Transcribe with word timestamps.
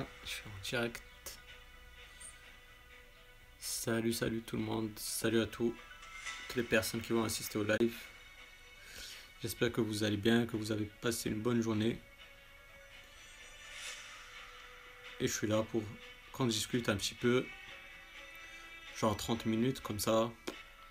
Ah, 0.00 0.06
je 0.24 0.30
suis 0.30 0.42
en 0.46 0.62
direct. 0.62 1.02
Salut, 3.58 4.14
salut 4.14 4.40
tout 4.40 4.56
le 4.56 4.62
monde. 4.62 4.90
Salut 4.96 5.42
à 5.42 5.46
tous, 5.46 5.74
toutes 6.46 6.56
les 6.56 6.62
personnes 6.62 7.02
qui 7.02 7.12
vont 7.12 7.22
assister 7.22 7.58
au 7.58 7.64
live. 7.64 7.94
J'espère 9.42 9.70
que 9.70 9.82
vous 9.82 10.02
allez 10.02 10.16
bien, 10.16 10.46
que 10.46 10.56
vous 10.56 10.72
avez 10.72 10.86
passé 11.02 11.28
une 11.28 11.42
bonne 11.42 11.60
journée. 11.60 11.98
Et 15.20 15.28
je 15.28 15.32
suis 15.32 15.46
là 15.46 15.62
pour 15.70 15.82
qu'on 16.32 16.46
discute 16.46 16.88
un 16.88 16.96
petit 16.96 17.14
peu. 17.14 17.44
Genre 18.96 19.14
30 19.14 19.44
minutes 19.44 19.80
comme 19.80 19.98
ça, 19.98 20.30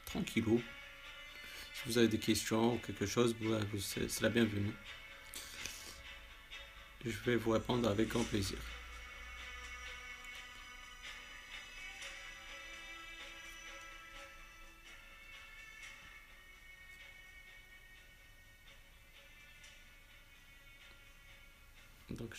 tranquillou. 0.05 0.61
Si 1.73 1.81
vous 1.87 1.97
avez 1.97 2.09
des 2.09 2.19
questions 2.19 2.75
ou 2.75 2.77
quelque 2.77 3.07
chose, 3.07 3.35
c'est 3.79 4.21
la 4.21 4.29
bienvenue. 4.29 4.73
Je 7.03 7.17
vais 7.25 7.37
vous 7.37 7.51
répondre 7.51 7.89
avec 7.89 8.09
grand 8.09 8.23
plaisir. 8.23 8.59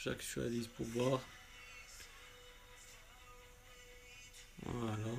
J'actualise 0.04 0.68
pour 0.68 0.86
voir. 0.86 1.20
Voilà. 4.62 5.10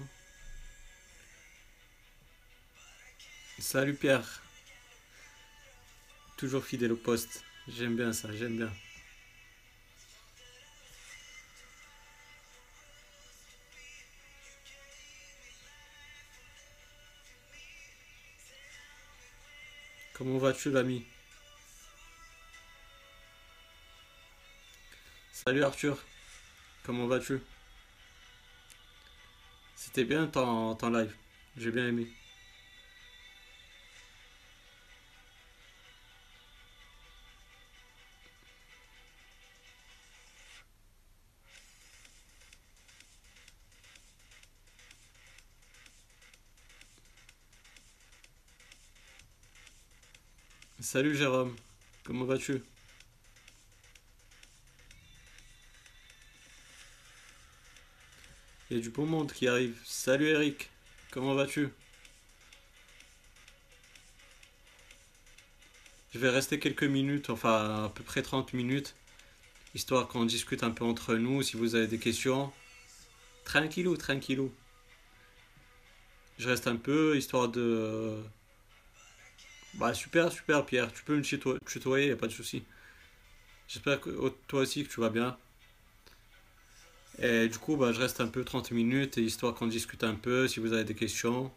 Salut 3.60 3.96
Pierre. 3.96 4.42
Toujours 6.38 6.66
fidèle 6.66 6.92
au 6.92 6.98
poste. 6.98 7.44
J'aime 7.68 7.96
bien 7.96 8.12
ça, 8.14 8.34
j'aime 8.36 8.58
bien. 8.58 8.74
Comment 20.14 20.38
vas-tu 20.38 20.72
l'ami? 20.72 21.06
Salut 25.44 25.64
Arthur, 25.64 25.98
comment 26.84 27.08
vas-tu? 27.08 27.40
C'était 29.76 30.04
bien 30.04 30.28
ton, 30.28 30.76
ton 30.76 30.92
live, 30.92 31.16
j'ai 31.58 31.72
bien 31.72 31.88
aimé. 31.88 32.08
Salut 50.80 51.16
Jérôme, 51.16 51.56
comment 52.04 52.26
vas-tu? 52.26 52.62
Il 58.72 58.78
y 58.78 58.80
a 58.80 58.84
du 58.84 58.90
beau 58.90 59.04
monde 59.04 59.34
qui 59.34 59.50
arrive. 59.50 59.78
Salut 59.84 60.28
Eric, 60.28 60.70
comment 61.12 61.36
vas-tu? 61.36 61.68
Je 66.14 66.20
vais 66.20 66.30
rester 66.30 66.58
quelques 66.58 66.86
minutes, 66.86 67.30
enfin 67.30 67.84
à 67.84 67.90
peu 67.90 68.02
près 68.02 68.22
30 68.22 68.54
minutes, 68.54 68.96
histoire 69.76 70.08
qu'on 70.08 70.24
discute 70.24 70.64
un 70.64 70.72
peu 70.72 70.86
entre 70.86 71.16
nous, 71.16 71.44
si 71.44 71.58
vous 71.58 71.76
avez 71.76 71.88
des 71.88 72.00
questions. 72.00 72.54
Tranquillou, 73.44 73.98
tranquillou. 73.98 74.54
Je 76.40 76.48
reste 76.48 76.68
un 76.68 76.78
peu, 76.78 77.18
histoire 77.18 77.50
de... 77.50 78.24
Bah 79.74 79.94
super, 79.94 80.32
super 80.32 80.66
Pierre, 80.66 80.94
tu 80.94 81.04
peux 81.04 81.18
me 81.18 81.60
tutoyer, 81.66 82.08
y 82.08 82.12
a 82.12 82.16
pas 82.16 82.28
de 82.28 82.32
souci. 82.32 82.64
J'espère 83.68 84.00
que 84.00 84.30
toi 84.48 84.62
aussi 84.62 84.86
que 84.86 84.94
tu 84.94 85.02
vas 85.02 85.10
bien. 85.10 85.38
Et 87.20 87.48
du 87.48 87.58
coup, 87.58 87.76
bah, 87.76 87.92
je 87.92 88.00
reste 88.00 88.22
un 88.22 88.28
peu 88.28 88.44
30 88.44 88.72
minutes, 88.72 89.18
histoire 89.18 89.54
qu'on 89.54 89.68
discute 89.68 90.04
un 90.04 90.16
peu, 90.16 90.48
si 90.48 90.60
vous 90.60 90.74
avez 90.74 90.84
des 90.84 90.96
questions. 90.96 91.52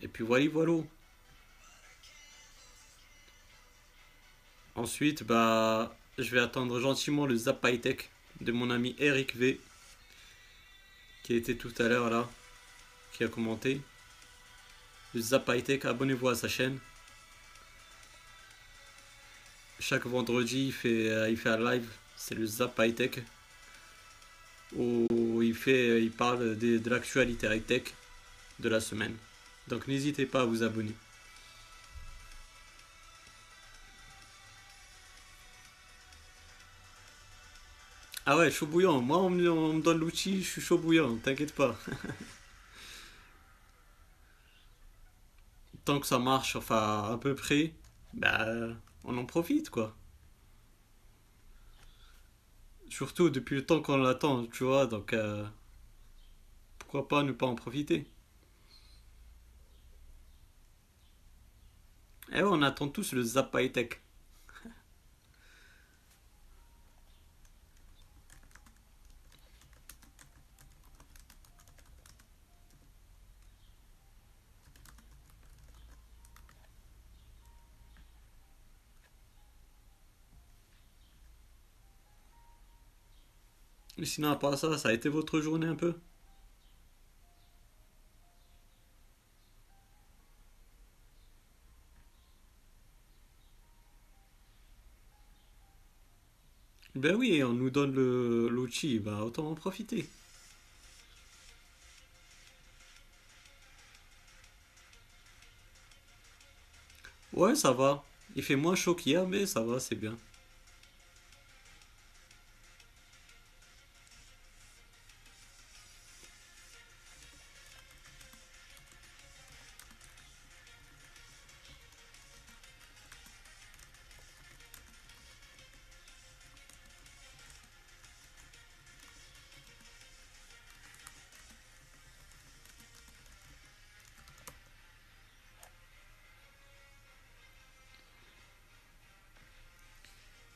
Et 0.00 0.08
puis 0.08 0.24
voilà, 0.24 0.48
voilà. 0.48 0.82
Ensuite, 4.74 5.22
bah, 5.24 5.94
je 6.18 6.30
vais 6.30 6.40
attendre 6.40 6.80
gentiment 6.80 7.26
le 7.26 7.36
Zap 7.36 7.60
Tech 7.80 8.08
de 8.40 8.52
mon 8.52 8.70
ami 8.70 8.94
Eric 8.98 9.36
V, 9.36 9.60
qui 11.22 11.34
était 11.34 11.56
tout 11.56 11.74
à 11.78 11.88
l'heure 11.88 12.10
là, 12.10 12.28
qui 13.12 13.24
a 13.24 13.28
commenté. 13.28 13.80
Le 15.14 15.20
Zap 15.20 15.48
abonnez-vous 15.48 16.28
à 16.28 16.34
sa 16.34 16.48
chaîne. 16.48 16.78
Chaque 19.78 20.06
vendredi, 20.06 20.66
il 20.66 20.72
fait, 20.72 21.10
euh, 21.10 21.28
il 21.28 21.36
fait 21.36 21.50
un 21.50 21.58
live, 21.58 21.88
c'est 22.16 22.34
le 22.34 22.46
Zap 22.46 22.80
où 24.76 25.42
il, 25.42 25.54
fait, 25.54 26.02
il 26.02 26.10
parle 26.10 26.58
de, 26.58 26.78
de 26.78 26.90
l'actualité 26.90 27.46
high-tech 27.46 27.94
de 28.60 28.68
la 28.68 28.80
semaine. 28.80 29.14
Donc 29.68 29.88
n'hésitez 29.88 30.26
pas 30.26 30.42
à 30.42 30.44
vous 30.44 30.62
abonner. 30.62 30.94
Ah 38.26 38.36
ouais, 38.36 38.50
chaud 38.50 38.66
bouillant. 38.66 39.00
Moi, 39.00 39.18
on 39.18 39.30
me, 39.30 39.80
donne 39.80 39.98
l'outil, 39.98 40.42
je 40.42 40.48
suis 40.48 40.60
chaud 40.60 40.78
bouillant, 40.78 41.16
t'inquiète 41.18 41.54
pas. 41.54 41.76
Tant 45.84 46.00
que 46.00 46.06
ça 46.06 46.18
marche, 46.18 46.56
enfin, 46.56 47.10
à 47.12 47.18
peu 47.20 47.34
près, 47.34 47.72
bah, 48.14 48.46
on 49.04 49.16
en 49.18 49.24
profite, 49.26 49.70
quoi. 49.70 49.94
Surtout 52.92 53.30
depuis 53.30 53.56
le 53.56 53.64
temps 53.64 53.80
qu'on 53.80 53.96
l'attend, 53.96 54.46
tu 54.46 54.64
vois, 54.64 54.86
donc 54.86 55.14
euh, 55.14 55.44
pourquoi 56.78 57.08
pas 57.08 57.22
ne 57.22 57.32
pas 57.32 57.46
en 57.46 57.54
profiter? 57.54 58.06
Eh 62.32 62.42
on 62.42 62.62
attend 62.62 62.88
tous 62.88 63.12
le 63.12 63.22
Zap 63.22 63.56
Tech. 63.72 64.01
Sinon, 84.02 84.32
à 84.32 84.36
part 84.36 84.58
ça, 84.58 84.76
ça 84.76 84.90
a 84.90 84.92
été 84.92 85.08
votre 85.08 85.40
journée 85.40 85.66
un 85.66 85.74
peu? 85.74 85.94
Ben 96.94 97.14
oui, 97.16 97.42
on 97.44 97.52
nous 97.52 97.68
donne 97.68 97.94
l'outil, 98.48 98.98
bah 98.98 99.22
autant 99.24 99.50
en 99.50 99.54
profiter. 99.54 100.08
Ouais, 107.32 107.54
ça 107.54 107.72
va. 107.72 108.04
Il 108.36 108.42
fait 108.42 108.56
moins 108.56 108.74
chaud 108.74 108.94
qu'hier, 108.94 109.26
mais 109.26 109.44
ça 109.46 109.62
va, 109.62 109.80
c'est 109.80 109.94
bien. 109.96 110.16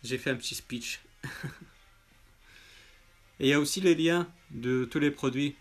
J'ai 0.07 0.19
fait 0.19 0.31
un 0.31 0.37
petit 0.37 0.55
speech. 0.55 1.01
Et 3.41 3.47
il 3.47 3.49
y 3.49 3.53
a 3.53 3.59
aussi 3.59 3.81
les 3.81 3.97
liens 3.97 4.29
de 4.53 4.85
tous 4.85 5.01
les 5.01 5.11
produits. 5.11 5.57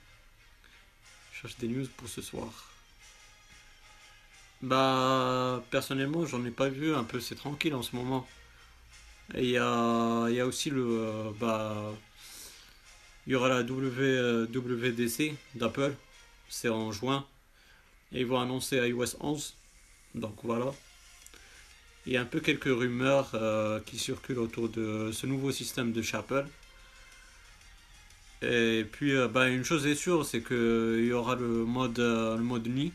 Je 1.33 1.39
cherche 1.41 1.57
des 1.57 1.67
news 1.67 1.87
pour 1.97 2.07
ce 2.07 2.21
soir. 2.21 2.69
Bah, 4.61 5.63
personnellement, 5.71 6.27
j'en 6.27 6.45
ai 6.45 6.51
pas 6.51 6.69
vu. 6.69 6.93
Un 6.93 7.03
peu, 7.03 7.19
c'est 7.19 7.33
tranquille 7.33 7.73
en 7.73 7.81
ce 7.81 7.95
moment. 7.95 8.27
Et 9.33 9.45
il 9.45 9.49
y 9.49 9.57
a, 9.57 10.29
y 10.29 10.39
a, 10.39 10.45
aussi 10.45 10.69
le. 10.69 11.31
bah, 11.39 11.91
Il 13.25 13.33
y 13.33 13.35
aura 13.35 13.49
la 13.49 13.63
WWDC 13.63 15.33
d'Apple, 15.55 15.95
c'est 16.49 16.69
en 16.69 16.91
juin. 16.91 17.25
Et 18.11 18.19
ils 18.19 18.27
vont 18.27 18.39
annoncer 18.39 18.77
iOS 18.77 19.17
11. 19.19 19.55
Donc 20.13 20.35
voilà. 20.43 20.71
Il 22.05 22.13
y 22.13 22.17
a 22.17 22.21
un 22.21 22.25
peu 22.25 22.39
quelques 22.39 22.65
rumeurs 22.65 23.31
euh, 23.33 23.79
qui 23.85 23.97
circulent 23.97 24.39
autour 24.39 24.69
de 24.69 25.11
ce 25.11 25.25
nouveau 25.25 25.51
système 25.51 25.91
de 25.91 26.01
chez 26.03 26.17
Apple. 26.17 26.45
Et 28.43 28.85
puis, 28.91 29.13
bah, 29.29 29.47
une 29.49 29.63
chose 29.63 29.87
est 29.87 29.95
sûre, 29.95 30.23
c'est 30.25 30.41
qu'il 30.41 31.05
y 31.05 31.13
aura 31.13 31.35
le 31.35 31.65
mode, 31.65 31.97
euh, 31.99 32.37
le 32.37 32.43
mode 32.43 32.67
nuit. 32.67 32.93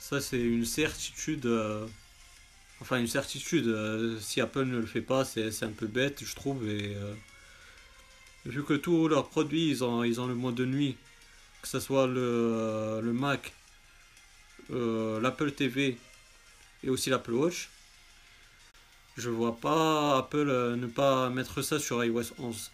Ça, 0.00 0.20
c'est 0.20 0.40
une 0.40 0.64
certitude. 0.64 1.48
enfin, 2.80 2.98
une 2.98 3.06
certitude. 3.06 4.18
si 4.20 4.40
Apple 4.40 4.64
ne 4.64 4.78
le 4.78 4.86
fait 4.86 5.00
pas, 5.00 5.24
c'est 5.24 5.62
un 5.62 5.70
peu 5.70 5.86
bête, 5.86 6.24
je 6.24 6.34
trouve. 6.34 6.68
Et 6.68 6.96
vu 8.44 8.64
que 8.64 8.74
tous 8.74 9.08
leurs 9.08 9.28
produits, 9.28 9.68
ils 9.68 9.84
ont, 9.84 10.04
ils 10.04 10.20
ont 10.20 10.26
le 10.26 10.34
mode 10.34 10.60
nuit, 10.60 10.96
que 11.62 11.68
ce 11.68 11.80
soit 11.80 12.06
le, 12.06 13.00
le 13.02 13.12
Mac, 13.12 13.52
l'Apple 14.70 15.52
TV 15.52 15.98
et 16.82 16.90
aussi 16.90 17.10
l'Apple 17.10 17.32
Watch. 17.32 17.68
Je 19.16 19.30
vois 19.30 19.56
pas 19.56 20.18
Apple 20.18 20.48
euh, 20.50 20.76
ne 20.76 20.86
pas 20.86 21.30
mettre 21.30 21.62
ça 21.62 21.78
sur 21.78 22.04
iOS 22.04 22.34
11. 22.38 22.70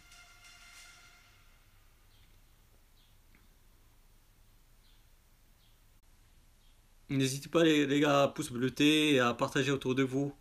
N'hésitez 7.11 7.49
pas 7.49 7.63
les, 7.63 8.01
gars 8.01 8.25
à 8.25 8.29
pouce 8.29 8.51
bleuté 8.51 9.13
et 9.15 9.21
à 9.21 9.35
partager 9.35 9.71
autour 9.71 9.95
de 9.95 10.03
vous. 10.03 10.35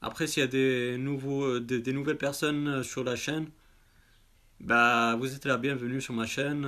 Après 0.00 0.26
s'il 0.26 0.40
y 0.40 0.44
a 0.44 0.46
des, 0.48 0.96
nouveaux, 0.98 1.44
euh, 1.44 1.60
des, 1.60 1.92
nouvelles 1.92 2.18
personnes 2.18 2.68
euh, 2.68 2.82
sur 2.82 3.04
la 3.04 3.14
chaîne, 3.16 3.48
bah 4.60 5.16
vous 5.16 5.34
êtes 5.34 5.44
la 5.44 5.56
bienvenue 5.58 6.00
sur 6.00 6.14
ma 6.14 6.26
chaîne. 6.26 6.64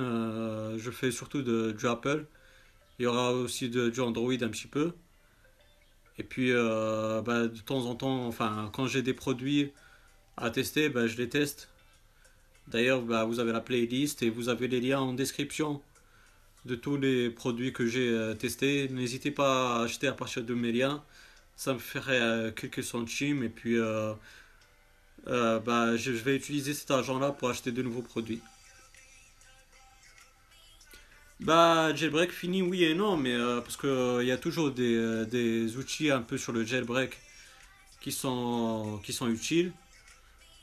je 0.77 0.91
fais 0.91 1.11
surtout 1.11 1.41
de, 1.41 1.71
du 1.71 1.87
Apple. 1.87 2.25
Il 2.99 3.03
y 3.03 3.05
aura 3.07 3.33
aussi 3.33 3.69
de, 3.69 3.89
du 3.89 4.01
Android 4.01 4.33
un 4.33 4.49
petit 4.49 4.67
peu. 4.67 4.93
Et 6.17 6.23
puis, 6.23 6.51
euh, 6.51 7.21
bah, 7.21 7.47
de 7.47 7.59
temps 7.59 7.85
en 7.85 7.95
temps, 7.95 8.27
enfin, 8.27 8.69
quand 8.73 8.87
j'ai 8.87 9.01
des 9.01 9.13
produits 9.13 9.71
à 10.37 10.49
tester, 10.49 10.89
bah, 10.89 11.07
je 11.07 11.17
les 11.17 11.29
teste. 11.29 11.69
D'ailleurs, 12.67 13.01
bah, 13.01 13.25
vous 13.25 13.39
avez 13.39 13.51
la 13.51 13.61
playlist 13.61 14.23
et 14.23 14.29
vous 14.29 14.49
avez 14.49 14.67
les 14.67 14.81
liens 14.81 14.99
en 14.99 15.13
description 15.13 15.81
de 16.65 16.75
tous 16.75 16.97
les 16.97 17.29
produits 17.29 17.73
que 17.73 17.85
j'ai 17.85 18.09
euh, 18.09 18.33
testés. 18.33 18.87
N'hésitez 18.89 19.31
pas 19.31 19.77
à 19.77 19.83
acheter 19.83 20.07
à 20.07 20.13
partir 20.13 20.43
de 20.43 20.53
mes 20.53 20.71
liens. 20.71 21.03
Ça 21.57 21.73
me 21.73 21.79
ferait 21.79 22.21
euh, 22.21 22.51
quelques 22.51 22.83
centimes 22.83 23.43
et 23.43 23.49
puis 23.49 23.75
je 25.25 26.11
vais 26.11 26.35
utiliser 26.35 26.73
cet 26.73 26.91
argent-là 26.91 27.31
pour 27.31 27.49
acheter 27.49 27.71
de 27.71 27.81
nouveaux 27.83 28.01
produits. 28.01 28.41
Bah, 31.41 31.93
jailbreak 31.93 32.31
fini, 32.31 32.61
oui 32.61 32.85
et 32.85 32.95
non, 32.95 33.17
mais 33.17 33.33
euh, 33.33 33.59
parce 33.59 33.75
qu'il 33.75 33.89
euh, 33.89 34.23
y 34.23 34.31
a 34.31 34.37
toujours 34.37 34.71
des, 34.71 34.95
euh, 34.95 35.25
des, 35.25 35.75
outils 35.77 36.09
un 36.09 36.21
peu 36.21 36.37
sur 36.37 36.53
le 36.53 36.63
jailbreak 36.63 37.17
qui 38.01 38.11
sont, 38.13 39.01
qui 39.03 39.11
sont 39.11 39.27
utiles, 39.29 39.73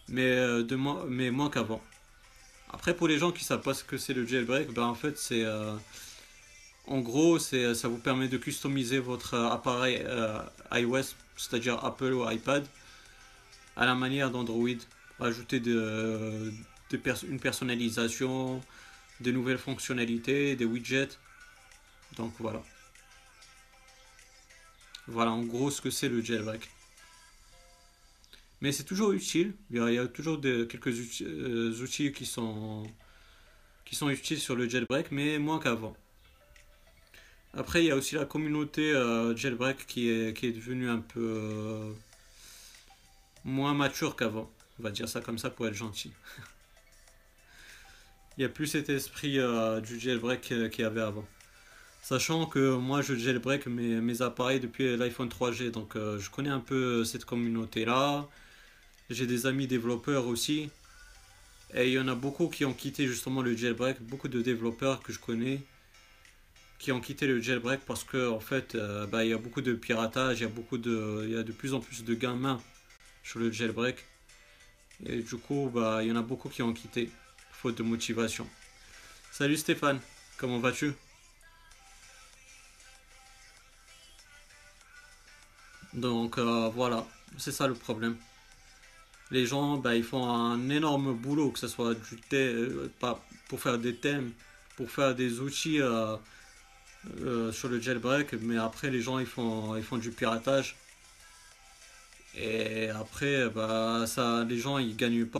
mais, 0.08 0.36
de, 0.36 0.76
mais 1.08 1.30
moins 1.30 1.50
qu'avant. 1.50 1.82
Après, 2.70 2.94
pour 2.96 3.08
les 3.08 3.18
gens 3.18 3.32
qui 3.32 3.44
savent 3.44 3.60
pas 3.62 3.74
ce 3.74 3.84
que 3.84 3.98
c'est 3.98 4.14
le 4.14 4.26
jailbreak, 4.26 4.72
bah, 4.72 4.86
en 4.86 4.94
fait, 4.94 5.18
c'est. 5.18 5.44
en 6.86 7.00
gros, 7.00 7.38
ça 7.38 7.88
vous 7.88 7.98
permet 7.98 8.28
de 8.28 8.38
customiser 8.38 8.98
votre 8.98 9.34
appareil 9.34 10.04
iOS, 10.72 11.14
c'est-à-dire 11.36 11.84
Apple 11.84 12.12
ou 12.12 12.28
iPad, 12.30 12.66
à 13.76 13.86
la 13.86 13.94
manière 13.94 14.30
d'Android. 14.30 14.68
Ajouter 15.20 15.60
de 15.60 16.52
une 17.28 17.40
personnalisation 17.40 18.62
des 19.22 19.32
nouvelles 19.32 19.58
fonctionnalités, 19.58 20.56
des 20.56 20.64
widgets. 20.64 21.18
Donc 22.16 22.34
voilà. 22.38 22.62
Voilà 25.06 25.32
en 25.32 25.42
gros 25.42 25.70
ce 25.70 25.80
que 25.80 25.90
c'est 25.90 26.08
le 26.08 26.22
jailbreak. 26.22 26.68
Mais 28.60 28.70
c'est 28.70 28.84
toujours 28.84 29.10
utile. 29.12 29.54
Il 29.70 29.78
y 29.78 29.98
a, 29.98 30.06
toujours 30.06 30.40
quelques 30.40 31.22
euh, 31.22 31.82
outils, 31.82 32.12
qui, 32.12 32.24
sont, 32.24 32.84
qui 33.84 33.96
sont 33.96 34.08
utiles 34.08 34.38
sur 34.38 34.54
le 34.54 34.68
jailbreak, 34.68 35.10
mais 35.10 35.38
moins 35.40 35.58
qu'avant. 35.58 35.96
Après, 37.54 37.82
il 37.82 37.86
y 37.88 37.90
a 37.90 37.96
aussi 37.96 38.14
la 38.14 38.24
communauté 38.24 38.92
euh, 38.92 39.36
jailbreak 39.36 39.86
qui 39.86 40.08
est, 40.08 40.36
qui 40.36 40.46
est 40.46 40.52
devenue 40.52 40.88
un 40.88 41.00
peu 41.00 41.20
euh, 41.20 41.92
moins 43.44 43.74
mature 43.74 44.14
qu'avant. 44.14 44.50
On 44.78 44.84
va 44.84 44.90
dire 44.90 45.08
ça 45.08 45.20
comme 45.20 45.38
ça 45.38 45.50
pour 45.50 45.66
être 45.66 45.74
gentil. 45.74 46.12
il 48.36 48.40
n'y 48.40 48.46
a 48.46 48.48
plus 48.48 48.66
cet 48.66 48.88
esprit 48.88 49.38
euh, 49.38 49.80
du 49.80 50.00
jailbreak 50.00 50.52
euh, 50.52 50.68
qu'il 50.68 50.82
y 50.82 50.86
avait 50.86 51.02
avant. 51.02 51.26
Sachant 52.02 52.46
que 52.46 52.74
moi 52.76 53.02
je 53.02 53.14
jailbreak 53.14 53.66
mes, 53.66 54.22
appareils 54.22 54.58
depuis 54.58 54.96
l'iPhone 54.96 55.28
3G, 55.28 55.70
donc 55.70 55.96
euh, 55.96 56.18
je 56.18 56.30
connais 56.30 56.48
un 56.50 56.60
peu 56.60 57.04
cette 57.04 57.24
communauté-là. 57.24 58.26
J'ai 59.10 59.26
des 59.26 59.46
amis 59.46 59.66
développeurs 59.66 60.26
aussi. 60.26 60.70
Et 61.74 61.88
il 61.88 61.92
y 61.92 61.98
en 61.98 62.08
a 62.08 62.14
beaucoup 62.14 62.48
qui 62.48 62.64
ont 62.64 62.72
quitté 62.72 63.06
justement 63.06 63.42
le 63.42 63.56
jailbreak, 63.56 64.00
beaucoup 64.02 64.28
de 64.28 64.42
développeurs 64.42 65.02
que 65.02 65.12
je 65.12 65.18
connais 65.18 65.60
qui 66.78 66.90
ont 66.90 67.00
quitté 67.00 67.28
le 67.28 67.40
jailbreak 67.40 67.82
parce 67.86 68.02
que 68.02 68.28
en 68.28 68.40
fait 68.40 68.76
bah, 69.12 69.24
il 69.24 69.30
y 69.30 69.32
a 69.32 69.38
beaucoup 69.38 69.60
de 69.60 69.72
piratage, 69.72 70.40
il 70.40 70.42
y 70.42 70.46
a 70.46 70.48
beaucoup 70.48 70.78
de 70.78 71.22
il 71.26 71.32
y 71.32 71.36
a 71.36 71.44
de 71.44 71.52
plus 71.52 71.74
en 71.74 71.80
plus 71.80 72.04
de 72.04 72.14
gamins 72.14 72.60
sur 73.22 73.38
le 73.38 73.52
jailbreak. 73.52 74.04
Et 75.06 75.22
du 75.22 75.36
coup 75.36 75.70
bah, 75.72 76.00
il 76.02 76.08
y 76.08 76.12
en 76.12 76.16
a 76.16 76.22
beaucoup 76.22 76.48
qui 76.48 76.62
ont 76.62 76.72
quitté 76.72 77.08
de 77.70 77.82
motivation. 77.82 78.48
Salut 79.30 79.56
Stéphane, 79.56 80.00
comment 80.36 80.58
vas-tu? 80.58 80.92
Donc 85.94 86.38
euh, 86.38 86.68
voilà, 86.74 87.06
c'est 87.38 87.52
ça 87.52 87.66
le 87.66 87.74
problème. 87.74 88.16
Les 89.30 89.46
gens, 89.46 89.76
bah, 89.78 89.94
ils 89.94 90.04
font 90.04 90.28
un 90.28 90.68
énorme 90.68 91.14
boulot, 91.14 91.50
que 91.50 91.58
ce 91.58 91.68
soit 91.68 91.94
du 91.94 92.20
euh, 92.34 92.90
pas 93.00 93.24
pour 93.48 93.60
faire 93.60 93.78
des 93.78 93.94
thèmes, 93.96 94.32
pour 94.76 94.90
faire 94.90 95.14
des 95.14 95.40
outils 95.40 95.80
euh, 95.80 96.16
sur 97.52 97.68
le 97.68 97.80
jailbreak, 97.80 98.34
mais 98.34 98.58
après 98.58 98.90
les 98.90 99.00
gens 99.00 99.18
ils 99.18 99.26
font, 99.26 99.76
ils 99.76 99.82
font 99.82 99.98
du 99.98 100.10
piratage. 100.10 100.76
Et 102.34 102.88
après, 102.90 103.48
bah, 103.50 104.04
ça, 104.06 104.44
les 104.44 104.58
gens 104.58 104.78
ils 104.78 104.96
gagnent 104.96 105.26
pas 105.26 105.38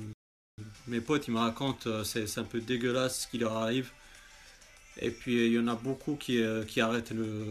mes 0.86 1.00
potes, 1.00 1.28
ils 1.28 1.32
me 1.32 1.38
racontent, 1.38 1.88
euh, 1.88 2.04
c'est 2.04 2.38
un 2.38 2.44
peu 2.44 2.60
dégueulasse 2.60 3.22
ce 3.22 3.26
qui 3.28 3.38
leur 3.38 3.56
arrive. 3.56 3.90
Et 5.00 5.10
puis 5.10 5.46
il 5.46 5.52
y 5.52 5.58
en 5.58 5.68
a 5.68 5.74
beaucoup 5.74 6.16
qui, 6.16 6.42
euh, 6.42 6.64
qui 6.64 6.80
arrêtent 6.80 7.12
le, 7.12 7.46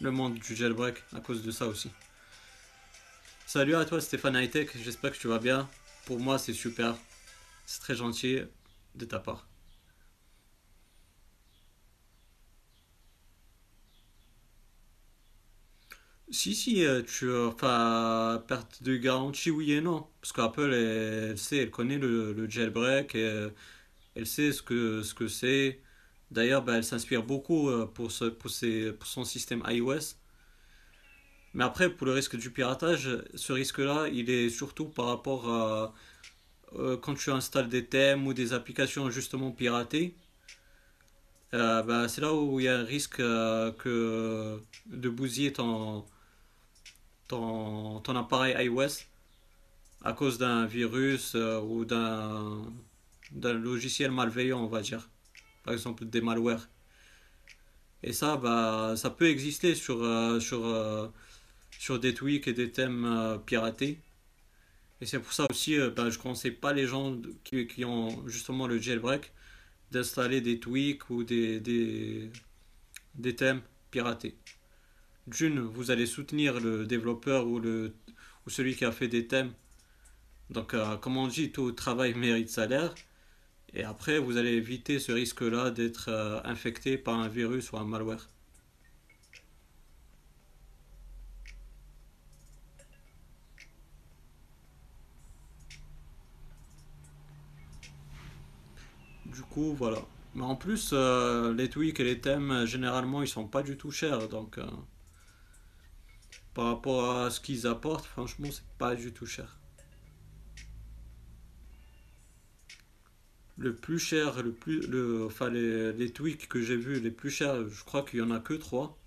le 0.00 0.10
monde 0.10 0.34
du 0.34 0.54
jailbreak 0.54 0.96
à 1.16 1.20
cause 1.20 1.42
de 1.42 1.50
ça 1.50 1.66
aussi. 1.66 1.90
Salut 3.46 3.74
à 3.74 3.84
toi 3.84 4.00
Stéphane 4.00 4.36
Hightech, 4.36 4.76
j'espère 4.82 5.12
que 5.12 5.18
tu 5.18 5.28
vas 5.28 5.38
bien. 5.38 5.68
Pour 6.04 6.20
moi 6.20 6.38
c'est 6.38 6.52
super, 6.52 6.96
c'est 7.66 7.80
très 7.80 7.94
gentil 7.94 8.40
de 8.94 9.04
ta 9.04 9.18
part. 9.18 9.49
Si, 16.32 16.54
si, 16.54 16.84
euh, 16.84 17.02
tu, 17.02 17.32
enfin, 17.34 18.42
perte 18.46 18.82
de 18.84 18.96
garantie, 18.96 19.50
oui 19.50 19.72
et 19.72 19.80
non. 19.80 20.06
Parce 20.20 20.32
qu'Apple, 20.32 20.72
elle, 20.72 21.30
elle, 21.30 21.38
sait, 21.38 21.56
elle 21.58 21.70
connaît 21.70 21.98
le, 21.98 22.48
jailbreak, 22.48 23.14
et, 23.16 23.48
elle 24.14 24.26
sait 24.26 24.52
ce 24.52 24.62
que 24.62 25.02
ce 25.02 25.14
que 25.14 25.28
c'est. 25.28 25.80
D'ailleurs, 26.30 26.62
bah, 26.64 26.76
elle 26.76 26.84
s'inspire 26.84 27.24
beaucoup 27.24 27.68
euh, 27.70 27.86
pour, 27.86 28.12
ce, 28.12 28.26
pour, 28.26 28.50
ses, 28.50 28.92
pour 28.92 29.08
son 29.08 29.24
système 29.24 29.62
iOS. 29.68 30.16
Mais 31.54 31.64
après, 31.64 31.90
pour 31.90 32.06
le 32.06 32.12
risque 32.12 32.36
du 32.36 32.50
piratage, 32.50 33.10
ce 33.34 33.52
risque-là, 33.52 34.08
il 34.08 34.30
est 34.30 34.50
surtout 34.50 34.86
par 34.86 35.06
rapport 35.06 35.48
à 35.48 35.94
euh, 36.76 36.96
quand 36.96 37.14
tu 37.14 37.30
installes 37.30 37.68
des 37.68 37.86
thèmes 37.86 38.26
ou 38.26 38.34
des 38.34 38.52
applications 38.52 39.10
justement 39.10 39.50
piratées. 39.52 40.14
bah, 41.52 42.08
c'est 42.08 42.20
là 42.20 42.32
où 42.34 42.60
il 42.60 42.64
y 42.64 42.68
a 42.68 42.78
un 42.78 42.84
risque 42.84 43.16
que 43.18 44.60
de 44.86 45.08
bousiller 45.08 45.52
ton, 45.52 46.04
ton, 47.30 48.16
appareil 48.16 48.54
iOS 48.66 49.06
à 50.02 50.12
cause 50.12 50.38
d'un 50.38 50.66
virus 50.66 51.34
euh, 51.34 51.60
ou 51.60 51.84
d'un 51.84 52.64
logiciel 53.42 54.10
malveillant, 54.10 54.60
on 54.64 54.66
va 54.66 54.80
dire. 54.80 55.08
Par 55.64 55.74
exemple, 55.74 56.04
des 56.06 56.20
malwares. 56.20 56.68
Et 58.02 58.12
ça, 58.12 58.36
bah, 58.36 58.94
ça 58.96 59.10
peut 59.10 59.28
exister 59.28 59.74
sur, 59.74 60.02
euh, 60.02 60.40
sur, 60.40 60.64
euh, 60.66 61.08
sur 61.78 62.00
des 62.00 62.14
tweaks 62.14 62.48
et 62.48 62.54
des 62.54 62.70
thèmes 62.72 63.38
piratés. 63.46 63.98
Et 65.02 65.06
c'est 65.06 65.18
pour 65.20 65.32
ça 65.32 65.46
aussi, 65.50 65.78
bah, 65.96 66.10
je 66.10 66.18
ne 66.18 66.22
conseille 66.22 66.50
pas 66.52 66.72
les 66.72 66.86
gens 66.86 67.16
qui, 67.44 67.66
qui, 67.66 67.84
ont 67.84 68.26
justement 68.26 68.66
le 68.66 68.78
jailbreak 68.78 69.32
d'installer 69.90 70.40
des 70.40 70.60
tweaks 70.60 71.08
ou 71.10 71.24
des, 71.24 71.60
des, 71.60 72.30
des 73.14 73.36
thèmes 73.36 73.62
piratés 73.90 74.36
d'une, 75.30 75.60
vous 75.60 75.90
allez 75.90 76.06
soutenir 76.06 76.60
le 76.60 76.86
développeur 76.86 77.46
ou, 77.46 77.58
le, 77.60 77.94
ou 78.46 78.50
celui 78.50 78.76
qui 78.76 78.84
a 78.84 78.92
fait 78.92 79.08
des 79.08 79.26
thèmes 79.26 79.52
Donc, 80.50 80.74
euh, 80.74 80.96
comme 80.98 81.16
on 81.16 81.28
dit, 81.28 81.52
tout 81.52 81.72
travail 81.72 82.14
mérite 82.14 82.50
salaire. 82.50 82.94
Et 83.74 83.84
après, 83.84 84.18
vous 84.18 84.36
allez 84.36 84.52
éviter 84.52 84.98
ce 84.98 85.12
risque-là 85.12 85.70
d'être 85.70 86.08
euh, 86.10 86.40
infecté 86.44 86.98
par 86.98 87.18
un 87.18 87.28
virus 87.28 87.72
ou 87.72 87.78
un 87.78 87.84
malware. 87.84 88.28
Du 99.26 99.42
coup, 99.42 99.74
voilà. 99.74 99.98
Mais 100.34 100.42
en 100.42 100.56
plus, 100.56 100.90
euh, 100.92 101.52
les 101.54 101.68
tweaks 101.68 102.00
et 102.00 102.04
les 102.04 102.20
thèmes, 102.20 102.64
généralement, 102.66 103.22
ils 103.22 103.28
sont 103.28 103.46
pas 103.46 103.62
du 103.62 103.76
tout 103.76 103.90
chers. 103.90 104.28
Donc, 104.28 104.58
par 106.60 106.68
rapport 106.68 107.16
à 107.16 107.30
ce 107.30 107.40
qu'ils 107.40 107.66
apportent, 107.66 108.04
franchement, 108.04 108.48
c'est 108.52 108.68
pas 108.76 108.94
du 108.94 109.14
tout 109.14 109.24
cher. 109.24 109.58
Le 113.56 113.74
plus 113.74 113.98
cher, 113.98 114.42
le 114.42 114.52
plus, 114.52 114.86
le, 114.86 115.24
enfin, 115.24 115.48
les, 115.48 116.12
tweaks 116.12 116.50
que 116.50 116.60
j'ai 116.60 116.76
vus, 116.76 117.00
les 117.00 117.10
plus 117.10 117.30
chers, 117.30 117.66
je 117.66 117.82
crois 117.82 118.02
qu'il 118.02 118.18
y 118.18 118.22
en 118.22 118.30
a 118.30 118.40
que 118.40 118.52
3. 118.52 118.98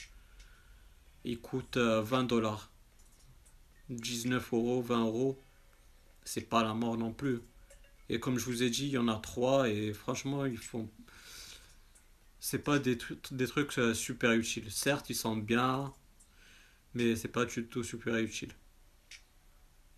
Ils 1.25 1.39
coûtent 1.39 1.77
euh, 1.77 2.01
20 2.01 2.24
dollars. 2.24 2.72
19 3.89 4.51
euros, 4.51 4.81
20 4.81 5.05
euros. 5.05 5.39
C'est 6.24 6.50
pas 6.50 6.63
la 6.63 6.74
mort 6.74 6.98
non 6.98 7.13
plus. 7.13 7.39
Et 8.10 8.19
comme 8.19 8.39
je 8.39 8.45
vous 8.45 8.63
ai 8.63 8.72
dit, 8.72 8.88
il 8.88 8.93
y 8.93 8.98
en 8.98 9.07
a 9.10 9.17
3 9.17 9.69
et 9.69 9.93
franchement, 9.93 10.48
ils 10.48 10.57
font 10.57 10.89
c'est 12.39 12.63
pas 12.63 12.79
des, 12.79 12.98
trucs- 12.98 13.31
des 13.31 13.48
trucs 13.48 13.77
euh, 13.77 13.93
super 13.93 14.31
utiles. 14.31 14.72
Certes, 14.72 15.12
ils 15.12 15.15
sont 15.15 15.38
bien, 15.38 15.93
mais 16.93 17.15
c'est 17.15 17.27
pas 17.27 17.45
du 17.45 17.65
tout 17.67 17.83
super 17.83 18.15
utile. 18.17 18.53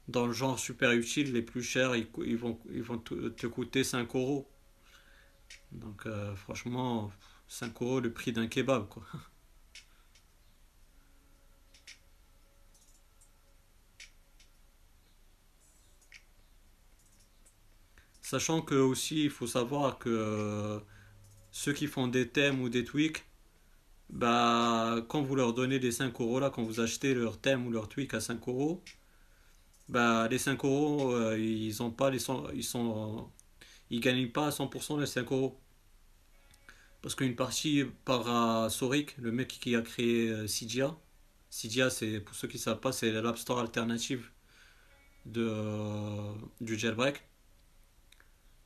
Dans 0.08 0.26
le 0.26 0.34
genre 0.34 0.58
super 0.58 0.94
utile, 0.94 1.32
les 1.32 1.44
plus 1.44 1.62
chers, 1.62 1.96
ils, 1.96 2.08
vont, 2.38 2.60
ils 2.72 2.82
vont 2.82 2.98
te 2.98 3.30
te 3.30 3.46
coûter 3.46 3.84
5 3.84 4.16
euros. 4.16 4.50
Donc, 5.72 6.06
euh, 6.08 6.36
franchement, 6.36 7.12
5 7.48 7.80
euros 7.82 8.00
le 8.00 8.12
prix 8.12 8.32
d'un 8.32 8.48
kebab, 8.48 8.88
quoi. 8.90 9.04
Sachant 18.22 18.62
que 18.62 18.76
aussi, 18.76 19.24
il 19.26 19.30
faut 19.30 19.48
savoir 19.48 20.00
que 20.00 20.10
euh, 20.10 20.80
ceux 21.52 21.74
qui 21.74 21.88
font 21.88 22.08
des 22.08 22.30
thèmes 22.30 22.62
ou 22.62 22.70
des 22.70 22.84
tweaks, 22.86 23.26
bah, 24.10 24.98
quand 25.10 25.22
vous 25.22 25.36
leur 25.36 25.54
donnez 25.54 25.80
les 25.80 25.92
5 25.92 26.20
euros 26.22 26.40
là, 26.40 26.50
quand 26.50 26.64
vous 26.64 26.80
achetez 26.80 27.14
leur 27.14 27.40
thème 27.40 27.68
ou 27.68 27.72
leur 27.72 27.90
tweak 27.90 28.14
à 28.14 28.20
5 28.22 28.48
euros, 28.48 28.84
bah, 29.90 30.28
les 30.30 30.38
5 30.40 30.64
euros, 30.66 31.12
euh, 31.14 31.38
ils 31.40 31.82
ont 31.84 31.92
pas 31.92 32.10
les 32.10 32.20
cent- 32.20 32.50
ils 32.54 32.64
sont, 32.64 33.30
ils 33.92 34.02
gagnent 34.02 34.30
pas 34.32 34.48
à 34.48 34.52
100% 34.52 34.98
les 34.98 35.08
5 35.08 35.32
euros. 35.32 35.60
Parce 37.02 37.16
qu'une 37.16 37.36
partie 37.36 37.84
part 38.06 38.28
à 38.66 38.70
Soric, 38.70 39.16
le 39.20 39.32
mec 39.32 39.48
qui 39.48 39.76
a 39.76 39.82
créé 39.82 40.30
euh, 40.30 40.48
Cydia. 40.48 40.96
Cydia, 41.50 41.90
c'est, 41.90 42.20
pour 42.20 42.36
ceux 42.36 42.48
qui 42.48 42.58
savent 42.60 42.80
pas, 42.80 42.92
c'est 42.92 43.12
l'App 43.12 43.38
Store 43.38 43.60
alternative 43.60 44.30
de, 45.26 46.34
du 46.62 46.78
jailbreak. 46.78 47.24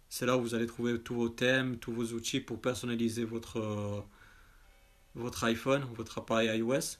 C'est 0.10 0.26
là 0.26 0.38
où 0.38 0.42
vous 0.42 0.56
allez 0.56 0.66
trouver 0.68 1.00
tous 1.02 1.16
vos 1.16 1.30
thèmes, 1.30 1.78
tous 1.78 1.92
vos 1.94 2.14
outils 2.14 2.40
pour 2.42 2.62
personnaliser 2.62 3.24
votre, 3.26 4.06
votre 5.20 5.44
iPhone, 5.46 5.86
votre 5.96 6.20
appareil 6.20 6.50
iOS. 6.60 6.98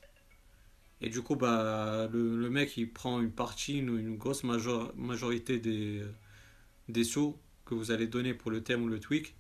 Et 1.02 1.10
du 1.10 1.22
coup, 1.22 1.36
bah, 1.36 2.08
le, 2.12 2.50
mec, 2.50 2.78
il 2.78 2.92
prend 2.92 3.22
une 3.22 3.32
partie, 3.32 3.78
une, 3.80 4.18
grosse 4.18 4.44
major- 4.44 4.94
majorité 4.96 5.60
des, 5.60 6.04
des 6.90 7.04
sous 7.06 7.38
que 7.66 7.76
vous 7.76 7.92
allez 7.92 8.08
donner 8.08 8.34
pour 8.36 8.52
le 8.52 8.64
thème 8.64 8.84
ou 8.84 8.90
le 8.90 9.00
tweak. 9.00 9.36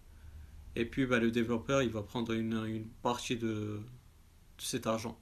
Et 0.75 0.85
puis, 0.85 1.05
bah, 1.07 1.19
le 1.19 1.31
développeur, 1.31 1.81
il 1.83 1.91
va 1.91 2.03
prendre 2.03 2.33
une, 2.33 2.65
une 2.67 2.87
partie 3.03 3.37
de, 3.37 3.47
de 3.47 3.81
cet 4.59 4.87
argent. 4.87 5.19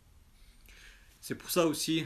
C'est 1.22 1.36
pour 1.36 1.50
ça 1.50 1.68
aussi, 1.68 2.06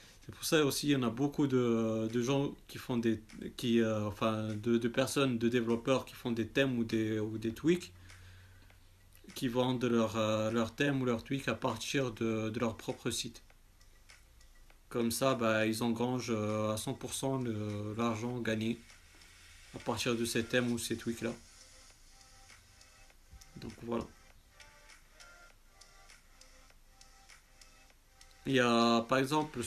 c'est 0.26 0.34
pour 0.34 0.44
ça 0.44 0.64
aussi, 0.64 0.88
il 0.88 0.92
y 0.92 0.96
en 0.96 1.02
a 1.02 1.10
beaucoup 1.10 1.46
de, 1.46 2.08
de 2.12 2.22
gens 2.22 2.54
qui 2.68 2.78
font 2.78 2.96
des, 2.98 3.22
qui, 3.56 3.80
euh, 3.80 4.06
enfin, 4.06 4.54
de, 4.54 4.78
de 4.78 4.88
personnes, 4.88 5.38
de 5.38 5.48
développeurs 5.48 6.04
qui 6.04 6.14
font 6.14 6.32
des 6.32 6.48
thèmes 6.48 6.78
ou 6.78 6.84
des, 6.84 7.18
ou 7.20 7.38
des 7.38 7.52
tweaks, 7.54 7.92
qui 9.34 9.48
vendent 9.48 9.84
leur, 9.84 10.16
euh, 10.16 10.50
leur 10.50 10.74
thème 10.74 11.02
ou 11.02 11.04
leur 11.04 11.24
tweak 11.24 11.48
à 11.48 11.54
partir 11.54 12.12
de, 12.12 12.50
de 12.50 12.60
leur 12.60 12.76
propre 12.76 13.10
site. 13.10 13.42
Comme 14.88 15.10
ça, 15.10 15.34
bah, 15.34 15.66
ils 15.66 15.82
engrangent 15.82 16.30
euh, 16.30 16.72
à 16.72 16.76
100% 16.76 17.38
le- 17.38 17.94
l'argent 17.98 18.38
gagné 18.40 18.78
à 19.74 19.78
partir 19.80 20.16
de 20.16 20.24
ces 20.24 20.44
thèmes 20.44 20.72
ou 20.72 20.78
ces 20.78 20.96
tweaks-là. 20.96 21.32
Donc 23.56 23.72
voilà. 23.82 24.04
Il 28.46 28.54
y 28.54 28.60
a 28.60 29.00
par 29.08 29.18
exemple 29.18 29.60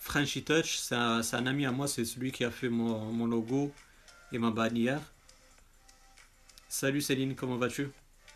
Frenchy 0.00 0.42
Touch, 0.44 0.76
c'est 0.78 0.94
un, 0.94 1.20
un 1.32 1.46
ami 1.46 1.66
à 1.66 1.72
moi, 1.72 1.86
c'est 1.88 2.04
celui 2.04 2.32
qui 2.32 2.44
a 2.44 2.50
fait 2.50 2.68
mon, 2.68 3.12
mon 3.12 3.26
logo 3.26 3.72
et 4.32 4.38
ma 4.38 4.50
bannière. 4.50 5.00
Salut 6.70 7.02
Céline, 7.02 7.34
comment 7.34 7.58
vas-tu? 7.58 7.90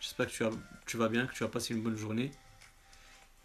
J'espère 0.04 0.26
que 0.26 0.32
tu, 0.32 0.44
as- 0.44 0.50
tu 0.84 0.98
vas 0.98 1.08
bien, 1.08 1.26
que 1.26 1.32
tu 1.32 1.44
as 1.44 1.48
passé 1.48 1.72
une 1.72 1.82
bonne 1.82 1.96
journée. 1.96 2.30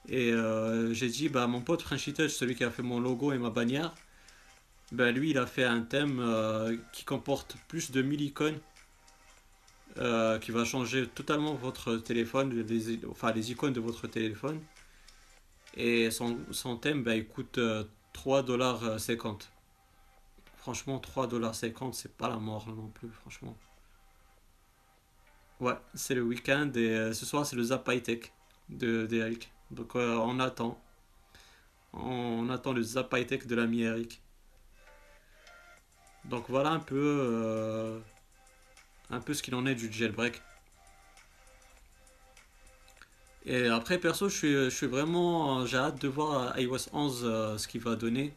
Et 0.09 0.33
euh, 0.33 0.93
j'ai 0.93 1.07
dit, 1.07 1.29
bah 1.29 1.47
mon 1.47 1.61
pote 1.61 1.81
Frenchy 1.81 2.13
celui 2.27 2.53
qui 2.53 2.65
a 2.65 2.69
fait 2.69 2.81
mon 2.83 2.99
logo 2.99 3.31
et 3.31 3.37
ma 3.37 3.49
bannière, 3.49 3.95
bah 4.91 5.09
lui 5.11 5.29
il 5.29 5.37
a 5.37 5.45
fait 5.45 5.63
un 5.63 5.81
thème 5.81 6.19
euh, 6.19 6.75
qui 6.91 7.05
comporte 7.05 7.55
plus 7.69 7.91
de 7.91 8.01
1000 8.01 8.19
icônes, 8.21 8.59
euh, 9.99 10.37
qui 10.37 10.51
va 10.51 10.65
changer 10.65 11.07
totalement 11.07 11.53
votre 11.53 11.95
téléphone, 11.95 12.53
les, 12.53 12.99
enfin 13.09 13.31
les 13.31 13.51
icônes 13.51 13.73
de 13.73 13.79
votre 13.79 14.07
téléphone. 14.07 14.59
Et 15.75 16.11
son, 16.11 16.39
son 16.51 16.75
thème, 16.75 17.03
bah, 17.03 17.15
il 17.15 17.25
coûte 17.25 17.57
euh, 17.57 17.85
3,50$. 18.13 19.47
Franchement, 20.57 20.99
3,50$, 20.99 21.93
c'est 21.93 22.17
pas 22.17 22.27
la 22.27 22.37
mort 22.37 22.67
non 22.67 22.89
plus, 22.89 23.09
franchement. 23.11 23.55
Ouais, 25.59 25.73
c'est 25.93 26.15
le 26.15 26.21
week-end 26.21 26.71
et 26.75 26.89
euh, 26.89 27.13
ce 27.13 27.25
soir 27.25 27.45
c'est 27.45 27.55
le 27.55 27.63
Zap 27.63 27.87
High 27.89 28.01
Tech 28.01 28.31
de 28.69 29.05
d'Eric. 29.05 29.51
Donc 29.71 29.95
euh, 29.95 30.15
on 30.15 30.39
attend. 30.39 30.79
On 31.93 32.49
attend 32.49 32.73
le 32.73 32.81
Zap 32.81 33.09
Tech 33.27 33.45
de 33.47 33.55
l'ami 33.55 33.81
Eric. 33.81 34.21
Donc 36.25 36.45
voilà 36.49 36.69
un 36.69 36.79
peu, 36.79 36.95
euh, 36.97 37.99
un 39.09 39.19
peu 39.19 39.33
ce 39.33 39.41
qu'il 39.41 39.55
en 39.55 39.65
est 39.65 39.75
du 39.75 39.91
jailbreak. 39.91 40.41
Et 43.45 43.67
après, 43.67 43.97
perso, 43.97 44.29
je 44.29 44.35
suis, 44.35 44.53
je 44.53 44.69
suis 44.69 44.85
vraiment, 44.85 45.65
j'ai 45.65 45.77
hâte 45.77 46.01
de 46.01 46.07
voir 46.07 46.59
iOS 46.59 46.89
11 46.93 47.21
euh, 47.23 47.57
ce 47.57 47.67
qu'il 47.67 47.81
va 47.81 47.95
donner. 47.95 48.33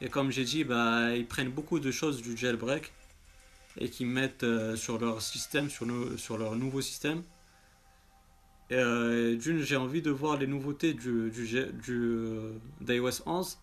Et 0.00 0.08
comme 0.08 0.30
j'ai 0.32 0.44
dit, 0.44 0.64
bah, 0.64 1.14
ils 1.14 1.26
prennent 1.26 1.50
beaucoup 1.50 1.78
de 1.78 1.90
choses 1.92 2.20
du 2.20 2.36
jailbreak 2.36 2.92
et 3.78 3.88
qu'ils 3.88 4.06
mettent 4.06 4.44
euh, 4.44 4.76
sur 4.76 4.98
leur 4.98 5.22
système, 5.22 5.70
sur, 5.70 5.86
leur 6.38 6.56
nouveau 6.56 6.80
système. 6.80 7.22
Euh, 8.70 9.36
d'une, 9.36 9.60
j'ai 9.60 9.76
envie 9.76 10.02
de 10.02 10.10
voir 10.10 10.38
les 10.38 10.46
nouveautés 10.46 10.94
du, 10.94 11.30
du, 11.30 11.56
euh, 11.92 12.52
d'iOS 12.80 13.22
11. 13.26 13.58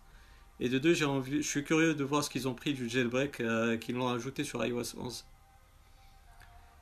Et 0.60 0.70
de 0.70 0.78
deux, 0.78 0.94
j'ai 0.94 1.06
envie, 1.06 1.42
je 1.42 1.48
suis 1.48 1.64
curieux 1.64 1.96
de 1.96 2.04
voir 2.04 2.24
ce 2.24 2.30
qu'ils 2.30 2.48
ont 2.48 2.54
pris 2.54 2.74
du 2.74 2.90
jailbreak 2.90 3.42
qu'ils 3.80 3.96
l'ont 3.96 4.10
ajouté 4.10 4.44
sur 4.44 4.66
iOS 4.66 4.98
11. 4.98 5.26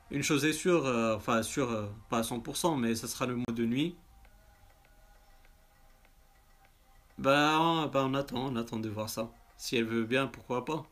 Une 0.09 0.23
chose 0.23 0.45
est 0.45 0.53
sûre, 0.53 0.85
enfin 1.15 1.43
sûre, 1.43 1.89
pas 2.09 2.19
à 2.19 2.21
100%, 2.21 2.79
mais 2.79 2.95
ça 2.95 3.07
sera 3.07 3.27
le 3.27 3.35
mode 3.35 3.53
de 3.53 3.65
nuit. 3.65 3.95
Bah, 7.19 7.87
bah, 7.91 8.03
on 8.05 8.13
attend, 8.15 8.47
on 8.47 8.55
attend 8.55 8.79
de 8.79 8.89
voir 8.89 9.09
ça. 9.09 9.29
Si 9.57 9.75
elle 9.75 9.85
veut 9.85 10.05
bien, 10.05 10.27
pourquoi 10.27 10.65
pas. 10.65 10.85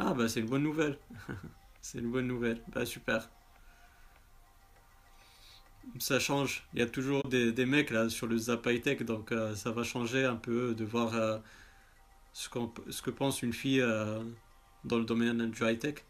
Ah 0.00 0.14
bah 0.14 0.28
c'est 0.28 0.40
une 0.40 0.46
bonne 0.46 0.62
nouvelle. 0.62 0.96
C'est 1.80 1.98
une 1.98 2.10
bonne 2.10 2.26
nouvelle. 2.26 2.62
Bah 2.68 2.86
super. 2.86 3.28
Ça 5.98 6.20
change. 6.20 6.64
Il 6.72 6.80
y 6.80 6.82
a 6.82 6.86
toujours 6.86 7.22
des, 7.24 7.66
mecs 7.66 7.90
là 7.90 8.08
sur 8.08 8.26
le 8.26 8.38
Zap 8.38 8.66
High 8.66 8.80
Tech, 8.82 9.02
donc 9.02 9.32
euh, 9.32 9.56
ça 9.56 9.70
va 9.72 9.82
changer 9.82 10.24
un 10.24 10.36
peu 10.36 10.74
de 10.74 10.84
voir 10.84 11.14
euh, 11.14 11.38
ce 12.32 12.48
que 12.48 13.10
pense 13.10 13.42
une 13.42 13.52
fille 13.52 13.80
euh, 13.80 14.22
dans 14.84 14.98
le 14.98 15.04
domaine 15.04 15.50
du 15.50 15.64
high 15.64 15.78
tech. 15.78 16.04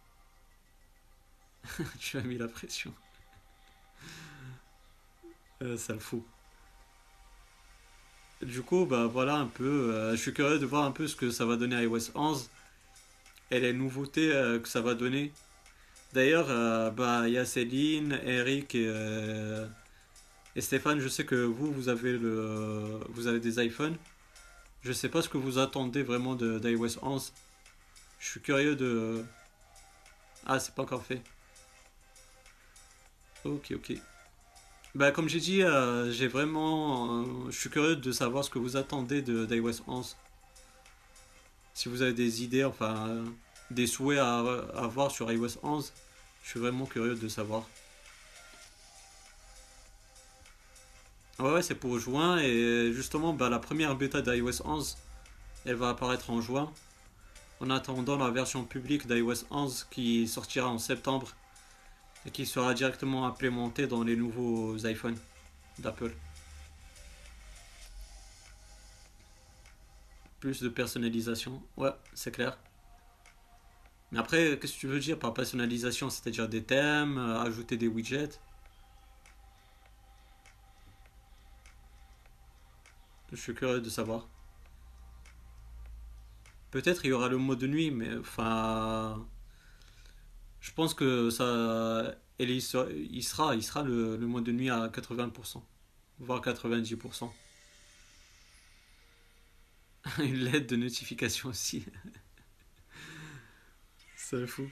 Tu 1.98 2.18
as 2.18 2.22
mis 2.22 2.36
la 2.36 2.48
pression. 2.48 2.92
Ça 5.76 5.92
le 5.92 5.98
fout. 5.98 6.24
Du 8.42 8.62
coup, 8.62 8.84
bah 8.84 9.06
voilà 9.06 9.36
un 9.36 9.46
peu. 9.46 10.10
je 10.12 10.16
suis 10.16 10.34
curieux 10.34 10.58
de 10.58 10.66
voir 10.66 10.84
un 10.84 10.92
peu 10.92 11.06
ce 11.06 11.16
que 11.16 11.30
ça 11.30 11.46
va 11.46 11.56
donner 11.56 11.76
à 11.76 11.82
iOS 11.82 12.10
11 12.14 12.50
et 13.50 13.60
les 13.60 13.72
nouveautés 13.72 14.32
euh, 14.32 14.58
que 14.58 14.68
ça 14.68 14.80
va 14.80 14.94
donner. 14.94 15.32
D'ailleurs, 16.12 16.46
euh, 16.50 16.90
bah 16.90 17.22
il 17.26 17.34
y 17.34 17.38
a 17.38 17.44
Céline, 17.44 18.18
Eric 18.24 18.74
et, 18.74 18.86
euh, 18.88 19.66
Et 20.56 20.60
Stéphane, 20.60 21.00
je 21.00 21.08
sais 21.08 21.24
que 21.24 21.34
vous, 21.34 21.72
vous 21.72 21.88
avez, 21.88 22.12
le, 22.12 23.00
vous 23.10 23.26
avez 23.26 23.40
des 23.40 23.62
iPhones. 23.64 23.96
Je 24.82 24.92
sais 24.92 25.08
pas 25.08 25.22
ce 25.22 25.28
que 25.28 25.38
vous 25.38 25.58
attendez 25.58 26.02
vraiment 26.02 26.34
d'iOS 26.34 26.98
11. 27.02 27.32
Je 28.20 28.28
suis 28.28 28.40
curieux 28.40 28.76
de... 28.76 29.24
Ah, 30.46 30.58
c'est 30.58 30.74
pas 30.74 30.82
encore 30.82 31.04
fait. 31.04 31.20
Ok, 33.44 33.72
ok. 33.74 33.92
Bah, 34.94 35.12
comme 35.12 35.28
j'ai 35.28 35.40
dit, 35.40 35.62
j'ai 36.10 36.28
vraiment... 36.28 37.50
je 37.50 37.58
suis 37.58 37.70
curieux 37.70 37.96
de 37.96 38.12
savoir 38.12 38.44
ce 38.44 38.50
que 38.50 38.58
vous 38.58 38.76
attendez 38.76 39.20
de 39.22 39.46
d'iOS 39.46 39.82
11. 39.86 40.16
Si 41.78 41.88
vous 41.88 42.02
avez 42.02 42.12
des 42.12 42.42
idées, 42.42 42.64
enfin, 42.64 43.22
des 43.70 43.86
souhaits 43.86 44.18
à, 44.18 44.40
à 44.40 44.82
avoir 44.82 45.12
sur 45.12 45.30
iOS 45.30 45.60
11, 45.62 45.92
je 46.42 46.48
suis 46.50 46.58
vraiment 46.58 46.86
curieux 46.86 47.14
de 47.14 47.28
savoir. 47.28 47.68
Ouais, 51.38 51.52
ouais, 51.52 51.62
c'est 51.62 51.76
pour 51.76 51.96
juin 52.00 52.38
et 52.38 52.90
justement, 52.92 53.32
bah, 53.32 53.48
la 53.48 53.60
première 53.60 53.94
bêta 53.94 54.22
d'iOS 54.22 54.66
11, 54.66 54.96
elle 55.66 55.76
va 55.76 55.90
apparaître 55.90 56.30
en 56.30 56.40
juin. 56.40 56.72
En 57.60 57.70
attendant 57.70 58.16
la 58.16 58.30
version 58.30 58.64
publique 58.64 59.06
d'iOS 59.06 59.44
11 59.52 59.86
qui 59.88 60.26
sortira 60.26 60.68
en 60.68 60.78
septembre 60.78 61.28
et 62.26 62.32
qui 62.32 62.44
sera 62.44 62.74
directement 62.74 63.24
implémentée 63.24 63.86
dans 63.86 64.02
les 64.02 64.16
nouveaux 64.16 64.76
iPhones 64.78 65.18
d'Apple. 65.78 66.10
Plus 70.40 70.62
de 70.62 70.68
personnalisation, 70.68 71.62
ouais, 71.76 71.90
c'est 72.14 72.30
clair. 72.30 72.58
Mais 74.12 74.18
après, 74.18 74.58
qu'est-ce 74.58 74.74
que 74.74 74.78
tu 74.78 74.86
veux 74.86 75.00
dire 75.00 75.18
par 75.18 75.34
personnalisation? 75.34 76.10
C'est-à-dire 76.10 76.48
des 76.48 76.62
thèmes, 76.62 77.18
euh, 77.18 77.40
ajouter 77.40 77.76
des 77.76 77.88
widgets? 77.88 78.40
Je 83.32 83.36
suis 83.36 83.54
curieux 83.54 83.80
de 83.80 83.90
savoir. 83.90 84.26
Peut-être 86.70 87.04
il 87.04 87.08
y 87.08 87.12
aura 87.12 87.28
le 87.28 87.38
mode 87.38 87.58
de 87.58 87.66
nuit, 87.66 87.90
mais 87.90 88.16
enfin, 88.18 89.26
je 90.60 90.72
pense 90.72 90.94
que 90.94 91.30
ça, 91.30 92.14
il 92.38 92.62
sera, 92.62 93.54
il 93.54 93.62
sera 93.62 93.82
le, 93.82 94.16
le 94.16 94.26
mode 94.26 94.44
de 94.44 94.52
nuit 94.52 94.70
à 94.70 94.88
80%, 94.88 95.62
voire 96.20 96.40
90%. 96.40 97.30
Une 100.18 100.36
lettre 100.36 100.66
de 100.66 100.76
notification 100.76 101.48
aussi. 101.50 101.84
C'est 104.16 104.46
fou. 104.46 104.68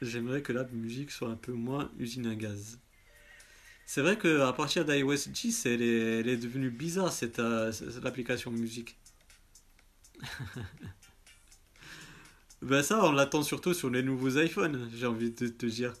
J'aimerais 0.00 0.42
que 0.42 0.52
la 0.52 0.64
musique 0.64 1.10
soit 1.10 1.28
un 1.28 1.36
peu 1.36 1.52
moins 1.52 1.90
usine 1.98 2.26
à 2.26 2.34
gaz. 2.34 2.78
C'est 3.86 4.00
vrai 4.00 4.18
qu'à 4.18 4.52
partir 4.52 4.84
d'iOS 4.84 5.28
10, 5.28 5.66
elle 5.66 5.82
est, 5.82 6.20
elle 6.20 6.28
est 6.28 6.36
devenue 6.36 6.70
bizarre 6.70 7.12
cette, 7.12 7.38
euh, 7.38 7.72
cette 7.72 8.06
application 8.06 8.50
musique. 8.50 8.96
Ben 12.62 12.80
ça, 12.80 13.04
on 13.04 13.10
l'attend 13.10 13.42
surtout 13.42 13.74
sur 13.74 13.90
les 13.90 14.04
nouveaux 14.04 14.38
iPhones, 14.38 14.88
j'ai 14.94 15.06
envie 15.06 15.32
de 15.32 15.48
te 15.48 15.66
dire. 15.66 15.94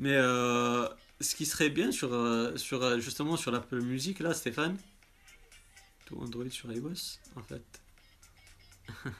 Mais 0.00 0.14
euh, 0.14 0.88
ce 1.20 1.34
qui 1.36 1.44
serait 1.44 1.68
bien 1.68 1.92
sur, 1.92 2.14
euh, 2.14 2.56
sur 2.56 2.82
euh, 2.82 2.98
justement 2.98 3.36
sur 3.36 3.50
l'Apple 3.50 3.82
Music 3.82 4.20
là, 4.20 4.32
Stéphane, 4.32 4.78
tout 6.06 6.16
Android 6.18 6.48
sur 6.48 6.72
iOS 6.72 7.18
en 7.36 7.42
fait. 7.42 7.62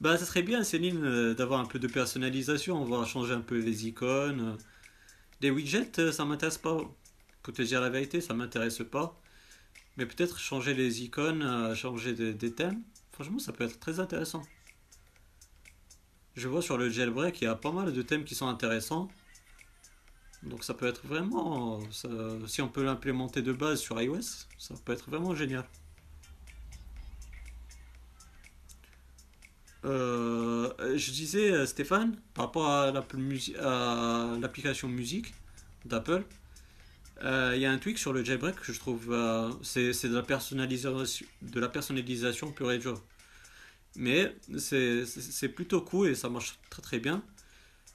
Bah 0.00 0.16
ça 0.16 0.24
serait 0.24 0.44
bien 0.44 0.62
Céline 0.62 1.34
d'avoir 1.34 1.58
un 1.58 1.64
peu 1.64 1.80
de 1.80 1.88
personnalisation, 1.88 2.80
on 2.80 2.84
va 2.84 3.04
changer 3.04 3.34
un 3.34 3.40
peu 3.40 3.58
les 3.58 3.88
icônes. 3.88 4.56
Les 5.40 5.50
widgets, 5.50 6.12
ça 6.12 6.24
m'intéresse 6.24 6.58
pas. 6.58 6.78
Pour 7.42 7.52
te 7.52 7.62
dire 7.62 7.80
la 7.80 7.90
vérité, 7.90 8.20
ça 8.20 8.32
m'intéresse 8.32 8.80
pas. 8.88 9.20
Mais 9.96 10.06
peut-être 10.06 10.38
changer 10.38 10.72
les 10.74 11.02
icônes, 11.02 11.74
changer 11.74 12.12
des, 12.12 12.32
des 12.32 12.52
thèmes, 12.52 12.80
franchement 13.10 13.40
ça 13.40 13.52
peut 13.52 13.64
être 13.64 13.80
très 13.80 13.98
intéressant. 13.98 14.44
Je 16.36 16.46
vois 16.46 16.62
sur 16.62 16.78
le 16.78 16.88
jailbreak, 16.90 17.40
il 17.40 17.46
y 17.46 17.48
a 17.48 17.56
pas 17.56 17.72
mal 17.72 17.92
de 17.92 18.02
thèmes 18.02 18.22
qui 18.22 18.36
sont 18.36 18.46
intéressants. 18.46 19.08
Donc 20.42 20.64
ça 20.64 20.74
peut 20.74 20.86
être 20.86 21.06
vraiment, 21.06 21.80
si 22.46 22.62
on 22.62 22.68
peut 22.68 22.84
l'implémenter 22.84 23.42
de 23.42 23.52
base 23.52 23.80
sur 23.80 24.00
iOS, 24.00 24.46
ça 24.58 24.74
peut 24.84 24.92
être 24.92 25.10
vraiment 25.10 25.34
génial. 25.34 25.64
Euh, 29.84 30.72
je 30.96 31.10
disais, 31.12 31.52
euh, 31.52 31.66
Stéphane, 31.66 32.16
par 32.34 32.46
rapport 32.46 32.68
à 32.68 32.90
l'application 32.92 34.88
musique 34.88 35.34
d'Apple, 35.84 36.24
euh, 37.22 37.52
il 37.54 37.60
y 37.60 37.66
a 37.66 37.70
un 37.72 37.78
tweak 37.78 37.98
sur 37.98 38.12
le 38.12 38.24
jailbreak 38.24 38.56
que 38.56 38.72
je 38.72 38.78
trouve, 38.78 39.16
c'est 39.62 40.08
de 40.08 40.14
la 40.14 40.22
personnalisation, 40.22 41.24
de 41.42 41.60
la 41.60 41.68
personnalisation 41.68 42.52
pure 42.52 42.72
et 42.72 42.78
dure. 42.78 43.02
Mais 43.96 44.36
c'est 44.58 45.48
plutôt 45.48 45.80
cool 45.80 46.08
et 46.08 46.14
ça 46.14 46.28
marche 46.28 46.58
très 46.70 46.82
très 46.82 46.98
bien. 47.00 47.22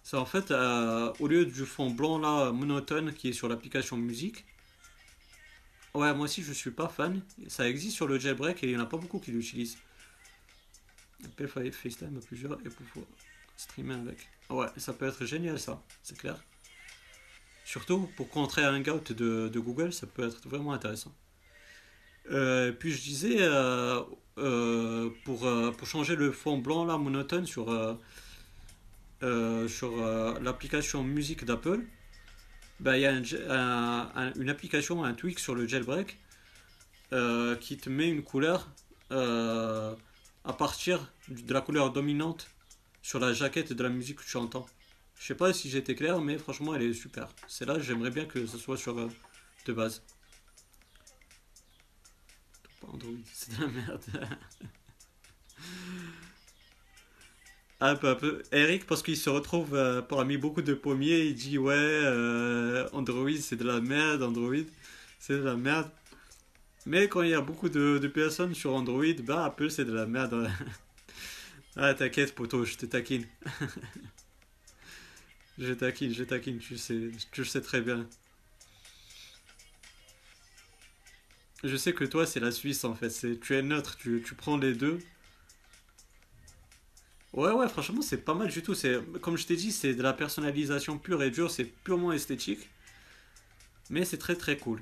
C'est 0.04 0.18
en 0.18 0.26
fait, 0.26 0.52
euh, 0.52 1.14
au 1.20 1.28
lieu 1.28 1.46
du 1.46 1.66
fond 1.66 1.90
blanc 1.90 2.20
là, 2.20 2.52
monotone 2.52 3.14
qui 3.14 3.30
est 3.30 3.34
sur 3.34 3.48
l'application 3.48 3.96
musique, 3.96 4.46
ouais, 5.94 6.14
moi 6.14 6.26
aussi 6.26 6.44
je 6.44 6.52
suis 6.52 6.72
pas 6.72 6.90
fan. 6.90 7.22
Ça 7.48 7.68
existe 7.70 7.96
sur 7.96 8.06
le 8.06 8.20
jailbreak 8.20 8.62
et 8.64 8.68
il 8.68 8.74
y 8.74 8.78
en 8.78 8.82
a 8.82 8.86
pas 8.86 8.98
beaucoup 8.98 9.20
qui 9.20 9.32
l'utilisent. 9.32 9.78
Apple 11.24 11.48
Fa- 11.48 11.72
FaceTime 11.72 12.18
à 12.18 12.26
plusieurs 12.26 12.60
et 12.66 12.70
pouvoir 12.70 13.06
streamer 13.56 13.94
avec. 13.94 14.28
Ouais, 14.50 14.68
ça 14.76 14.92
peut 14.92 15.08
être 15.08 15.26
génial 15.26 15.58
ça, 15.58 15.82
c'est 16.04 16.18
clair. 16.18 16.38
Surtout 17.64 18.10
pour 18.18 18.28
contrer 18.28 18.62
un 18.62 18.76
Hangout 18.76 19.14
de, 19.14 19.60
Google, 19.60 19.94
ça 19.94 20.06
peut 20.06 20.28
être 20.28 20.50
vraiment 20.50 20.74
intéressant. 20.74 21.14
Euh, 22.30 22.74
puis 22.74 22.92
je 22.92 23.02
disais, 23.02 23.38
euh, 23.40 24.02
pour, 25.24 25.50
pour 25.78 25.88
changer 25.88 26.18
le 26.18 26.34
fond 26.34 26.58
blanc 26.58 26.84
là, 26.84 26.98
monotone 26.98 27.46
sur, 27.46 27.72
euh, 29.24 29.70
sur 29.70 30.04
euh, 30.04 30.38
l'application 30.42 31.02
musique 31.04 31.46
d'Apple, 31.46 31.86
bah, 32.82 32.98
il 32.98 33.02
y 33.02 33.06
a 33.06 33.14
une 34.36 34.50
application, 34.50 35.04
un 35.06 35.14
tweak 35.14 35.40
sur 35.40 35.56
le 35.56 35.66
jailbreak 35.66 36.18
euh, 37.14 37.56
qui 37.56 37.78
te 37.78 37.90
met 37.90 38.10
une 38.10 38.24
couleur 38.24 38.70
à 39.10 40.54
partir 40.58 41.14
de 41.30 41.54
la 41.54 41.62
couleur 41.62 41.92
dominante 41.94 42.50
sur 43.02 43.20
la 43.20 43.32
jaquette 43.32 43.72
de 43.72 43.84
la 43.84 43.90
musique 43.90 44.18
que 44.18 44.26
tu 44.26 44.38
entends. 44.38 44.66
Je 45.20 45.28
sais 45.28 45.36
pas 45.36 45.54
si 45.54 45.70
j'étais 45.70 45.96
clair, 45.96 46.20
mais 46.20 46.38
franchement, 46.38 46.76
elle 46.76 46.82
est 46.82 46.94
super. 46.94 47.30
C'est 47.48 47.66
là, 47.66 47.80
j'aimerais 47.80 48.10
bien 48.10 48.26
que 48.26 48.46
ce 48.46 48.58
soit 48.58 48.76
sur 48.76 48.96
de 49.66 49.74
base. 49.74 50.04
C'est 53.34 53.56
de 53.56 53.62
la 53.62 53.68
merde. 53.68 54.04
Un 57.84 57.98
peu, 57.98 58.18
peu. 58.18 58.42
Eric, 58.54 58.86
parce 58.86 59.04
qu'il 59.04 59.18
se 59.18 59.30
retrouve 59.30 59.76
euh, 59.76 60.02
parmi 60.02 60.38
beaucoup 60.38 60.62
de 60.62 60.74
pommiers, 60.74 61.26
il 61.26 61.36
dit 61.36 61.58
ouais, 61.58 61.74
euh, 61.76 62.88
Android 62.94 63.36
c'est 63.42 63.58
de 63.58 63.66
la 63.66 63.82
merde, 63.82 64.24
Android 64.24 64.64
c'est 65.20 65.34
de 65.34 65.44
la 65.44 65.58
merde. 65.58 65.92
Mais 66.86 67.10
quand 67.10 67.24
il 67.24 67.32
y 67.32 67.34
a 67.34 67.42
beaucoup 67.42 67.68
de, 67.68 68.00
personnes 68.08 68.56
sur 68.56 68.74
Android, 68.74 69.04
bah 69.24 69.44
Apple 69.46 69.70
c'est 69.70 69.84
de 69.84 69.94
la 69.94 70.06
merde. 70.06 70.50
Ah, 71.76 71.94
t'inquiète, 71.96 72.36
poto, 72.36 72.66
je 72.66 72.78
te 72.78 72.86
taquine. 72.86 73.26
Je 75.58 75.74
taquine, 75.74 76.14
je 76.14 76.24
taquine, 76.24 76.60
tu 76.60 76.78
sais, 76.78 77.12
tu 77.32 77.46
sais 77.46 77.62
très 77.62 77.82
bien. 77.82 78.08
Je 81.64 81.76
sais 81.78 81.94
que 81.94 82.06
toi, 82.06 82.26
c'est 82.26 82.40
la 82.40 82.52
Suisse 82.52 82.84
en 82.86 82.96
fait. 82.96 83.40
Tu 83.42 83.56
es 83.56 83.62
neutre, 83.62 83.98
tu, 83.98 84.24
tu 84.26 84.36
prends 84.36 84.58
les 84.58 84.74
deux. 84.74 85.00
Ouais, 87.34 87.52
ouais, 87.52 87.68
franchement, 87.68 88.02
c'est 88.02 88.24
pas 88.24 88.34
mal 88.34 88.48
du 88.50 88.62
tout. 88.64 88.74
C'est, 88.76 88.98
comme 89.22 89.36
je 89.38 89.46
t'ai 89.48 89.56
dit, 89.58 89.72
c'est 89.74 89.94
de 89.96 90.02
la 90.04 90.14
personnalisation 90.14 90.98
pure 91.00 91.22
et 91.24 91.32
dure. 91.32 91.52
C'est 91.52 91.66
purement 91.66 92.12
esthétique, 92.14 92.70
mais 93.90 94.04
c'est 94.06 94.18
très 94.18 94.36
très 94.36 94.58
cool. 94.58 94.82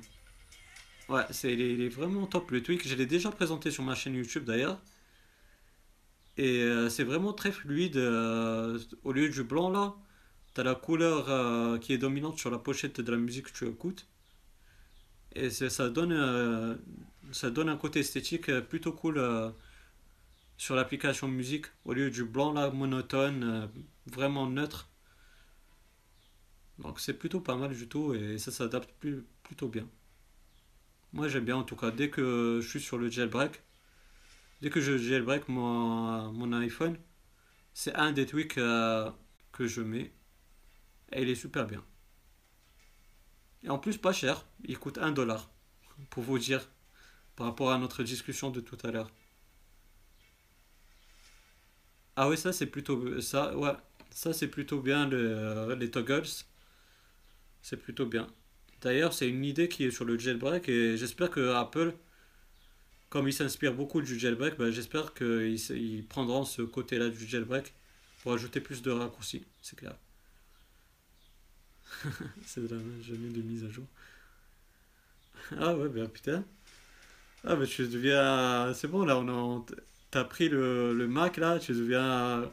Ouais, 1.08 1.22
c'est, 1.30 1.52
il 1.52 1.80
est, 1.82 1.88
vraiment 1.88 2.26
top 2.26 2.50
le 2.50 2.62
tweak. 2.62 2.86
Je 2.88 2.94
l'ai 2.96 3.06
déjà 3.06 3.30
présenté 3.30 3.70
sur 3.70 3.82
ma 3.84 3.94
chaîne 3.94 4.14
YouTube 4.14 4.44
d'ailleurs. 4.44 4.80
Et 6.36 6.62
euh, 6.62 6.88
c'est 6.90 7.04
vraiment 7.04 7.32
très 7.32 7.52
fluide. 7.52 7.96
euh, 7.96 8.78
au 9.04 9.12
lieu 9.12 9.28
du 9.28 9.42
blanc 9.44 9.70
là, 9.70 9.94
t'as 10.54 10.62
la 10.64 10.74
couleur 10.74 11.30
euh, 11.30 11.78
qui 11.78 11.92
est 11.94 11.98
dominante 11.98 12.38
sur 12.38 12.50
la 12.50 12.58
pochette 12.58 13.00
de 13.00 13.10
la 13.12 13.18
musique 13.18 13.46
que 13.52 13.58
tu 13.58 13.68
écoutes. 13.68 14.06
Et 15.34 15.50
c'est- 15.50 15.70
ça 15.70 15.88
donne, 15.88 16.78
ça 17.32 17.50
donne 17.50 17.68
un 17.68 17.76
côté 17.76 18.00
esthétique 18.00 18.50
plutôt 18.62 18.92
cool 18.92 19.18
sur 20.62 20.76
l'application 20.76 21.26
musique. 21.26 21.66
Au 21.84 21.92
lieu 21.92 22.08
du 22.08 22.22
blanc 22.22 22.52
là, 22.52 22.70
monotone, 22.70 23.42
euh, 23.42 23.66
vraiment 24.06 24.46
neutre. 24.46 24.88
Donc 26.78 27.00
c'est 27.00 27.14
plutôt 27.14 27.40
pas 27.40 27.56
mal 27.56 27.74
du 27.74 27.88
tout 27.88 28.14
et 28.14 28.38
ça 28.38 28.52
s'adapte 28.52 28.90
plutôt 29.42 29.66
bien. 29.66 29.88
Moi 31.12 31.26
j'aime 31.26 31.44
bien 31.44 31.56
en 31.56 31.64
tout 31.64 31.74
cas. 31.74 31.90
Dès 31.90 32.10
que 32.10 32.60
je 32.62 32.68
suis 32.68 32.80
sur 32.80 32.96
le 32.96 33.10
jailbreak, 33.10 33.60
Dès 34.60 34.70
que 34.70 34.80
je 34.80 34.96
jailbreak 34.96 35.48
mon, 35.48 36.30
mon 36.30 36.52
iPhone, 36.52 36.96
c'est 37.74 37.96
un 37.96 38.12
des 38.12 38.24
tweaks 38.24 38.58
euh, 38.58 39.10
que 39.50 39.66
je 39.66 39.80
mets. 39.80 40.12
Et 41.10 41.22
il 41.22 41.28
est 41.28 41.34
super 41.34 41.66
bien. 41.66 41.84
Et 43.64 43.70
en 43.70 43.80
plus, 43.80 43.98
pas 43.98 44.12
cher. 44.12 44.46
Il 44.64 44.78
coûte 44.78 44.98
1 44.98 45.10
dollar. 45.10 45.50
Pour 46.10 46.22
vous 46.22 46.38
dire, 46.38 46.70
par 47.34 47.46
rapport 47.46 47.72
à 47.72 47.78
notre 47.78 48.04
discussion 48.04 48.50
de 48.50 48.60
tout 48.60 48.78
à 48.84 48.92
l'heure. 48.92 49.10
Ah 52.16 52.28
oui, 52.28 52.36
ça 52.38 52.52
c'est 52.52 52.66
plutôt 52.66 53.20
ça 53.20 53.56
ouais, 53.56 53.72
ça 54.10 54.32
c'est 54.32 54.48
plutôt 54.48 54.80
bien 54.80 55.08
le, 55.08 55.74
les 55.78 55.90
toggles. 55.90 56.24
C'est 57.62 57.76
plutôt 57.78 58.06
bien. 58.06 58.26
D'ailleurs, 58.82 59.12
c'est 59.14 59.28
une 59.28 59.44
idée 59.44 59.68
qui 59.68 59.84
est 59.84 59.90
sur 59.90 60.04
le 60.04 60.18
jailbreak 60.18 60.68
et 60.68 60.96
j'espère 60.96 61.30
que 61.30 61.52
Apple 61.54 61.94
comme 63.10 63.28
ils 63.28 63.32
s'inspirent 63.32 63.74
beaucoup 63.74 64.00
du 64.02 64.18
jailbreak, 64.18 64.56
ben, 64.58 64.70
j'espère 64.72 65.14
qu'ils 65.14 65.54
ils 65.70 66.04
prendront 66.06 66.44
ce 66.44 66.62
côté-là 66.62 67.10
du 67.10 67.26
jailbreak 67.26 67.74
pour 68.22 68.32
ajouter 68.32 68.60
plus 68.60 68.82
de 68.82 68.90
raccourcis, 68.90 69.44
c'est 69.60 69.76
clair. 69.76 69.94
c'est 72.46 72.66
de 72.68 72.74
la 72.74 72.80
jamais 73.02 73.28
de 73.30 73.42
mise 73.42 73.64
à 73.64 73.70
jour. 73.70 73.84
Ah 75.58 75.74
ouais, 75.76 75.88
ben 75.88 76.08
putain. 76.08 76.44
Ah 77.44 77.56
ben 77.56 77.66
tu 77.66 77.86
deviens... 77.88 78.72
C'est 78.74 78.88
bon 78.88 79.04
là, 79.04 79.18
on 79.18 79.28
a... 79.60 79.64
T'as 80.12 80.24
pris 80.24 80.48
le, 80.48 80.94
le 80.94 81.08
Mac 81.08 81.36
là, 81.38 81.58
tu 81.58 81.72
deviens... 81.72 82.50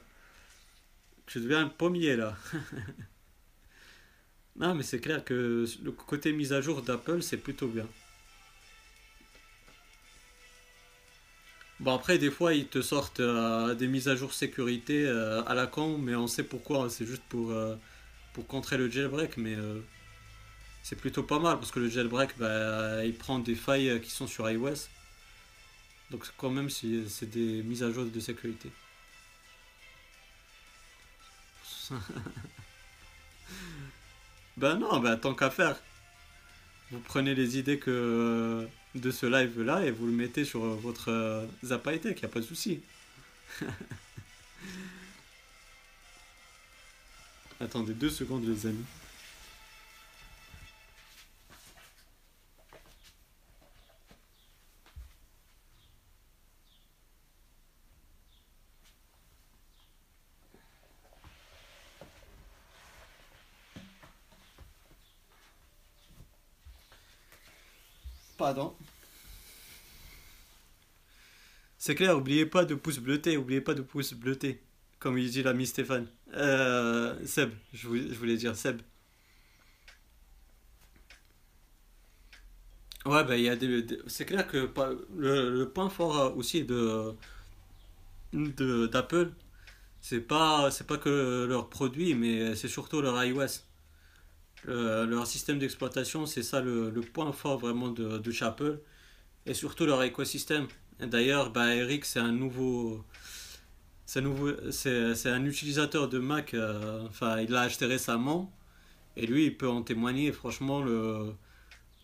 Tu 1.27 1.39
deviens 1.41 1.65
un 1.65 1.69
pommier 1.69 2.15
là. 2.15 2.35
non 4.55 4.73
mais 4.75 4.83
c'est 4.83 4.99
clair 4.99 5.23
que 5.23 5.65
le 5.83 5.91
côté 5.91 6.33
mise 6.33 6.53
à 6.53 6.61
jour 6.61 6.81
d'Apple 6.81 7.21
c'est 7.21 7.37
plutôt 7.37 7.67
bien. 7.67 7.87
Bon, 11.79 11.93
après, 11.95 12.17
des 12.17 12.29
fois, 12.31 12.53
ils 12.53 12.67
te 12.67 12.81
sortent 12.81 13.21
euh, 13.21 13.73
des 13.73 13.87
mises 13.87 14.09
à 14.09 14.15
jour 14.15 14.33
sécurité 14.33 15.05
euh, 15.05 15.41
à 15.45 15.53
la 15.53 15.65
con, 15.65 15.97
mais 15.97 16.13
on 16.15 16.27
sait 16.27 16.43
pourquoi. 16.43 16.89
C'est 16.89 17.05
juste 17.05 17.23
pour, 17.29 17.51
euh, 17.51 17.75
pour 18.33 18.47
contrer 18.47 18.77
le 18.77 18.89
jailbreak, 18.89 19.37
mais 19.37 19.55
c'est 20.83 20.97
plutôt 20.97 21.23
pas 21.23 21.39
mal 21.39 21.57
parce 21.57 21.71
que 21.71 21.79
le 21.79 21.89
jailbreak, 21.89 22.31
bah, 22.37 23.05
il 23.05 23.15
prend 23.15 23.39
des 23.39 23.55
failles 23.55 24.01
qui 24.01 24.11
sont 24.11 24.27
sur 24.27 24.49
iOS. 24.49 24.87
Donc, 26.11 26.25
quand 26.37 26.49
même, 26.49 26.69
c'est 26.69 27.29
des 27.29 27.61
mises 27.63 27.83
à 27.83 27.91
jour 27.91 28.05
de 28.05 28.19
sécurité. 28.19 28.71
ben 34.57 34.75
non, 34.77 34.99
ben 34.99 35.17
tant 35.17 35.33
qu'à 35.33 35.49
faire. 35.49 35.79
Vous 36.91 36.99
prenez 36.99 37.33
les 37.35 37.57
idées 37.57 37.79
que 37.79 38.67
de 38.95 39.11
ce 39.11 39.25
live 39.27 39.61
là 39.61 39.85
et 39.85 39.91
vous 39.91 40.07
le 40.07 40.11
mettez 40.11 40.43
sur 40.45 40.61
votre 40.61 41.09
euh, 41.11 41.45
Zapatec, 41.63 42.17
il 42.17 42.21
n'y 42.21 42.25
a 42.25 42.29
pas 42.29 42.39
de 42.39 42.45
souci. 42.45 42.81
Attendez 47.59 47.93
deux 47.93 48.09
secondes 48.09 48.47
les 48.47 48.65
amis. 48.65 48.85
C'est 71.77 71.95
clair, 71.95 72.17
oubliez 72.17 72.45
pas 72.45 72.65
de 72.65 72.75
pouce 72.75 72.99
bleuté, 72.99 73.37
oubliez 73.37 73.61
pas 73.61 73.73
de 73.73 73.81
pouce 73.81 74.13
bleuté, 74.13 74.61
comme 74.99 75.17
il 75.17 75.29
dit 75.31 75.43
l'ami 75.43 75.65
Stéphane. 75.65 76.07
Euh, 76.33 77.15
Seb, 77.25 77.51
je 77.73 77.87
voulais, 77.87 78.35
dire 78.37 78.55
Seb. 78.55 78.81
Ouais, 83.05 83.23
bah, 83.23 83.37
y 83.37 83.47
a 83.49 83.55
des, 83.55 83.85
c'est 84.07 84.25
clair 84.25 84.45
que 84.47 84.69
le, 85.15 85.65
point 85.65 85.89
fort 85.89 86.35
aussi 86.37 86.63
de 86.65 87.15
d'Apple, 88.33 89.31
c'est 90.01 90.21
pas 90.21 90.69
c'est 90.71 90.85
pas 90.85 90.97
que 90.97 91.45
leurs 91.47 91.69
produits, 91.69 92.13
mais 92.13 92.55
c'est 92.55 92.67
surtout 92.67 93.01
leur 93.01 93.23
iOS. 93.23 93.68
Euh, 94.67 95.05
leur 95.05 95.25
système 95.25 95.57
d'exploitation, 95.59 96.25
c'est 96.25 96.43
ça 96.43 96.61
le, 96.61 96.91
point 97.13 97.31
fort 97.31 97.57
vraiment 97.57 97.89
de, 97.89 98.43
Apple 98.43 98.79
et 99.45 99.53
surtout 99.53 99.85
leur 99.85 100.03
écosystème. 100.03 100.67
D'ailleurs, 100.99 101.51
bah, 101.51 101.73
Eric, 101.75 102.05
c'est 102.05 102.19
un 102.19 102.31
nouveau. 102.31 103.03
C'est, 104.05 104.21
c'est, 105.15 105.29
un 105.29 105.45
utilisateur 105.45 106.09
de 106.09 106.17
Mac, 106.17 106.55
euh, 106.55 107.05
enfin, 107.07 107.39
il 107.41 107.51
l'a 107.51 107.61
acheté 107.61 107.85
récemment, 107.85 108.51
et 109.15 109.27
lui, 109.27 109.45
il 109.45 109.55
peut 109.57 109.69
en 109.69 109.83
témoigner. 109.83 110.31
Franchement, 110.31 110.83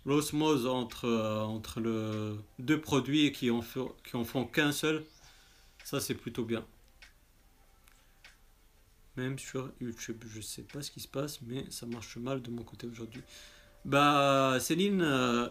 l'osmose 0.05 0.67
entre, 0.67 1.05
euh, 1.05 1.41
entre 1.41 1.79
le, 1.81 2.37
deux 2.59 2.79
produits 2.79 3.31
qui 3.31 3.49
en, 3.49 3.61
qui 3.61 4.15
en 4.15 4.23
font 4.23 4.45
qu'un 4.45 4.71
seul, 4.71 5.03
ça, 5.83 5.99
c'est 5.99 6.15
plutôt 6.15 6.45
bien. 6.45 6.63
Même 9.17 9.39
sur 9.39 9.71
YouTube, 9.79 10.23
je 10.27 10.41
sais 10.41 10.63
pas 10.63 10.81
ce 10.81 10.91
qui 10.91 10.99
se 10.99 11.07
passe, 11.07 11.41
mais 11.41 11.65
ça 11.69 11.85
marche 11.85 12.17
mal 12.17 12.41
de 12.41 12.49
mon 12.51 12.63
côté 12.63 12.87
aujourd'hui. 12.87 13.21
Bah, 13.85 14.57
Céline, 14.59 15.01
euh, 15.01 15.47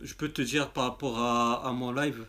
je 0.00 0.14
peux 0.14 0.28
te 0.28 0.42
dire 0.42 0.72
par 0.72 0.84
rapport 0.84 1.18
à, 1.18 1.66
à 1.66 1.72
mon 1.72 1.92
live, 1.92 2.26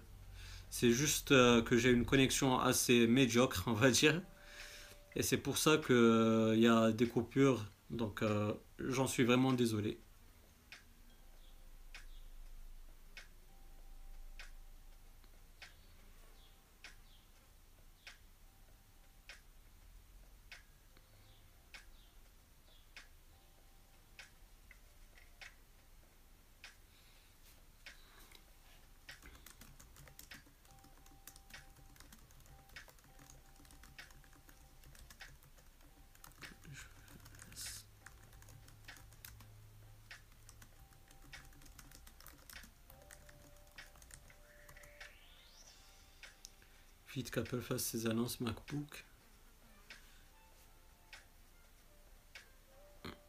c'est 0.69 0.91
juste 0.91 1.31
euh, 1.31 1.61
que 1.61 1.77
j'ai 1.77 1.91
une 1.91 2.05
connexion 2.05 2.59
assez 2.59 3.05
médiocre, 3.05 3.63
on 3.67 3.73
va 3.73 3.91
dire. 3.91 4.21
Et 5.15 5.23
c'est 5.23 5.37
pour 5.37 5.57
ça 5.57 5.77
qu'il 5.77 5.95
euh, 5.95 6.55
y 6.55 6.67
a 6.67 6.91
des 6.91 7.07
coupures. 7.07 7.65
Donc 7.89 8.23
j'en 8.79 9.05
suis 9.05 9.25
vraiment 9.25 9.51
désolé. 9.51 9.99
qu'Apple 47.41 47.62
fasse 47.62 47.84
ses 47.84 48.08
annonces 48.08 48.39
MacBook. 48.39 49.06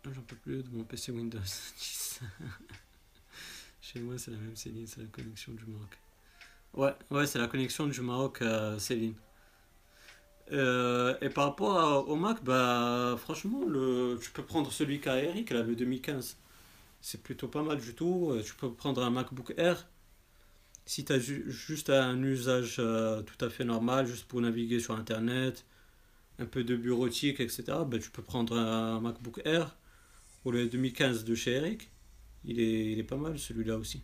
J'en 0.05 0.23
peux 0.23 0.37
plus 0.37 0.63
de 0.63 0.69
mon 0.71 0.85
PC 0.85 1.13
Windows 1.13 1.39
10. 1.79 2.21
Chez 3.81 4.01
moi, 4.01 4.19
c'est 4.19 4.33
la 4.33 4.37
même 4.37 4.57
Céline, 4.57 4.87
c'est 4.87 5.01
la 5.01 5.07
connexion 5.07 5.53
du 5.53 5.65
Maroc. 5.67 5.99
Ouais, 6.75 6.95
ouais, 7.11 7.27
c'est 7.27 7.39
la 7.39 7.47
connexion 7.47 7.87
du 7.87 8.01
Maroc, 8.01 8.43
euh, 8.43 8.79
Céline. 8.79 9.15
Euh, 10.51 11.17
et 11.21 11.31
par 11.31 11.45
rapport 11.45 12.09
au 12.09 12.17
Mac, 12.17 12.43
bah 12.43 13.15
franchement, 13.19 13.65
le, 13.67 14.19
tu 14.21 14.31
peux 14.31 14.45
prendre 14.45 14.73
celui 14.73 15.01
qu'a 15.01 15.23
Eric, 15.23 15.51
là, 15.51 15.63
le 15.63 15.75
2015. 15.75 16.37
C'est 17.01 17.23
plutôt 17.23 17.49
pas 17.49 17.63
mal 17.63 17.79
du 17.79 17.95
tout. 17.95 18.31
Euh, 18.33 18.43
tu 18.43 18.55
peux 18.55 18.73
prendre 18.73 19.03
un 19.03 19.11
MacBook 19.11 19.55
Air 19.57 19.87
si 20.87 21.05
tu 21.05 21.13
as 21.13 21.19
juste 21.19 21.91
un 21.91 22.23
usage 22.23 22.77
euh, 22.79 23.23
tout 23.23 23.45
à 23.45 23.51
fait 23.51 23.65
normal, 23.65 24.07
juste 24.07 24.25
pour 24.27 24.41
naviguer 24.41 24.81
sur 24.81 24.95
Internet, 24.97 25.65
un 26.39 26.47
peu 26.47 26.65
de 26.65 26.77
bureautique, 26.77 27.41
etc., 27.41 27.65
ben, 27.87 28.01
tu 28.01 28.11
peux 28.11 28.23
prendre 28.23 28.57
un 28.57 29.01
MacBook 29.01 29.41
Air 29.45 29.77
ou 30.45 30.51
le 30.51 30.69
2015 30.69 31.25
de 31.25 31.35
chez 31.35 31.53
Eric. 31.53 31.91
Il 32.45 32.61
est, 32.61 32.93
il 32.93 32.99
est 32.99 33.05
pas 33.05 33.17
mal 33.17 33.39
celui-là 33.39 33.77
aussi. 33.77 34.03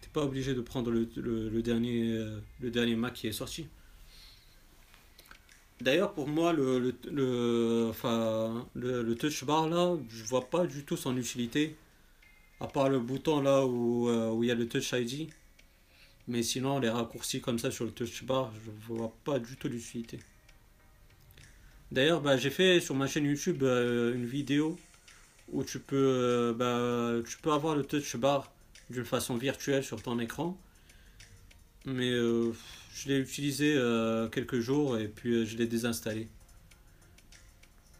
Tu 0.00 0.06
n'es 0.06 0.12
pas 0.12 0.22
obligé 0.24 0.54
de 0.54 0.60
prendre 0.62 0.90
le, 0.90 1.08
le, 1.16 1.62
dernier, 1.62 2.18
le 2.60 2.70
dernier 2.70 2.96
Mac 2.96 3.14
qui 3.14 3.26
est 3.26 3.32
sorti. 3.32 3.66
D'ailleurs, 5.82 6.12
pour 6.12 6.28
moi, 6.28 6.52
le, 6.52 6.94
le, 7.10 7.88
enfin, 7.90 8.68
le, 8.74 9.14
touch 9.14 9.44
bar 9.44 9.68
là, 9.68 9.96
je 10.08 10.22
vois 10.24 10.48
pas 10.48 10.64
du 10.64 10.84
tout 10.84 10.96
son 10.96 11.16
utilité. 11.16 11.76
À 12.60 12.68
part 12.68 12.88
le 12.88 13.00
bouton 13.00 13.40
là 13.40 13.66
où, 13.66 14.08
euh, 14.08 14.30
où 14.30 14.44
il 14.44 14.46
y 14.46 14.52
a 14.52 14.54
le 14.54 14.68
touch 14.68 14.92
ID. 14.92 15.28
Mais 16.28 16.42
sinon, 16.42 16.78
les 16.78 16.88
raccourcis 16.88 17.40
comme 17.40 17.58
ça 17.58 17.70
sur 17.70 17.84
le 17.84 17.90
touch 17.90 18.24
bar, 18.24 18.52
je 18.64 18.70
vois 18.92 19.12
pas 19.24 19.38
du 19.38 19.56
tout 19.56 19.68
l'utilité. 19.68 20.20
D'ailleurs, 21.90 22.22
bah, 22.22 22.36
j'ai 22.36 22.50
fait 22.50 22.80
sur 22.80 22.94
ma 22.94 23.06
chaîne 23.06 23.26
YouTube 23.26 23.62
euh, 23.62 24.14
une 24.14 24.24
vidéo 24.24 24.78
où 25.48 25.62
tu 25.64 25.78
peux, 25.78 25.96
euh, 25.96 26.54
bah, 26.54 27.22
tu 27.28 27.36
peux 27.38 27.52
avoir 27.52 27.76
le 27.76 27.84
touch 27.84 28.16
bar 28.16 28.50
d'une 28.88 29.04
façon 29.04 29.36
virtuelle 29.36 29.84
sur 29.84 30.00
ton 30.00 30.18
écran. 30.18 30.58
Mais 31.84 32.10
euh, 32.10 32.52
je 32.94 33.08
l'ai 33.08 33.18
utilisé 33.18 33.74
quelques 34.32 34.60
jours 34.60 34.96
et 34.98 35.08
puis 35.08 35.44
je 35.44 35.56
l'ai 35.58 35.66
désinstallé. 35.66 36.28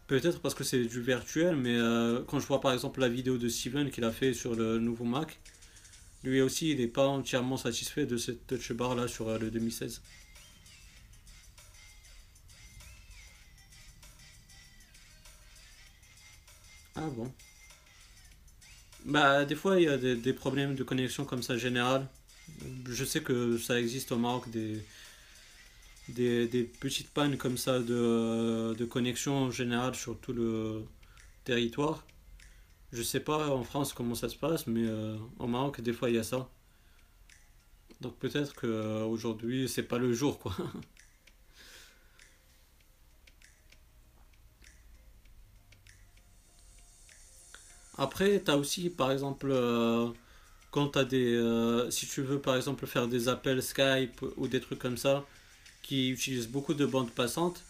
Peut-être 0.07 0.39
parce 0.39 0.55
que 0.55 0.63
c'est 0.63 0.85
du 0.85 1.01
virtuel, 1.01 1.55
mais 1.55 1.77
quand 2.27 2.39
je 2.39 2.47
vois 2.47 2.61
par 2.61 2.73
exemple 2.73 2.99
la 2.99 3.09
vidéo 3.09 3.37
de 3.37 3.49
Steven 3.49 3.91
qu'il 3.91 4.05
a 4.05 4.11
fait 4.11 4.33
sur 4.33 4.55
le 4.55 4.79
nouveau 4.79 5.05
Mac, 5.05 5.39
lui 6.23 6.41
aussi 6.41 6.71
il 6.71 6.77
n'est 6.79 6.87
pas 6.87 7.07
entièrement 7.07 7.57
satisfait 7.57 8.05
de 8.05 8.17
cette 8.17 8.47
touch 8.47 8.71
bar 8.73 8.95
là 8.95 9.07
sur 9.07 9.27
euh, 9.29 9.37
le 9.37 9.51
2016. 9.51 10.01
Ah 16.95 17.07
bon. 17.07 17.31
Bah 19.05 19.45
des 19.45 19.55
fois 19.55 19.79
il 19.79 19.83
y 19.83 19.89
a 19.89 19.97
des, 19.97 20.33
problèmes 20.33 20.75
de 20.75 20.83
connexion 20.83 21.25
comme 21.25 21.43
ça 21.43 21.57
général. 21.57 22.07
Je 22.87 23.03
sais 23.03 23.21
que 23.21 23.57
ça 23.57 23.79
existe 23.79 24.11
au 24.11 24.17
Maroc 24.17 24.49
des, 24.49 24.83
petites 26.79 27.09
pannes 27.09 27.37
comme 27.37 27.57
ça 27.57 27.79
de, 27.79 28.73
de 28.73 28.85
connexion 28.85 29.35
en 29.35 29.51
général 29.51 29.95
sur 29.95 30.17
tout 30.19 30.33
le 30.33 30.85
territoire. 31.43 32.05
Je 32.93 33.01
sais 33.03 33.19
pas 33.19 33.49
en 33.49 33.61
France 33.65 33.91
comment 33.91 34.15
ça 34.15 34.29
se 34.29 34.37
passe, 34.37 34.67
mais 34.67 34.85
euh, 34.87 35.17
au 35.37 35.47
Maroc, 35.47 35.81
des 35.81 35.91
fois, 35.91 36.09
il 36.09 36.15
y 36.15 36.19
a 36.19 36.23
ça. 36.23 36.49
Donc 38.01 38.17
peut-être 38.19 38.53
que 38.53 38.67
euh, 38.67 39.03
aujourd'hui, 39.05 39.67
c'est 39.67 39.81
pas 39.83 39.97
le 39.97 40.13
jour, 40.13 40.37
quoi. 40.39 40.55
Après, 47.97 48.39
t'as 48.39 48.55
aussi, 48.55 48.89
par 48.89 49.11
exemple, 49.11 49.47
euh, 49.51 50.09
quand 50.71 50.89
t'as 50.89 51.03
des... 51.05 51.33
euh, 51.35 51.89
si 51.91 52.07
tu 52.07 52.21
veux, 52.21 52.39
par 52.41 52.55
exemple, 52.55 52.85
faire 52.87 53.07
des 53.07 53.27
appels 53.29 53.61
Skype 53.63 54.21
ou 54.37 54.47
des 54.47 54.59
trucs 54.61 54.79
comme 54.79 54.97
ça, 54.97 55.25
qui 55.83 56.11
utilisent 56.11 56.49
beaucoup 56.49 56.73
de 56.75 56.85
bandes 56.85 57.11
passantes, 57.11 57.63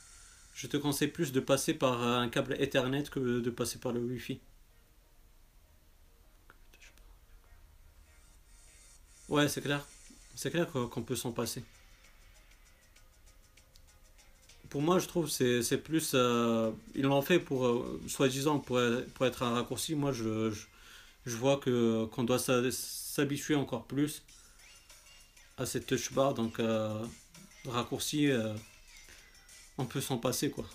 je 0.55 0.67
te 0.67 0.77
conseille 0.77 1.09
plus 1.09 1.33
de 1.33 1.41
passer 1.41 1.75
par 1.75 2.03
un 2.03 2.29
câble 2.29 2.55
Ethernet 2.59 3.05
que 3.11 3.41
de 3.41 3.51
passer 3.51 3.79
par 3.79 3.93
le 3.93 4.01
Wi-Fi. 4.01 4.41
Ouais, 9.33 9.47
c'est 9.47 9.61
clair. 9.61 9.83
C'est 10.35 10.51
clair 10.51 10.69
qu'on 10.71 11.01
peut 11.01 11.15
s'en 11.15 11.31
passer. 11.31 11.63
Pour 14.69 14.83
moi, 14.83 14.99
je 14.99 15.07
trouve 15.07 15.27
c'est 15.27 15.63
c'est 15.63 15.79
plus. 15.79 16.11
euh, 16.13 16.71
ils 16.93 17.01
l'ont 17.01 17.21
fait 17.23 17.39
pour, 17.39 17.65
euh, 17.65 17.99
soi-disant, 18.07 18.59
pour, 18.59 18.79
pour 19.15 19.25
être 19.25 19.41
un 19.41 19.55
raccourci. 19.55 19.95
Moi, 19.95 20.11
je, 20.11 20.51
je, 21.25 21.35
vois 21.35 21.57
que 21.57 22.05
qu'on 22.11 22.23
doit 22.23 22.37
s'habituer 22.37 23.55
encore 23.55 23.85
plus 23.85 24.21
à 25.57 25.65
cette 25.65 25.87
touch 25.87 26.13
bar. 26.13 26.35
Donc, 26.35 26.59
euh, 26.59 27.03
raccourci, 27.65 28.29
on 29.79 29.85
peut 29.85 30.01
s'en 30.01 30.19
passer, 30.19 30.51
quoi. 30.51 30.65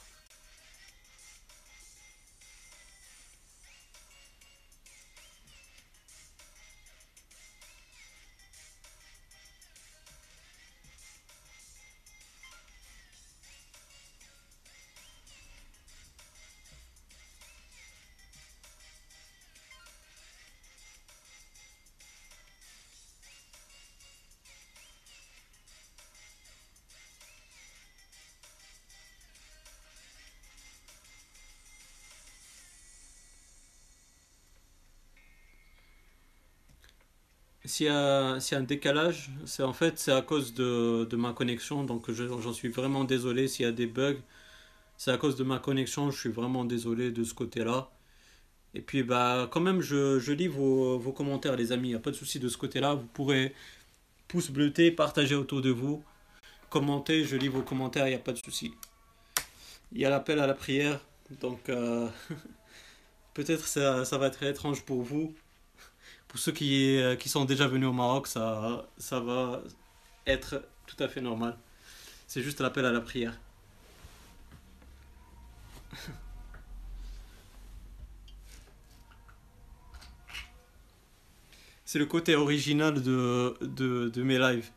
S'il 37.79 37.87
y 37.87 37.91
a, 37.91 38.39
un 38.59 38.63
décalage, 38.63 39.31
c'est 39.47 39.63
en 39.63 39.73
fait 39.73 40.01
c'est 40.01 40.11
à 40.11 40.21
cause 40.21 40.53
de, 40.53 41.07
ma 41.15 41.33
connexion. 41.33 41.85
Donc, 41.85 42.11
je- 42.11 42.27
j'en 42.27 42.53
suis 42.53 42.71
vraiment 42.71 43.05
désolé 43.05 43.47
s'il 43.47 43.67
y 43.67 43.69
a 43.69 43.73
des 43.73 43.87
bugs. 43.87 44.19
C'est 44.97 45.13
à 45.13 45.17
cause 45.17 45.37
de 45.37 45.45
ma 45.45 45.61
connexion. 45.61 46.11
Je 46.11 46.19
suis 46.19 46.31
vraiment 46.31 46.65
désolé 46.65 47.13
de 47.13 47.23
ce 47.23 47.35
côté-là. 47.35 47.91
Et 48.75 48.81
puis, 48.83 49.05
bah, 49.05 49.49
quand 49.53 49.61
même, 49.61 49.81
je, 49.81 50.33
lis 50.33 50.49
vos, 50.49 50.99
commentaires, 51.13 51.57
les 51.57 51.71
amis. 51.73 51.89
Il 51.89 51.93
n'y 51.93 51.97
a 51.97 52.01
pas 52.01 52.11
de 52.11 52.17
souci 52.17 52.41
de 52.41 52.49
ce 52.49 52.59
côté-là. 52.59 52.95
Vous 52.95 53.07
pourrez 53.07 53.55
pouce 54.29 54.51
bleuté, 54.51 54.91
partager 54.91 55.37
autour 55.37 55.63
de 55.63 55.71
vous, 55.71 56.03
commenter. 56.71 57.25
Je 57.25 57.37
lis 57.37 57.49
vos 57.49 57.63
commentaires, 57.63 58.09
il 58.09 58.11
n'y 58.11 58.17
a 58.17 58.21
pas 58.21 58.33
de 58.33 58.39
souci. 58.39 58.75
Il 59.93 60.01
y 60.01 60.05
a 60.05 60.11
l'appel 60.11 60.41
à 60.41 60.49
la 60.49 60.55
prière. 60.55 61.01
Donc, 61.41 61.69
euh, 61.69 62.09
peut-être 63.35 63.69
ça, 63.69 64.05
ça 64.05 64.19
va 64.19 64.29
être 64.29 64.43
étrange 64.43 64.85
pour 64.85 65.03
vous. 65.03 65.35
Pour 66.29 66.39
ceux 66.39 66.53
qui, 66.53 66.97
euh, 66.99 67.17
qui 67.17 67.29
sont 67.29 67.45
déjà 67.45 67.67
venus 67.67 67.89
au 67.89 67.93
Maroc, 67.93 68.27
ça, 68.27 68.87
ça 68.99 69.21
va 69.21 69.63
être 70.27 70.63
tout 70.87 70.97
à 71.03 71.09
fait 71.09 71.21
normal. 71.21 71.57
C'est 72.29 72.43
juste 72.43 72.61
l'appel 72.61 72.85
à 72.87 72.93
la 72.93 73.01
prière. 73.01 73.39
C'est 81.85 81.99
le 81.99 82.07
côté 82.07 82.35
original 82.37 83.03
de, 83.03 83.57
de, 83.63 84.09
de 84.11 84.23
mes 84.23 84.39
lives. 84.39 84.71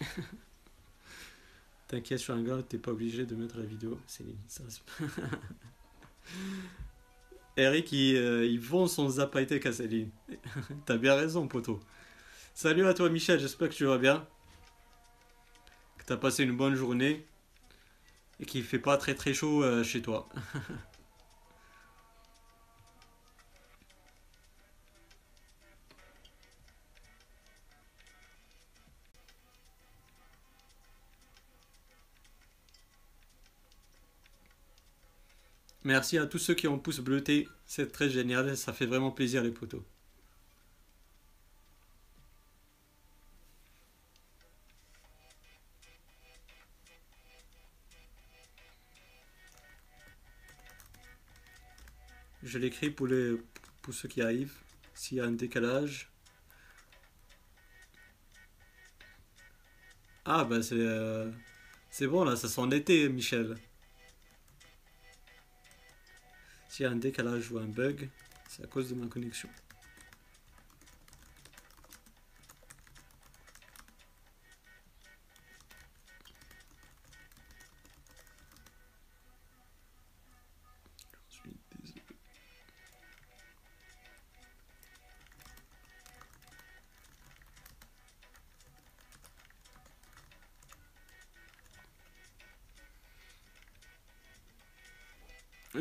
T'inquiète, 1.88 2.24
gars, 2.44 2.62
t'es 2.68 2.78
pas 2.78 2.90
obligé 2.90 3.26
de 3.26 3.34
mettre 3.36 3.58
la 3.58 3.64
vidéo. 3.64 3.98
Céline, 4.06 4.36
ça, 4.48 4.62
c'est- 4.68 4.82
Eric, 7.56 7.92
il, 7.92 8.16
il 8.44 8.60
vend 8.60 8.86
son 8.86 9.08
zap 9.08 9.34
high-tech 9.34 9.64
à 9.66 9.72
Céline. 9.72 10.10
T'as 10.86 10.96
bien 10.96 11.14
raison, 11.14 11.48
poteau. 11.48 11.80
Salut 12.54 12.86
à 12.86 12.94
toi, 12.94 13.10
Michel, 13.10 13.38
j'espère 13.38 13.68
que 13.68 13.74
tu 13.74 13.84
vas 13.84 13.98
bien. 13.98 14.26
Que 15.98 16.04
t'as 16.06 16.16
passé 16.16 16.42
une 16.42 16.56
bonne 16.56 16.74
journée. 16.74 17.26
Et 18.40 18.46
qu'il 18.46 18.64
fait 18.64 18.78
pas 18.78 18.96
très 18.96 19.14
très 19.14 19.34
chaud 19.34 19.62
euh, 19.62 19.84
chez 19.84 20.00
toi. 20.00 20.28
Merci 35.86 36.18
à 36.18 36.26
tous 36.26 36.38
ceux 36.40 36.54
qui 36.54 36.66
ont 36.66 36.80
pouce 36.80 36.98
bleuté. 36.98 37.48
C'est 37.64 37.92
très 37.92 38.10
génial, 38.10 38.56
ça 38.56 38.72
fait 38.72 38.86
vraiment 38.86 39.12
plaisir, 39.12 39.44
les 39.44 39.52
poteaux. 39.52 39.84
Je 52.42 52.58
l'écris 52.58 52.90
pour, 52.90 53.06
les, 53.06 53.36
pour 53.82 53.94
ceux 53.94 54.08
qui 54.08 54.22
arrivent. 54.22 54.54
S'il 54.94 55.18
y 55.18 55.20
a 55.20 55.24
un 55.24 55.30
décalage. 55.32 56.10
Ah, 60.24 60.44
bah 60.44 60.62
c'est 60.62 60.74
euh, 60.76 61.30
c'est 61.90 62.06
bon 62.06 62.24
là, 62.24 62.36
ça 62.36 62.48
sent 62.48 62.66
l'été, 62.70 63.08
Michel. 63.08 63.56
S'il 66.76 66.84
un 66.84 66.96
décalage 66.96 67.50
ou 67.50 67.58
un 67.58 67.64
bug, 67.64 68.10
c'est 68.50 68.62
à 68.62 68.66
cause 68.66 68.90
de 68.90 68.94
ma 68.94 69.06
connexion. 69.06 69.48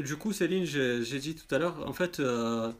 Du 0.05 0.15
coup, 0.17 0.31
Céline, 0.31 0.63
j'ai 0.65 1.19
dit 1.19 1.35
tout 1.35 1.53
à 1.53 1.57
l'heure, 1.59 1.85
en 1.87 1.91
fait, 1.93 2.19
euh, 2.21 2.71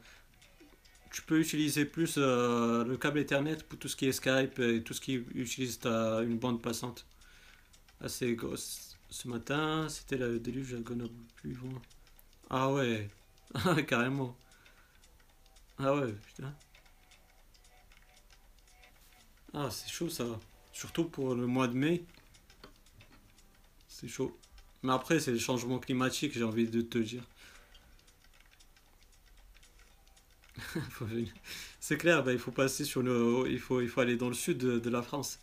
tu 1.12 1.22
peux 1.22 1.40
utiliser 1.40 1.86
plus 1.86 2.16
euh, 2.18 2.84
le 2.84 2.98
câble 2.98 3.20
Ethernet 3.20 3.58
pour 3.70 3.80
tout 3.80 3.88
ce 3.88 3.96
qui 3.96 4.08
est 4.08 4.12
Skype 4.12 4.60
et 4.60 4.84
tout 4.84 4.94
ce 4.94 5.02
qui 5.02 5.14
utilise 5.14 5.80
ta- 5.80 6.22
une 6.22 6.38
bande 6.38 6.62
passante 6.62 7.06
assez 8.02 8.36
grosse. 8.36 8.98
Ce 9.10 9.28
matin, 9.28 9.88
c'était 9.90 10.18
le 10.18 10.40
déluge 10.40 10.74
à 10.76 10.80
Grenoble. 10.80 11.14
Plus 11.38 11.54
loin. 11.56 11.82
Ah 12.50 12.72
ouais, 12.74 13.10
Ah, 13.56 13.82
carrément. 13.84 14.38
Ah 15.78 15.94
ouais, 15.96 16.14
putain. 16.14 16.54
Ah, 19.54 19.70
c'est 19.72 19.90
chaud 19.90 20.10
ça. 20.10 20.40
Surtout 20.72 21.06
pour 21.06 21.34
le 21.36 21.48
mois 21.48 21.68
de 21.68 21.74
mai. 21.74 22.06
C'est 23.88 24.08
chaud. 24.08 24.38
Mais 24.86 24.94
après, 24.94 25.20
c'est 25.20 25.32
le 25.32 25.40
changement 25.40 25.80
climatique, 25.80 26.34
j'ai 26.36 26.44
envie 26.44 26.68
de 26.70 26.82
te 26.82 27.00
dire. 27.00 27.24
c'est 31.80 31.98
clair, 31.98 32.24
bah, 32.24 32.34
il 32.34 32.40
faut 32.40 32.52
passer 32.52 32.86
sur 32.86 33.02
le. 33.02 33.46
Il 33.50 33.60
faut, 33.60 33.82
il 33.82 33.90
faut 33.90 34.02
aller 34.02 34.16
dans 34.16 34.28
le 34.28 34.36
sud 34.36 34.60
de, 34.60 34.90
la 34.90 35.02
France. 35.02 35.40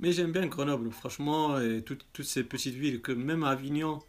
Mais 0.00 0.12
j'aime 0.12 0.32
bien 0.32 0.46
Grenoble, 0.46 0.90
franchement, 0.90 1.60
et 1.60 1.82
toutes, 1.82 2.06
toutes 2.12 2.24
ces 2.26 2.42
petites 2.44 2.74
villes, 2.74 3.02
que 3.02 3.12
même 3.12 3.44
Avignon, 3.44 4.00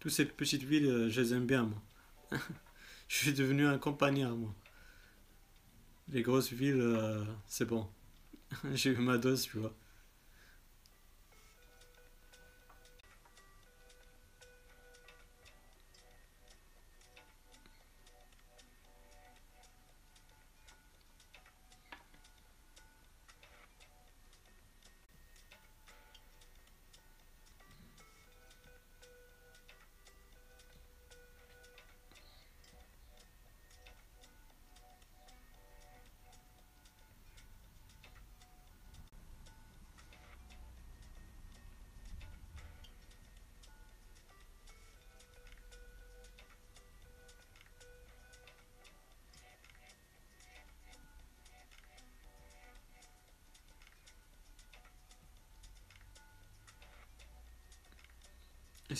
toutes 0.00 0.12
ces 0.12 0.26
petites 0.26 0.62
villes, 0.64 0.86
euh, 0.86 1.10
je 1.10 1.20
les 1.20 1.34
aime 1.34 1.46
bien, 1.46 1.64
moi. 1.64 2.40
Je 3.10 3.16
suis 3.16 3.32
devenu 3.32 3.66
un 3.66 3.76
campagnard, 3.76 4.36
moi. 4.36 4.54
Les 6.12 6.22
grosses 6.22 6.52
villes, 6.52 6.80
euh, 6.80 7.24
c'est 7.48 7.64
bon. 7.64 7.88
J'ai 8.74 8.90
eu 8.90 8.98
ma 8.98 9.18
dose, 9.18 9.42
tu 9.42 9.58
vois. 9.58 9.74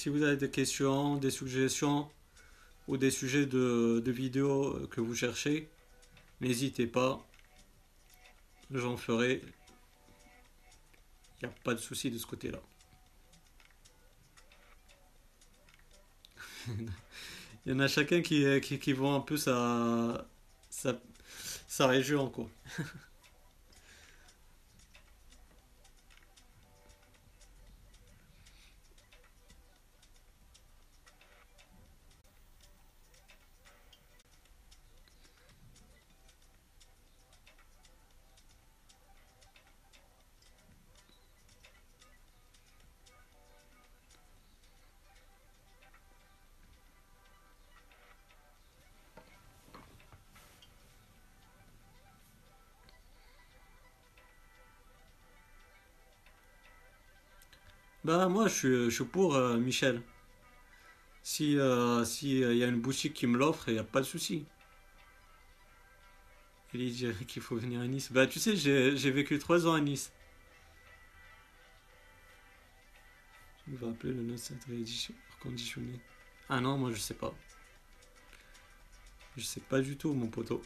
Si 0.00 0.08
vous 0.08 0.22
avez 0.22 0.38
des 0.38 0.50
questions, 0.50 1.16
des 1.16 1.30
suggestions 1.30 2.10
ou 2.88 2.96
des 2.96 3.10
sujets 3.10 3.44
de, 3.44 4.02
vidéos 4.06 4.88
que 4.90 5.02
vous 5.02 5.14
cherchez, 5.14 5.68
n'hésitez 6.40 6.86
pas. 6.86 7.22
J'en 8.70 8.96
ferai. 8.96 9.42
Il 11.42 11.46
n'y 11.46 11.52
a 11.52 11.54
pas 11.64 11.74
de 11.74 11.80
souci 11.80 12.10
de 12.10 12.16
ce 12.16 12.24
côté-là. 12.24 12.60
Il 16.68 16.86
y 17.66 17.72
en 17.72 17.80
a 17.80 17.88
chacun 17.88 18.22
qui, 18.22 18.58
qui, 18.62 18.92
vend 18.94 19.16
un 19.16 19.20
peu 19.20 19.36
sa, 19.36 20.26
sa, 20.70 20.98
sa 21.68 21.86
région, 21.86 22.30
quoi. 22.30 22.48
Bah 58.10 58.26
moi 58.28 58.48
je 58.48 58.54
suis, 58.54 58.84
je 58.86 58.90
suis 58.90 59.04
pour 59.04 59.36
euh, 59.36 59.56
Michel. 59.56 60.02
Si 61.22 61.56
euh, 61.56 62.04
si 62.04 62.42
euh, 62.42 62.52
y 62.54 62.64
a 62.64 62.66
une 62.66 62.80
boutique 62.80 63.14
qui 63.14 63.28
me 63.28 63.38
l'offre, 63.38 63.68
il 63.68 63.74
n'y 63.74 63.78
a 63.78 63.84
pas 63.84 64.00
de 64.00 64.04
souci. 64.04 64.46
Il 66.74 66.92
dit 66.92 67.06
qu'il 67.28 67.40
faut 67.40 67.54
venir 67.54 67.80
à 67.80 67.86
Nice. 67.86 68.10
Bah 68.10 68.26
tu 68.26 68.40
sais, 68.40 68.56
j'ai 68.56 69.10
vécu 69.12 69.38
trois 69.38 69.64
ans 69.68 69.74
à 69.74 69.80
Nice. 69.80 70.10
On 73.68 73.76
va 73.76 73.92
appeler 73.92 74.12
le 74.12 74.22
note 74.22 74.38
cette 74.38 74.64
réédition 74.64 75.14
reconditionné. 75.36 76.00
Ah 76.48 76.60
non, 76.60 76.78
moi 76.78 76.90
je 76.92 76.98
sais 76.98 77.14
pas. 77.14 77.32
Je 79.36 79.44
sais 79.44 79.60
pas 79.60 79.80
du 79.80 79.96
tout 79.96 80.12
mon 80.14 80.26
poteau. 80.26 80.60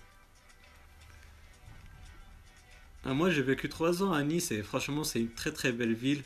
Ah, 3.04 3.12
moi 3.12 3.28
j'ai 3.28 3.42
vécu 3.42 3.68
trois 3.68 4.02
ans 4.02 4.12
à 4.14 4.22
Nice 4.22 4.50
et 4.50 4.62
franchement 4.62 5.04
c'est 5.04 5.20
une 5.20 5.34
très 5.34 5.52
très 5.52 5.72
belle 5.72 5.92
ville. 5.92 6.24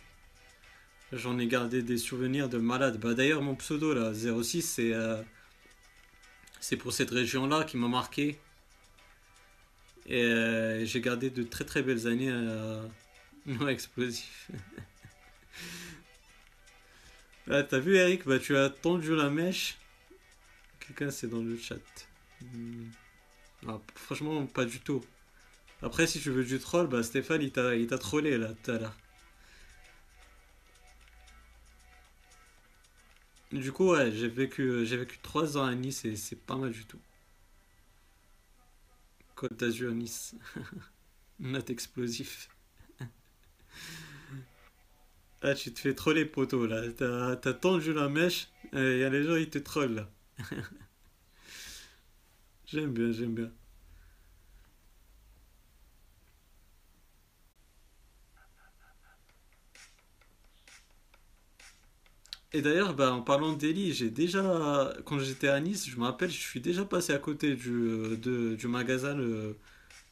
J'en 1.12 1.38
ai 1.38 1.46
gardé 1.46 1.82
des 1.82 1.96
souvenirs 1.96 2.48
de 2.48 2.58
malade. 2.58 2.98
Bah 3.00 3.14
d'ailleurs 3.14 3.40
mon 3.40 3.54
pseudo 3.54 3.94
là, 3.94 4.12
06, 4.12 4.62
c'est 4.62 4.92
euh, 4.92 5.22
c'est 6.60 6.76
pour 6.76 6.92
cette 6.92 7.10
région-là 7.10 7.64
qui 7.64 7.78
m'a 7.78 7.88
marqué. 7.88 8.38
Et 10.06 10.22
euh, 10.22 10.84
j'ai 10.84 11.00
gardé 11.00 11.30
de 11.30 11.42
très 11.42 11.64
très 11.64 11.82
belles 11.82 12.06
années 12.06 12.30
euh, 12.30 12.82
non 13.46 13.68
explosif. 13.68 14.50
Ah, 17.50 17.62
t'as 17.62 17.78
vu 17.78 17.96
Eric, 17.96 18.26
bah 18.26 18.38
tu 18.38 18.54
as 18.58 18.68
tendu 18.68 19.16
la 19.16 19.30
mèche. 19.30 19.78
Quelqu'un 20.80 21.10
c'est 21.10 21.28
dans 21.28 21.40
le 21.40 21.56
chat. 21.56 21.76
Hmm. 22.42 22.88
Ah, 23.66 23.80
franchement 23.94 24.44
pas 24.44 24.66
du 24.66 24.80
tout. 24.80 25.02
Après 25.80 26.06
si 26.06 26.20
tu 26.20 26.30
veux 26.30 26.44
du 26.44 26.58
troll, 26.58 26.88
bah 26.88 27.02
Stéphane 27.02 27.40
il 27.40 27.50
t'a 27.50 27.74
il 27.74 27.86
t'a 27.86 27.96
trollé 27.96 28.36
là 28.36 28.50
tout 28.62 28.72
à 28.72 28.78
l'heure. 28.78 28.94
Du 33.52 33.72
coup, 33.72 33.90
ouais, 33.92 34.10
j'ai 34.12 34.28
vécu, 34.28 34.86
j'ai 34.86 34.96
vécu 34.96 35.18
trois 35.22 35.58
ans 35.58 35.64
à 35.64 35.74
Nice 35.74 36.04
et 36.06 36.16
c'est 36.16 36.36
pas 36.36 36.56
mal 36.56 36.70
du 36.70 36.86
tout. 36.86 36.98
Côte 39.34 39.58
d'Azur, 39.58 39.94
Nice. 39.94 40.34
Note 41.40 41.70
explosif. 41.70 42.48
Ah, 45.42 45.54
tu 45.54 45.72
te 45.72 45.80
fais 45.80 45.94
troller, 45.94 46.24
poteau, 46.24 46.66
là. 46.66 46.82
T'as, 46.92 47.36
t'as 47.36 47.52
tendu 47.54 47.92
la 47.92 48.08
mèche, 48.08 48.48
et 48.72 48.98
y 48.98 49.04
a 49.04 49.10
les 49.10 49.22
gens, 49.24 49.36
ils 49.36 49.50
te 49.50 49.58
trollent, 49.58 49.94
là. 49.94 50.10
J'aime 52.66 52.92
bien, 52.92 53.10
j'aime 53.10 53.34
bien. 53.34 53.52
Et 62.52 62.62
d'ailleurs, 62.62 62.94
bah, 62.94 63.12
en 63.12 63.20
parlant 63.22 63.52
d'Eli, 63.52 63.92
j'ai 63.92 64.10
déjà, 64.10 64.92
quand 65.04 65.18
j'étais 65.18 65.48
à 65.48 65.60
Nice, 65.60 65.88
je 65.88 65.96
me 65.96 66.04
rappelle, 66.04 66.30
je 66.30 66.38
suis 66.38 66.60
déjà 66.60 66.84
passé 66.84 67.12
à 67.12 67.18
côté 67.18 67.54
du, 67.56 68.16
de- 68.16 68.54
du 68.54 68.68
magasin, 68.68 69.16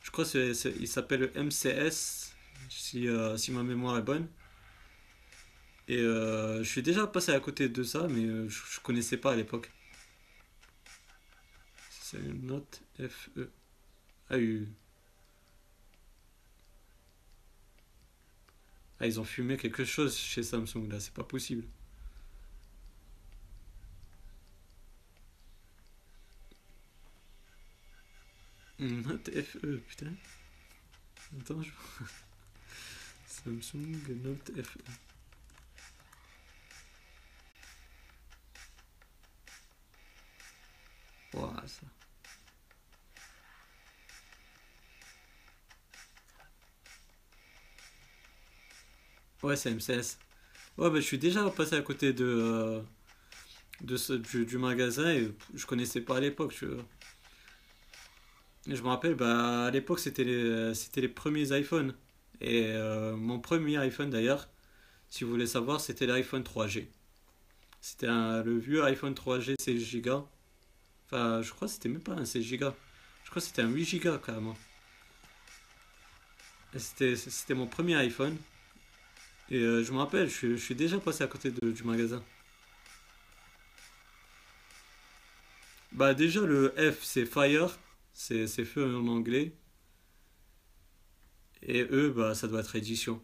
je 0.03 0.11
crois 0.11 0.25
que 0.25 0.53
s'appelle 0.87 1.21
le 1.21 1.39
MCS, 1.39 2.35
si, 2.71 3.09
euh, 3.09 3.37
si 3.37 3.53
ma 3.53 3.63
mémoire 3.63 3.99
est 3.99 4.03
bonne. 4.03 4.29
Et 5.89 5.99
euh, 5.99 6.63
je 6.63 6.69
suis 6.69 6.83
déjà 6.83 7.07
passé 7.07 7.33
à 7.33 7.41
côté 7.41 7.69
de 7.69 7.83
ça, 7.83 8.07
mais 8.11 8.25
euh, 8.25 8.49
je, 8.49 8.61
je 8.75 8.81
connaissais 8.81 9.17
pas 9.17 9.33
à 9.33 9.37
l'époque. 9.37 9.71
C'est 12.01 12.19
une 12.19 12.47
note 12.47 12.83
FE. 12.99 13.51
Ah, 14.31 14.37
ah, 19.01 19.07
ils 19.07 19.19
ont 19.21 19.25
fumé 19.25 19.57
quelque 19.57 19.85
chose 19.85 20.17
chez 20.17 20.43
Samsung, 20.43 20.89
là, 20.91 21.01
c'est 21.01 21.13
pas 21.15 21.25
possible. 21.25 21.65
Note 28.79 29.31
FE, 29.43 29.81
putain. 29.87 30.15
Attends, 31.41 31.63
je... 31.63 31.71
Samsung 33.27 34.03
Note 34.25 34.51
FE. 34.63 34.81
Ouah, 41.35 41.63
ça. 41.67 41.87
Ouais, 49.43 49.57
c'est 49.57 49.71
MCS. 49.71 50.19
Ouais, 50.79 50.91
bah, 50.91 50.97
je 50.97 51.01
suis 51.07 51.19
déjà 51.19 51.49
passé 51.51 51.75
à 51.77 51.83
côté 51.83 52.13
de, 52.13 52.25
euh, 52.25 52.83
de 53.83 53.97
ce, 53.97 54.13
du, 54.15 54.45
du 54.47 54.59
magasin 54.59 55.11
et 55.13 55.33
je 55.55 55.67
connaissais 55.67 56.01
pas 56.01 56.17
à 56.19 56.21
l'époque. 56.21 56.55
tu 56.55 56.67
vois. 56.67 56.85
Je 58.67 58.83
me 58.83 58.89
rappelle, 58.89 59.15
bah, 59.15 59.67
à 59.67 59.71
l'époque, 59.71 60.01
c'était 60.01 60.25
les, 60.25 60.75
c'était 60.75 61.01
les 61.01 61.09
premiers 61.09 61.57
iPhones. 61.59 61.95
Et 62.41 62.67
euh, 62.67 63.17
mon 63.17 63.39
premier 63.41 63.77
iPhone 63.79 64.11
d'ailleurs, 64.11 64.49
si 65.11 65.25
vous 65.25 65.31
voulez 65.31 65.47
savoir, 65.47 65.81
c'était 65.81 66.07
l'iPhone 66.07 66.45
3G. 66.45 66.89
C'était 67.83 68.09
un- 68.09 68.43
le 68.45 68.59
vieux 68.59 68.85
iPhone 68.85 69.15
3G 69.15 69.57
16 69.61 69.97
Go. 70.03 70.29
Enfin, 71.07 71.43
je 71.43 71.53
crois 71.53 71.69
que 71.69 71.75
c'était 71.75 71.91
même 71.91 72.03
pas 72.03 72.15
un 72.15 72.27
16 72.27 72.53
Go. 72.59 72.71
Je 73.25 73.31
crois 73.31 73.43
que 73.43 73.49
c'était 73.49 73.63
un 73.63 73.69
8 73.71 74.01
Go 74.01 74.19
carrément. 74.19 74.57
Et 76.75 76.79
C'était, 76.79 77.17
c'était 77.17 77.55
mon 77.55 77.67
premier 77.67 77.97
iPhone. 77.97 78.37
Et 79.51 79.59
euh, 79.59 79.83
je 79.85 79.93
me 79.93 79.99
rappelle, 79.99 80.29
je, 80.29 80.57
je 80.57 80.57
suis 80.57 80.75
déjà 80.77 80.99
passé 80.99 81.25
à 81.25 81.27
côté 81.27 81.51
de- 81.51 81.71
du 81.73 81.83
magasin. 81.85 82.23
Bah 85.93 86.15
déjà 86.15 86.41
le 86.43 86.73
F 86.79 87.03
c'est 87.03 87.27
Fire, 87.27 87.77
c'est 88.17 88.65
feu 88.65 88.97
en 88.97 89.07
anglais. 89.09 89.53
Et 91.63 91.83
E 91.83 92.11
bah 92.11 92.35
ça 92.35 92.49
doit 92.49 92.61
être 92.61 92.77
édition. 92.77 93.21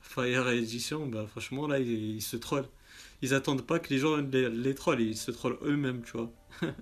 Fire 0.00 0.48
et 0.48 0.58
édition, 0.58 1.06
bah 1.06 1.26
franchement 1.26 1.66
là 1.66 1.78
ils, 1.78 2.22
se 2.22 2.36
trollent. 2.36 2.68
Ils 3.22 3.34
attendent 3.34 3.66
pas 3.66 3.78
que 3.78 3.90
les 3.90 3.98
gens 3.98 4.16
les, 4.16 4.74
trollent, 4.74 5.00
ils 5.00 5.16
se 5.16 5.30
trollent 5.30 5.58
eux-mêmes, 5.62 6.02
tu 6.02 6.12
vois. 6.12 6.32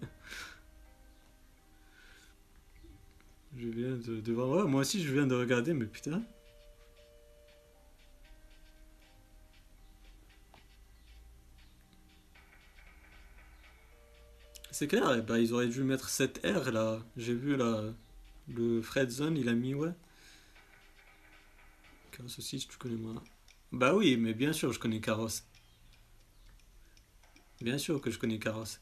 Je 3.57 3.66
viens 3.66 3.97
de, 3.97 4.33
ouais, 4.33 4.64
moi 4.68 4.83
aussi 4.83 5.03
je 5.03 5.12
viens 5.12 5.26
de 5.26 5.35
regarder, 5.35 5.74
mais 5.74 5.87
putain. 5.87 6.22
C'est 14.81 14.89
clair, 14.89 15.22
ben, 15.24 15.37
ils 15.37 15.53
auraient 15.53 15.68
dû 15.68 15.83
mettre 15.83 16.09
cette 16.09 16.39
R 16.39 16.70
là. 16.70 17.01
J'ai 17.14 17.35
vu 17.35 17.55
là, 17.55 17.85
le 18.49 18.81
Fred 18.81 19.11
Zone, 19.11 19.37
il 19.37 19.51
a 19.51 19.53
mis 19.53 19.74
ouais. 19.74 19.93
Carrosse 22.11 22.39
aussi, 22.39 22.61
si 22.61 22.66
tu 22.66 22.78
connais 22.78 22.97
moi. 22.97 23.22
Bah 23.72 23.95
oui, 23.95 24.16
mais 24.16 24.33
bien 24.33 24.55
sûr, 24.55 24.72
je 24.72 24.78
connais 24.78 25.03
Carrosse. 25.03 25.45
Bien 27.61 27.76
sûr 27.76 28.01
que 28.01 28.11
je 28.11 28.18
connais 28.18 28.39
Carrosse. 28.39 28.81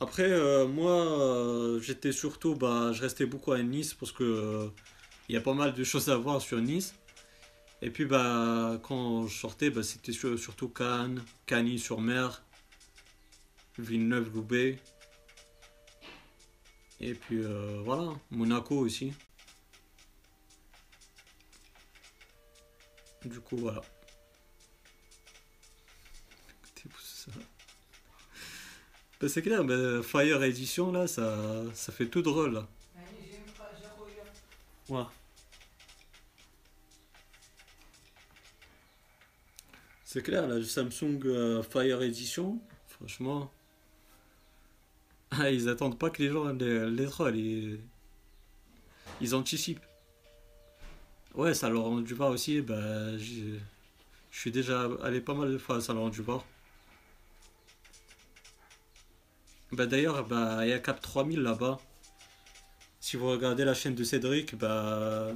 Après, 0.00 0.28
euh, 0.28 0.66
moi, 0.66 1.20
euh, 1.20 1.80
j'étais 1.80 2.10
surtout, 2.10 2.56
bah, 2.56 2.90
je 2.92 3.00
restais 3.00 3.26
beaucoup 3.26 3.52
à 3.52 3.62
Nice 3.62 3.94
parce 3.94 4.10
que 4.10 4.24
euh, 4.24 4.68
il 5.28 5.36
y 5.36 5.38
a 5.38 5.40
pas 5.40 5.54
mal 5.54 5.72
de 5.72 5.84
choses 5.84 6.08
à 6.08 6.16
voir 6.16 6.42
sur 6.42 6.60
Nice. 6.60 6.96
Et 7.80 7.90
puis, 7.90 8.04
bah, 8.06 8.78
quand 8.82 9.26
je 9.26 9.38
sortais, 9.38 9.70
bah, 9.70 9.82
c'était 9.82 10.12
sur- 10.12 10.38
surtout 10.38 10.68
Cannes, 10.68 11.22
Cagny-sur-Mer, 11.46 12.42
Villeneuve-Loubet. 13.78 14.78
Et 17.00 17.14
puis, 17.14 17.38
euh, 17.44 17.80
voilà, 17.84 18.12
Monaco 18.30 18.76
aussi. 18.78 19.12
Du 23.24 23.40
coup, 23.40 23.56
voilà. 23.56 23.80
Écoutez, 26.64 26.88
ça- 27.02 27.30
Bah, 29.20 29.28
c'est 29.28 29.42
clair, 29.42 29.64
bah, 29.64 30.02
Fire 30.02 30.42
Edition, 30.42 30.92
là, 30.92 31.06
ça, 31.06 31.62
ça 31.74 31.92
fait 31.92 32.06
tout 32.08 32.22
drôle, 32.22 32.52
là. 32.54 32.68
Ouais. 34.88 35.02
C'est 40.10 40.22
clair, 40.22 40.48
le 40.48 40.62
Samsung 40.62 41.20
euh, 41.26 41.62
Fire 41.62 42.00
Edition, 42.00 42.58
franchement, 42.86 43.52
ah, 45.32 45.50
ils 45.50 45.68
attendent 45.68 45.98
pas 45.98 46.08
que 46.08 46.22
les 46.22 46.30
gens 46.30 46.50
les, 46.50 46.88
les 46.88 47.04
trollent, 47.04 47.36
ils, 47.36 47.78
ils 49.20 49.34
anticipent. 49.34 49.84
Ouais, 51.34 51.52
ça 51.52 51.68
leur 51.68 51.82
rend 51.82 52.00
du 52.00 52.14
voir 52.14 52.30
aussi, 52.30 52.62
bah, 52.62 53.18
je 53.18 53.58
suis 54.30 54.50
déjà 54.50 54.88
allé 55.02 55.20
pas 55.20 55.34
mal 55.34 55.52
de 55.52 55.58
fois 55.58 55.76
à 55.76 55.80
Salon 55.82 56.08
du 56.08 56.22
Var. 56.22 56.42
Bah, 59.72 59.84
d'ailleurs, 59.84 60.26
bah, 60.26 60.60
il 60.64 60.70
y 60.70 60.72
a 60.72 60.78
Cap 60.78 61.02
3000 61.02 61.40
là-bas. 61.40 61.78
Si 62.98 63.18
vous 63.18 63.28
regardez 63.28 63.66
la 63.66 63.74
chaîne 63.74 63.94
de 63.94 64.04
Cédric, 64.04 64.56
bah, 64.56 65.34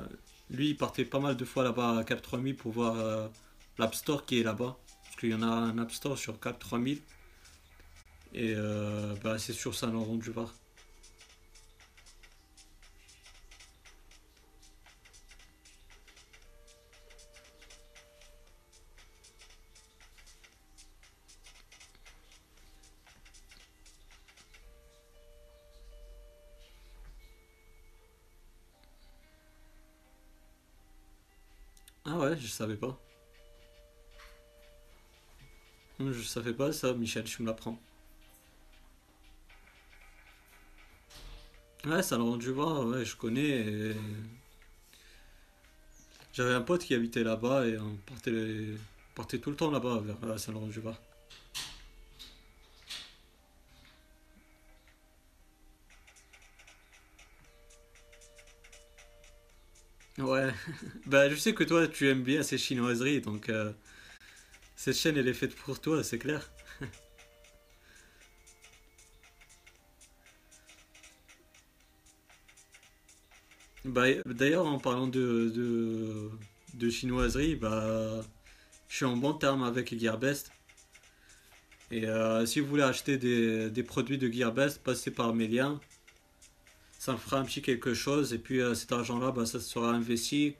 lui, 0.49 0.71
il 0.71 0.79
partait 0.79 1.05
pas 1.05 1.21
mal 1.21 1.37
de 1.37 1.45
fois 1.45 1.63
là-bas 1.63 1.99
à 1.99 2.05
Cap 2.05 2.23
3000 2.23 2.57
pour 2.57 2.73
voir 2.73 2.99
euh, 2.99 3.29
l'App 3.79 3.95
Store 3.95 4.25
qui 4.27 4.41
est 4.41 4.43
là-bas. 4.43 4.77
Parce 5.05 5.17
qu'il 5.17 5.31
y 5.31 5.35
en 5.35 5.43
a 5.43 5.47
un 5.47 5.79
App 5.79 5.91
Store 5.93 6.19
sur 6.19 6.41
Cap 6.41 6.59
3000. 6.59 7.01
Et 8.35 8.55
euh, 8.57 9.15
bah, 9.23 9.39
c'est 9.39 9.53
sur 9.53 9.75
Saint-Laurent 9.75 10.17
du 10.17 10.31
Var. 10.31 10.53
Ah 32.05 32.19
ouais, 32.19 32.37
je 32.37 32.47
savais 32.47 32.77
pas. 32.77 32.99
Je 36.01 36.21
savais 36.23 36.53
pas 36.53 36.71
ça, 36.71 36.93
Michel, 36.93 37.25
tu 37.25 37.41
me 37.43 37.47
l'apprends. 37.47 37.81
Ouais, 41.85 42.03
Saint-Laurent 42.03 42.37
du 42.37 42.53
Var, 42.53 42.87
ouais, 42.87 43.05
je 43.05 43.17
connais. 43.17 43.95
J'avais 46.35 46.53
un 46.55 46.61
pote 46.61 46.83
qui 46.85 46.95
habitait 46.95 47.23
là-bas 47.25 47.67
et 47.67 47.79
on 47.79 47.97
partait, 48.07 48.33
partait 49.15 49.39
tout 49.39 49.51
le 49.51 49.57
temps 49.57 49.71
là-bas 49.71 50.03
vers 50.05 50.39
Saint-Laurent 50.39 50.67
du 50.67 50.81
Var. 50.81 50.97
Ouais, 60.19 60.53
bah 61.07 61.29
je 61.31 61.35
sais 61.37 61.55
que 61.55 61.65
toi 61.65 61.89
tu 61.89 62.09
aimes 62.09 62.23
bien 62.23 62.43
ces 62.43 62.59
chinoiseries, 62.59 63.21
donc 63.23 63.49
euh, 63.49 63.73
cette 64.83 64.97
chaîne 64.97 65.17
elle 65.17 65.29
est 65.29 65.33
faite 65.33 65.55
pour 65.55 65.81
toi, 65.81 66.03
c'est 66.03 66.19
clair. 66.19 66.51
Bah, 73.85 74.07
d'ailleurs, 74.27 74.67
en 74.67 74.79
parlant 74.79 75.09
de, 75.09 76.31
de, 76.75 76.91
chinoiserie, 76.91 77.57
bah, 77.57 78.23
je 78.89 78.97
suis 78.97 79.05
en 79.05 79.17
bon 79.17 79.35
terme 79.35 79.65
avec 79.65 79.99
Gearbest. 79.99 80.53
Et 81.91 82.07
euh, 82.07 82.47
si 82.47 82.61
vous 82.61 82.69
voulez 82.69 82.85
acheter 82.85 83.19
des, 83.19 83.71
des 83.71 83.83
produits 83.83 84.19
de 84.19 84.31
Gearbest, 84.31 84.83
passez 84.85 85.11
par 85.11 85.35
mes 85.35 85.49
liens. 85.49 85.81
Ça 87.01 87.13
me 87.13 87.19
fera 87.19 87.39
un 87.39 87.45
petit 87.45 87.61
quelque 87.61 87.93
chose. 87.93 88.33
Et 88.33 88.39
puis 88.39 88.61
euh, 88.61 88.75
cet 88.75 88.93
argent-là, 88.93 89.33
bah, 89.33 89.47
ça 89.47 89.59
sera 89.59 89.91
investi. 89.91 90.55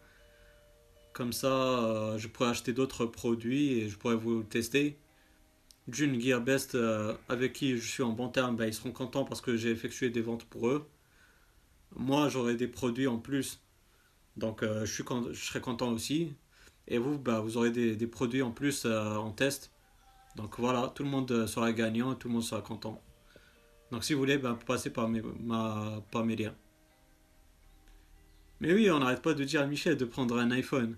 Comme 1.13 1.33
ça, 1.33 1.49
euh, 1.49 2.19
je 2.19 2.27
pourrais 2.29 2.49
acheter 2.49 2.73
d'autres 2.73 3.05
produits 3.07 3.73
et 3.79 3.89
je 3.89 3.99
pourrais 3.99 4.17
vous 4.17 4.43
tester. 4.43 4.99
D'une 5.89 6.21
Gearbest 6.21 6.75
euh, 6.75 7.15
avec 7.29 7.53
qui 7.53 7.77
je 7.77 7.87
suis 7.87 8.03
en 8.03 8.13
bon 8.13 8.29
terme, 8.29 8.57
bah, 8.57 8.67
ils 8.67 8.75
seront 8.75 8.93
contents 8.93 9.25
parce 9.25 9.41
que 9.41 9.57
j'ai 9.57 9.71
effectué 9.71 10.11
des 10.11 10.23
ventes 10.23 10.45
pour 10.45 10.69
eux. 10.69 10.89
Moi, 11.97 12.29
j'aurai 12.29 12.57
des 12.57 12.69
produits 12.69 13.07
en 13.07 13.19
plus. 13.19 13.61
Donc, 14.37 14.63
euh, 14.63 14.87
je 14.87 15.35
serai 15.35 15.61
content 15.61 15.93
aussi. 15.93 16.35
Et 16.89 16.99
vous, 16.99 17.19
bah, 17.19 17.41
vous 17.41 17.57
aurez 17.59 17.71
des, 17.71 18.07
produits 18.07 18.43
en 18.43 18.51
plus 18.51 18.87
en 18.87 19.31
test. 19.33 19.71
Donc 20.37 20.59
voilà, 20.59 20.93
tout 20.95 21.05
le 21.05 21.11
monde 21.11 21.47
sera 21.47 21.73
gagnant, 21.73 22.15
tout 22.15 22.29
le 22.29 22.35
monde 22.35 22.43
sera 22.43 22.63
content. 22.63 23.03
Donc 23.91 24.05
si 24.05 24.15
vous 24.15 24.21
voulez, 24.21 24.39
bah, 24.39 24.59
passez 24.67 24.91
par 24.91 25.09
mes 25.09 25.23
liens. 26.37 26.55
Mais 28.63 28.73
oui, 28.73 28.89
on 28.93 29.01
n'arrête 29.01 29.23
pas 29.23 29.35
de 29.35 29.43
dire 29.43 29.61
à 29.61 29.67
Michel 29.67 29.97
de 29.97 30.05
prendre 30.05 30.39
un 30.39 30.53
iPhone. 30.53 30.97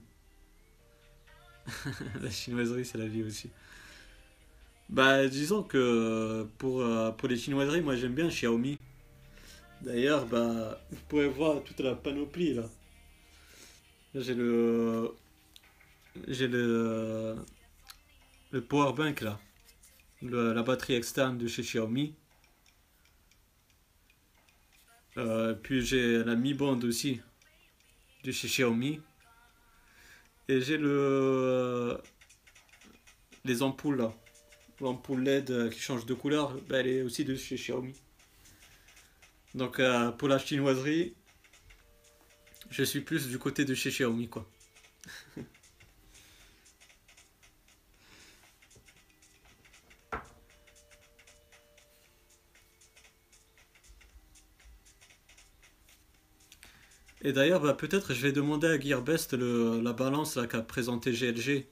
La 2.21 2.29
chinoiserie, 2.29 2.85
c'est 2.85 2.99
la 2.99 3.07
vie 3.07 3.23
aussi. 3.23 3.49
Bah, 4.91 5.27
disons 5.29 5.63
que 5.63 6.47
pour, 6.59 6.83
euh, 6.83 7.11
pour 7.13 7.27
les 7.27 7.39
chinoiseries, 7.39 7.81
moi 7.81 7.97
j'aime 7.97 8.13
bien 8.15 8.29
Xiaomi. 8.29 8.79
D'ailleurs, 9.81 10.27
bah, 10.27 10.79
vous 10.91 11.01
pouvez 11.09 11.27
voir 11.27 11.65
toute 11.65 11.81
la 11.81 11.95
panoplie 11.95 12.53
là. 12.53 12.65
J'ai 14.15 14.35
le, 14.35 15.15
j'ai 16.29 16.49
le, 16.49 17.35
le 18.51 18.61
power 18.61 18.93
bank 18.93 19.23
là, 19.23 19.41
la 20.21 20.63
batterie 20.63 20.97
externe 20.97 21.39
de 21.39 21.47
chez 21.47 21.63
Xiaomi. 21.63 22.15
Euh, 25.17 25.55
puis 25.55 25.81
j'ai 25.81 26.23
la 26.23 26.35
Mi 26.37 26.53
Band 26.53 26.81
aussi 26.81 27.23
de 28.25 28.33
chez 28.33 28.49
Xiaomi. 28.49 29.01
Et 30.49 30.61
j'ai 30.61 30.77
le. 30.77 31.99
Les 33.45 33.63
ampoules 33.63 33.97
là. 33.97 34.15
L'ampoule 34.81 35.23
LED 35.23 35.71
qui 35.71 35.79
change 35.79 36.05
de 36.05 36.15
couleur, 36.15 36.53
bah, 36.69 36.81
elle 36.81 36.89
est 36.89 37.03
aussi 37.03 37.25
de 37.25 37.37
chez 37.37 37.55
Xiaomi. 37.55 37.95
Donc 39.55 39.79
euh, 39.79 40.11
pour 40.11 40.29
la 40.29 40.39
chinoiserie, 40.39 41.15
je 42.71 42.83
suis 42.83 43.01
plus 43.01 43.29
du 43.29 43.39
côté 43.39 43.65
de 43.65 43.75
chez 43.75 43.91
Xiaomi 43.91 44.29
quoi. 44.29 44.49
Et 57.25 57.33
d'ailleurs, 57.33 57.61
bah, 57.61 57.73
peut-être 57.75 58.13
je 58.13 58.21
vais 58.21 58.33
demander 58.33 58.67
à 58.69 58.79
Gearbest 58.79 59.33
le, 59.33 59.81
la 59.81 59.95
balance 59.95 60.39
qu'a 60.51 60.61
présenté 60.63 61.13
GLG. 61.13 61.67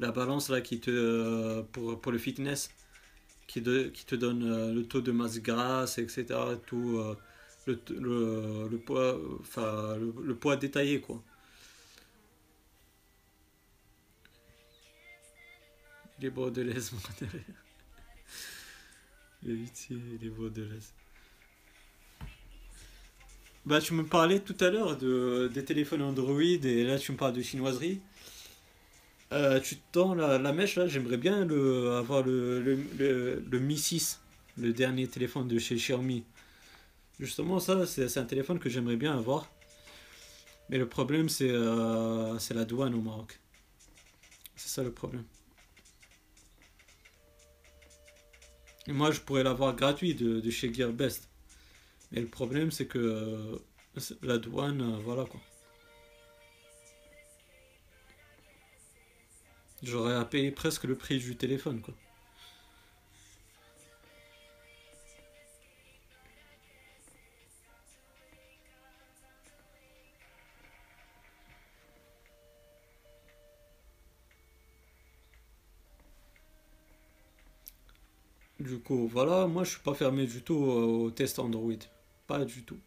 La 0.00 0.10
balance 0.12 0.48
là 0.50 0.60
qui 0.60 0.80
te 0.80 0.90
euh, 0.90 1.62
pour, 1.72 2.00
pour 2.00 2.12
le 2.12 2.18
fitness 2.18 2.70
qui, 3.46 3.62
qui 3.62 4.04
te 4.06 4.14
donne 4.16 4.44
euh, 4.44 4.72
le 4.72 4.84
taux 4.86 5.00
de 5.00 5.12
masse 5.12 5.40
grasse, 5.40 5.98
etc. 5.98 6.26
Tout, 6.66 6.98
euh, 6.98 7.16
le, 7.66 8.68
le, 8.68 8.78
poids, 8.78 9.18
enfin, 9.40 9.96
le, 9.96 10.34
poids 10.34 10.56
détaillé 10.56 11.00
quoi. 11.00 11.22
Les 16.20 16.30
bordelaises. 16.30 16.92
Les 19.42 19.56
les 20.20 20.28
bordelaises. 20.28 20.92
Bah, 23.66 23.80
tu 23.80 23.92
me 23.94 24.04
parlais 24.04 24.40
tout 24.40 24.56
à 24.60 24.70
l'heure 24.70 24.96
de, 24.96 25.50
des 25.52 25.64
téléphones 25.64 26.02
Android 26.02 26.40
et 26.40 26.84
là 26.84 26.98
tu 26.98 27.12
me 27.12 27.16
parles 27.16 27.34
de 27.34 27.42
chinoiserie. 27.42 28.00
Euh, 29.32 29.60
tu 29.60 29.76
tends 29.92 30.14
la, 30.14 30.38
la 30.38 30.52
mèche 30.52 30.76
là, 30.76 30.88
j'aimerais 30.88 31.16
bien 31.16 31.44
le, 31.44 31.92
avoir 31.92 32.22
le, 32.24 32.60
le, 32.60 33.44
le, 33.48 33.58
Mi 33.60 33.78
6, 33.78 34.20
le 34.58 34.72
dernier 34.72 35.06
téléphone 35.06 35.46
de 35.46 35.58
chez 35.58 35.76
Xiaomi. 35.76 36.24
Justement, 37.20 37.60
ça, 37.60 37.86
c'est 37.86 38.18
un 38.18 38.24
téléphone 38.24 38.58
que 38.58 38.68
j'aimerais 38.68 38.96
bien 38.96 39.16
avoir. 39.16 39.48
Mais 40.68 40.78
le 40.78 40.88
problème, 40.88 41.28
c'est 41.28 41.50
euh, 41.50 42.38
la 42.54 42.64
douane 42.64 42.94
au 42.94 43.00
Maroc. 43.00 43.38
C'est 44.56 44.68
ça 44.68 44.82
le 44.82 44.92
problème. 44.92 45.24
Et 48.88 48.92
moi, 48.92 49.10
je 49.12 49.20
pourrais 49.20 49.44
l'avoir 49.44 49.76
gratuit 49.76 50.14
de, 50.14 50.40
de 50.40 50.50
chez 50.50 50.72
Gearbest. 50.74 51.29
Mais 52.12 52.20
le 52.20 52.26
problème, 52.28 52.70
c'est 52.70 52.86
que 52.86 52.98
euh, 52.98 53.58
la 54.22 54.38
douane, 54.38 54.80
euh, 54.80 54.98
voilà 55.02 55.24
quoi. 55.24 55.40
J'aurais 59.82 60.14
à 60.14 60.24
payer 60.24 60.50
presque 60.52 60.84
le 60.84 60.94
prix 60.94 61.18
du 61.18 61.36
téléphone 61.36 61.80
quoi. 61.82 61.94
Du 78.60 78.78
coup, 78.78 79.08
voilà, 79.08 79.46
moi 79.46 79.64
je 79.64 79.70
suis 79.70 79.80
pas 79.80 79.94
fermé 79.94 80.26
du 80.26 80.42
tout 80.42 80.54
au 80.54 81.10
test 81.10 81.38
Android. 81.38 81.72
Du 82.38 82.62
tout. 82.62 82.78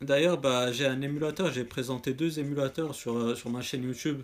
D'ailleurs, 0.00 0.40
bah, 0.40 0.72
j'ai 0.72 0.86
un 0.86 1.00
émulateur, 1.02 1.52
j'ai 1.52 1.64
présenté 1.64 2.14
deux 2.14 2.40
émulateurs 2.40 2.94
sur, 2.94 3.16
euh, 3.16 3.34
sur 3.34 3.50
ma 3.50 3.60
chaîne 3.60 3.84
YouTube 3.84 4.22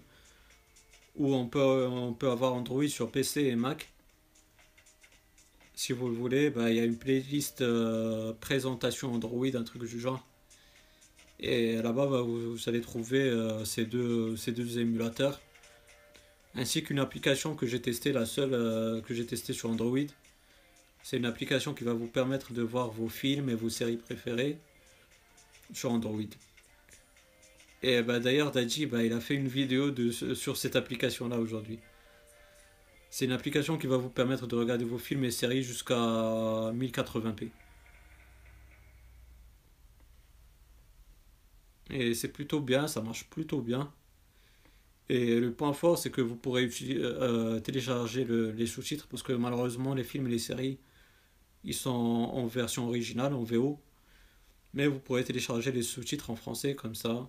où 1.16 1.34
on 1.34 1.46
peut, 1.46 1.86
on 1.86 2.14
peut 2.14 2.30
avoir 2.30 2.54
Android 2.54 2.88
sur 2.88 3.10
PC 3.10 3.42
et 3.42 3.56
Mac. 3.56 3.92
Si 5.74 5.92
vous 5.92 6.08
le 6.08 6.14
voulez, 6.14 6.50
bah, 6.50 6.70
il 6.70 6.76
y 6.76 6.80
a 6.80 6.84
une 6.84 6.96
playlist 6.96 7.60
euh, 7.60 8.32
présentation 8.40 9.12
Android, 9.12 9.46
un 9.54 9.62
truc 9.62 9.84
du 9.84 10.00
genre. 10.00 10.26
Et 11.38 11.76
là-bas, 11.76 12.06
bah, 12.06 12.22
vous, 12.22 12.56
allez 12.66 12.80
trouver 12.80 13.20
euh, 13.20 13.64
ces, 13.64 13.84
deux, 13.84 14.36
ces 14.36 14.52
deux 14.52 14.78
émulateurs. 14.78 15.40
Ainsi 16.54 16.82
qu'une 16.82 16.98
application 16.98 17.54
que 17.54 17.66
j'ai 17.66 17.80
testée, 17.80 18.12
la 18.12 18.26
seule 18.26 19.02
que 19.02 19.14
j'ai 19.14 19.26
testée 19.26 19.52
sur 19.52 19.70
Android. 19.70 19.98
C'est 21.02 21.16
une 21.16 21.26
application 21.26 21.74
qui 21.74 21.84
va 21.84 21.92
vous 21.92 22.06
permettre 22.06 22.52
de 22.52 22.62
voir 22.62 22.90
vos 22.90 23.08
films 23.08 23.48
et 23.48 23.54
vos 23.54 23.70
séries 23.70 23.96
préférées 23.96 24.58
sur 25.72 25.90
Android. 25.90 26.20
Et 27.82 28.02
bah, 28.02 28.18
d'ailleurs, 28.18 28.50
Daji, 28.50 28.86
bah, 28.86 29.04
il 29.04 29.12
a 29.12 29.20
fait 29.20 29.34
une 29.34 29.48
vidéo 29.48 29.90
de, 29.90 30.10
sur 30.10 30.56
cette 30.56 30.76
application-là 30.76 31.38
aujourd'hui. 31.38 31.78
C'est 33.10 33.24
une 33.24 33.32
application 33.32 33.78
qui 33.78 33.86
va 33.86 33.96
vous 33.96 34.10
permettre 34.10 34.46
de 34.46 34.56
regarder 34.56 34.84
vos 34.84 34.98
films 34.98 35.24
et 35.24 35.30
séries 35.30 35.62
jusqu'à 35.62 35.94
1080p. 35.94 37.50
Et 41.90 42.14
c'est 42.14 42.28
plutôt 42.28 42.60
bien, 42.60 42.86
ça 42.86 43.00
marche 43.00 43.24
plutôt 43.30 43.62
bien. 43.62 43.92
Et 45.08 45.40
le 45.40 45.52
point 45.52 45.72
fort, 45.72 45.96
c'est 45.98 46.10
que 46.10 46.20
vous 46.20 46.36
pourrez 46.36 46.68
euh, 46.82 47.60
télécharger 47.60 48.24
les 48.26 48.66
sous-titres 48.66 49.06
parce 49.08 49.22
que 49.22 49.32
malheureusement, 49.32 49.94
les 49.94 50.04
films 50.04 50.26
et 50.26 50.30
les 50.30 50.38
séries, 50.38 50.78
ils 51.64 51.74
sont 51.74 51.90
en 51.90 52.46
version 52.46 52.86
originale, 52.86 53.34
en 53.34 53.42
VO. 53.42 53.80
Mais 54.74 54.86
vous 54.86 54.98
pourrez 54.98 55.24
télécharger 55.24 55.72
les 55.72 55.82
sous-titres 55.82 56.30
en 56.30 56.36
français 56.36 56.74
comme 56.74 56.94
ça. 56.94 57.28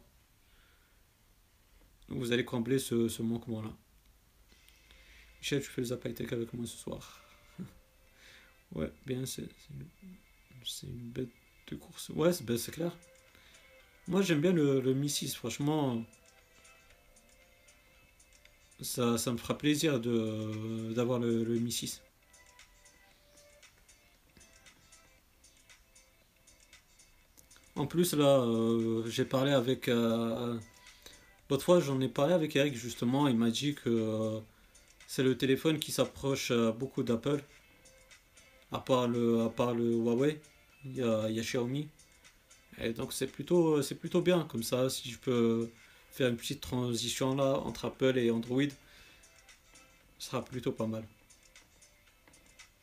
Vous 2.09 2.31
allez 2.31 2.45
combler 2.45 2.79
ce, 2.79 3.21
manquement-là. 3.21 3.71
Michel, 5.39 5.61
tu 5.61 5.69
fais 5.69 5.81
les 5.81 5.91
appels 5.91 6.15
avec 6.31 6.53
moi 6.53 6.65
ce 6.65 6.77
soir. 6.77 7.23
ouais, 8.75 8.91
bien, 9.05 9.25
c'est 9.25 9.47
une, 10.83 11.11
bête 11.11 11.29
de 11.67 11.75
course. 11.75 12.09
Ouais, 12.09 12.33
c'est 12.33 12.71
clair. 12.71 12.95
Moi, 14.07 14.21
j'aime 14.21 14.41
bien 14.41 14.51
le, 14.51 14.81
le 14.81 14.93
Mi 14.93 15.09
6, 15.09 15.35
franchement. 15.35 16.03
Ça, 18.81 19.17
ça 19.17 19.31
me 19.31 19.37
fera 19.37 19.57
plaisir 19.57 19.99
d'avoir 19.99 21.19
le, 21.19 21.43
le 21.43 21.59
Mi 21.59 21.71
6. 21.71 22.01
En 27.79 27.87
plus, 27.87 28.13
là, 28.13 28.41
euh, 28.41 29.09
j'ai 29.09 29.23
parlé 29.23 29.53
avec. 29.53 29.87
Euh, 29.87 30.59
l'autre 31.49 31.63
fois, 31.63 31.79
j'en 31.79 32.01
ai 32.01 32.09
parlé 32.09 32.33
avec 32.33 32.57
Eric, 32.57 32.75
justement. 32.75 33.29
Il 33.29 33.37
m'a 33.37 33.51
dit 33.51 33.73
que 33.73 33.89
euh, 33.89 34.39
c'est 35.07 35.23
le 35.23 35.37
téléphone 35.37 35.79
qui 35.79 35.93
s'approche 35.93 36.51
beaucoup 36.77 37.03
d'Apple. 37.03 37.41
À 38.73 38.79
part 38.79 39.07
le, 39.07 39.43
à 39.43 39.49
part 39.49 39.73
le 39.73 39.93
Huawei, 39.93 40.41
il 40.83 40.97
y 40.97 41.41
Xiaomi. 41.41 41.87
Et 42.79 42.91
donc, 42.91 43.13
c'est 43.13 43.27
plutôt, 43.27 43.81
plutôt 43.97 44.21
bien. 44.21 44.43
Comme 44.51 44.63
ça, 44.63 44.89
si 44.89 45.09
je 45.09 45.17
peux 45.17 45.69
faire 46.11 46.27
une 46.27 46.35
petite 46.35 46.59
transition 46.59 47.33
là 47.33 47.59
entre 47.59 47.85
Apple 47.85 48.17
et 48.17 48.29
Android, 48.29 48.63
ce 50.17 50.29
sera 50.29 50.43
plutôt 50.43 50.73
pas 50.73 50.87
mal. 50.87 51.05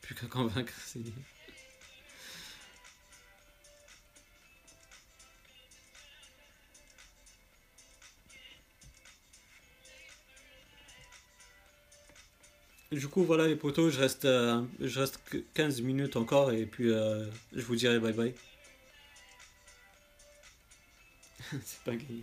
Plus 0.01 0.15
qu'à 0.15 0.27
convaincre, 0.27 0.73
c'est 0.87 1.01
Du 12.93 13.09
coup, 13.09 13.25
voilà 13.25 13.47
les 13.49 13.57
potos, 13.57 13.91
je 13.93 13.99
reste, 14.01 14.25
euh, 14.27 14.63
je 14.81 15.01
reste 15.01 15.21
15 15.55 15.81
minutes 15.83 16.17
encore 16.17 16.53
et 16.53 16.67
puis 16.67 16.91
euh, 16.93 17.27
je 17.53 17.63
vous 17.63 17.77
dirai 17.77 17.99
bye 17.99 18.13
bye. 18.13 18.35
C'est 21.65 21.83
pas 21.85 21.93
gagné. 21.97 22.23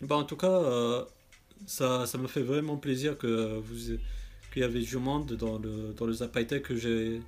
Bah 0.00 0.16
en 0.16 0.24
tout 0.24 0.36
cas, 0.36 0.46
euh, 0.48 1.04
ça, 1.68 2.06
ça 2.06 2.16
me 2.18 2.26
fait 2.26 2.42
vraiment 2.42 2.78
plaisir 2.78 3.18
que 3.18 3.58
vous 3.58 3.98
qu'il 4.52 4.62
y 4.62 4.64
avait 4.64 4.80
du 4.80 4.96
monde 4.96 5.34
dans 5.34 5.58
le 5.58 5.92
dans 5.94 6.06
le 6.06 6.58
que 6.60 6.76
j'ai 6.76 7.20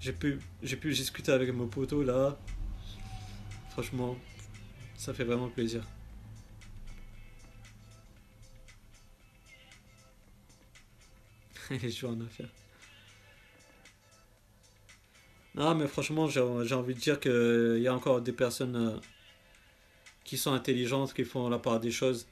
j'ai 0.00 0.12
pu 0.12 0.40
j'ai 0.62 0.76
pu 0.76 0.92
discuter 0.92 1.32
avec 1.32 1.52
mon 1.52 1.68
poteau 1.68 2.02
là. 2.02 2.38
Franchement, 3.72 4.16
ça 4.96 5.12
fait 5.14 5.24
vraiment 5.24 5.48
plaisir. 5.48 5.82
Les 11.82 11.90
jours 11.90 12.10
en 12.10 12.20
affaire. 12.22 12.48
Non, 15.54 15.74
mais 15.74 15.86
franchement, 15.88 16.26
j'ai 16.28 16.40
envie 16.40 16.94
de 16.94 17.00
dire 17.00 17.20
qu'il 17.20 17.82
y 17.82 17.88
a 17.88 17.94
encore 17.94 18.22
des 18.22 18.32
personnes 18.32 18.76
euh, 18.76 18.96
qui 20.24 20.38
sont 20.38 20.52
intelligentes, 20.52 21.12
qui 21.12 21.24
font 21.24 21.50
la 21.50 21.58
part 21.58 21.80
des 21.80 21.90
choses. 21.90 22.26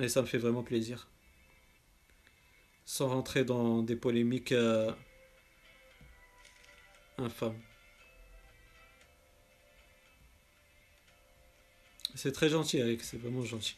Et 0.00 0.08
ça 0.08 0.22
me 0.22 0.26
fait 0.26 0.38
vraiment 0.38 0.62
plaisir. 0.62 1.08
Sans 2.84 3.08
rentrer 3.08 3.44
dans 3.44 3.82
des 3.82 3.96
polémiques 3.96 4.52
euh, 4.52 4.92
infâmes. 7.18 7.58
C'est 12.14 12.32
très 12.32 12.48
gentil, 12.48 12.78
Eric, 12.78 13.02
c'est 13.02 13.16
vraiment 13.16 13.44
gentil. 13.44 13.76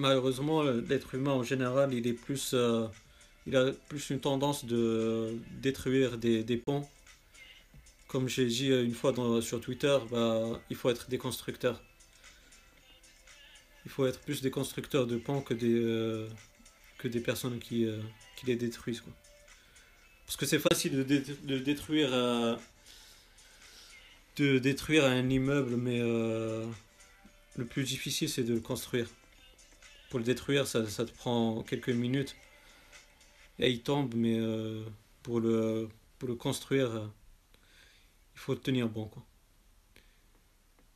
Malheureusement, 0.00 0.62
l'être 0.62 1.14
humain 1.14 1.32
en 1.32 1.42
général, 1.42 1.92
euh, 1.92 2.88
il 3.46 3.54
a 3.54 3.70
plus 3.90 4.08
une 4.08 4.18
tendance 4.18 4.64
de 4.64 5.36
détruire 5.60 6.16
des, 6.16 6.56
ponts. 6.56 6.88
Comme 8.08 8.26
j'ai 8.26 8.46
dit 8.46 8.68
une 8.68 8.94
fois 8.94 9.12
sur 9.42 9.60
Twitter, 9.60 9.98
bah, 10.10 10.58
il 10.70 10.76
faut 10.76 10.88
être 10.88 11.10
des 11.10 11.18
constructeurs. 11.18 11.82
Il 13.84 13.90
faut 13.90 14.06
être 14.06 14.20
plus 14.20 14.40
des 14.40 14.50
constructeurs 14.50 15.06
de 15.06 15.18
ponts 15.18 15.42
que 15.42 15.52
des, 15.52 15.78
euh, 15.78 16.26
personnes 17.22 17.58
qui, 17.58 17.84
euh, 17.84 18.00
les 18.46 18.56
détruisent. 18.56 19.02
Parce 20.24 20.38
que 20.38 20.46
c'est 20.46 20.60
facile 20.60 20.96
de, 20.96 21.02
dé- 21.02 21.36
de 21.44 21.58
détruire, 21.58 22.08
euh, 22.14 22.56
de 24.36 24.58
détruire 24.58 25.04
un 25.04 25.28
immeuble, 25.28 25.76
mais 25.76 26.00
euh, 26.00 26.64
le 27.56 27.66
plus 27.66 27.84
difficile, 27.84 28.30
c'est 28.30 28.44
de 28.44 28.54
le 28.54 28.60
construire. 28.60 29.06
Pour 30.10 30.18
le 30.18 30.24
détruire, 30.24 30.66
ça, 30.66 30.82
te 30.84 31.12
prend 31.12 31.62
quelques 31.62 31.88
minutes. 31.90 32.36
Et 33.58 33.70
il 33.70 33.82
tombe, 33.82 34.14
mais 34.14 34.38
euh, 34.38 34.84
pour 35.22 35.40
le, 35.40 35.88
construire, 36.38 36.90
euh, 36.90 37.06
il 38.34 38.40
faut 38.40 38.54
tenir 38.56 38.88
bon. 38.88 39.10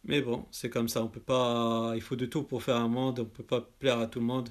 Mais 0.04 0.20
bon, 0.20 0.46
c'est 0.50 0.68
comme 0.70 0.88
ça, 0.88 1.02
on 1.02 1.08
peut 1.08 1.20
pas. 1.20 1.92
Il 1.94 2.02
faut 2.02 2.16
de 2.16 2.26
tout 2.26 2.42
pour 2.42 2.62
faire 2.62 2.76
un 2.76 2.88
monde, 2.88 3.20
on 3.20 3.24
peut 3.24 3.44
pas 3.44 3.60
plaire 3.78 4.00
à 4.00 4.06
tout 4.06 4.20
le 4.20 4.26
monde. 4.26 4.50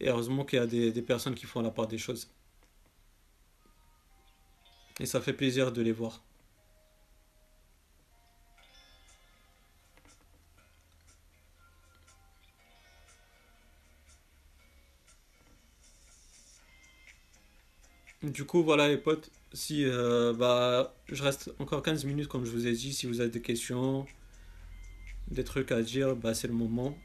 Et 0.00 0.08
heureusement 0.08 0.44
qu'il 0.44 0.58
y 0.58 0.62
a 0.62 0.66
des 0.66 1.02
personnes 1.02 1.34
qui 1.34 1.46
font 1.46 1.62
la 1.62 1.70
part 1.70 1.88
des 1.88 1.98
choses. 1.98 2.30
Et 5.00 5.06
ça 5.06 5.20
fait 5.20 5.32
plaisir 5.32 5.72
de 5.72 5.82
les 5.82 5.92
voir. 5.92 6.22
Du 18.22 18.44
coup, 18.44 18.62
voilà 18.64 18.88
les 18.88 18.98
potes. 18.98 19.30
Si 19.52 19.84
euh, 19.86 20.32
bah 20.34 20.94
je 21.08 21.22
reste 21.22 21.54
encore 21.58 21.82
15 21.82 22.04
minutes 22.04 22.28
comme 22.28 22.44
je 22.44 22.50
vous 22.50 22.66
ai 22.66 22.72
dit, 22.72 22.92
si 22.92 23.06
vous 23.06 23.20
avez 23.20 23.30
des 23.30 23.40
questions, 23.40 24.06
des 25.30 25.44
trucs 25.44 25.72
à 25.72 25.82
dire, 25.82 26.16
bah 26.16 26.34
c'est 26.34 26.48
le 26.48 26.54
moment. 26.54 26.98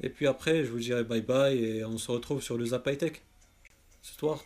Et 0.00 0.08
puis 0.10 0.26
après, 0.26 0.64
je 0.64 0.70
vous 0.70 0.78
dirai 0.78 1.04
bye 1.04 1.20
bye 1.22 1.56
et 1.58 1.84
on 1.84 1.98
se 1.98 2.10
retrouve 2.10 2.42
sur 2.42 2.58
le 2.58 2.66
Zap 2.66 2.86
High 2.86 2.98
Tech 2.98 3.22
ce 4.02 4.14
soir. 4.14 4.44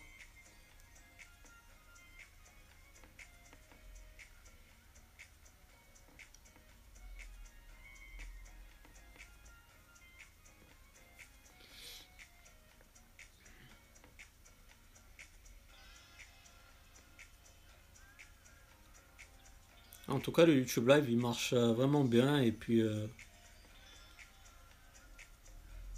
En 20.21 20.23
tout 20.23 20.33
cas, 20.33 20.45
le 20.45 20.55
YouTube 20.55 20.87
Live 20.87 21.07
il 21.09 21.17
marche 21.17 21.55
euh, 21.55 21.73
vraiment 21.73 22.05
bien 22.05 22.43
et 22.43 22.53
puis 22.53 22.83
euh, 22.83 23.07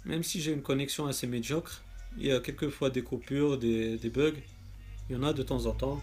même 0.05 0.23
si 0.23 0.39
j'ai 0.39 0.53
une 0.53 0.61
connexion 0.61 1.07
assez 1.07 1.27
médiocre, 1.27 1.83
il 2.17 2.27
y 2.27 2.31
a 2.31 2.39
quelquefois 2.39 2.89
des 2.89 3.01
coupures, 3.01 3.57
des, 3.57 3.97
des 3.97 4.09
bugs. 4.09 4.39
Il 5.09 5.17
y 5.17 5.19
en 5.19 5.23
a 5.23 5.33
de 5.33 5.43
temps 5.43 5.65
en 5.65 5.73
temps. 5.73 6.01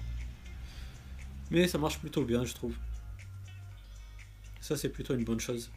Mais 1.50 1.66
ça 1.66 1.78
marche 1.78 1.98
plutôt 1.98 2.22
bien, 2.22 2.44
je 2.44 2.52
trouve. 2.52 2.74
Ça, 4.60 4.76
c'est 4.76 4.90
plutôt 4.90 5.14
une 5.14 5.24
bonne 5.24 5.40
chose. 5.40 5.70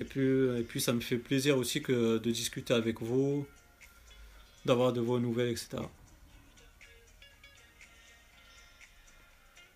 Et 0.00 0.04
puis, 0.04 0.48
et 0.58 0.64
puis 0.64 0.80
ça 0.80 0.92
me 0.92 1.00
fait 1.00 1.18
plaisir 1.18 1.58
aussi 1.58 1.80
que 1.80 2.18
de 2.18 2.30
discuter 2.32 2.74
avec 2.74 3.00
vous, 3.00 3.46
d'avoir 4.64 4.92
de 4.92 5.00
vos 5.00 5.20
nouvelles, 5.20 5.50
etc. 5.50 5.84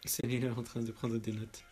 Est 0.07 0.49
en 0.57 0.63
train 0.63 0.83
de 0.83 0.93
prendre 0.93 1.19
des 1.19 1.33
notes. 1.33 1.65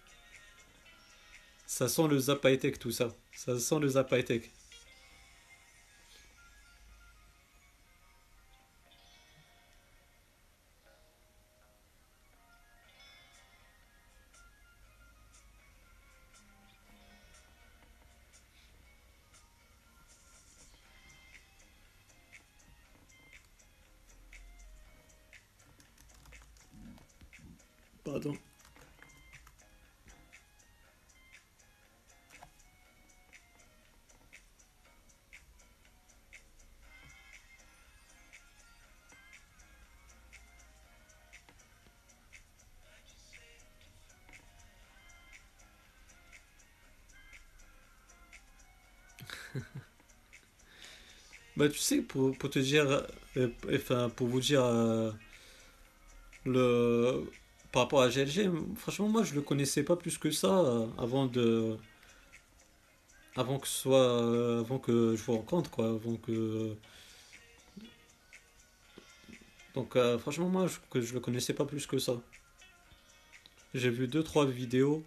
Ça 1.67 1.89
sent 1.89 2.09
le 2.09 2.19
Zap 2.19 2.45
High 2.45 2.59
Tech, 2.59 2.79
tout 2.81 2.91
ça. 2.91 3.09
Ça 3.33 3.59
sent 3.59 3.79
le 3.79 3.89
Zap 3.89 4.11
High 4.13 4.25
Tech. 4.25 4.51
Bah, 51.65 51.71
tu 51.71 51.79
sais, 51.79 52.03
pour, 52.03 52.37
pour 52.37 52.51
te 52.51 52.59
dire, 52.59 53.07
euh, 53.39 53.49
enfin, 53.75 54.11
pour 54.11 54.27
vous 54.27 54.41
dire, 54.41 54.63
euh, 54.63 55.11
le, 56.45 57.25
par 57.73 57.85
rapport 57.85 58.03
à 58.03 58.11
GLG, 58.11 58.51
franchement, 58.77 59.09
moi, 59.09 59.23
je 59.25 59.35
le 59.35 59.41
connaissais 59.41 59.83
pas 59.83 59.97
plus 59.97 60.19
que 60.19 60.31
ça 60.31 60.59
euh, 60.59 60.87
avant 60.99 61.25
de, 61.27 61.79
avant 63.35 63.59
que 63.59 63.67
ce 63.67 63.79
soit, 63.81 64.59
avant 64.61 64.79
que 64.79 65.17
je 65.17 65.23
vous 65.23 65.33
rencontre, 65.39 65.71
quoi, 65.71 65.87
avant 65.89 66.17
que, 66.17 66.77
donc, 69.75 69.97
franchement, 70.19 70.51
moi, 70.51 70.67
je, 70.67 70.77
que 70.91 71.01
je 71.01 71.15
le 71.15 71.21
connaissais 71.21 71.55
pas 71.55 71.65
plus 71.65 71.87
que 71.87 71.99
ça. 71.99 72.21
J'ai 73.73 73.91
vu 73.91 74.07
deux, 74.07 74.23
trois 74.23 74.45
vidéos 74.45 75.03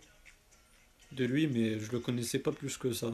de 1.12 1.24
lui, 1.26 1.46
mais 1.46 1.80
je 1.80 1.92
le 1.92 2.00
connaissais 2.00 2.40
pas 2.40 2.52
plus 2.52 2.78
que 2.78 2.92
ça. 2.94 3.12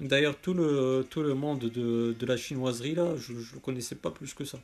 D'ailleurs, 0.00 0.40
tout 0.40 0.54
le, 0.54 1.34
monde 1.34 1.60
de, 1.60 2.26
la 2.26 2.36
chinoiserie, 2.36 2.94
là, 2.94 3.16
je, 3.16 3.38
je 3.38 3.54
le 3.54 3.60
connaissais 3.60 3.96
pas 3.96 4.10
plus 4.10 4.32
que 4.34 4.44
ça. 4.44 4.58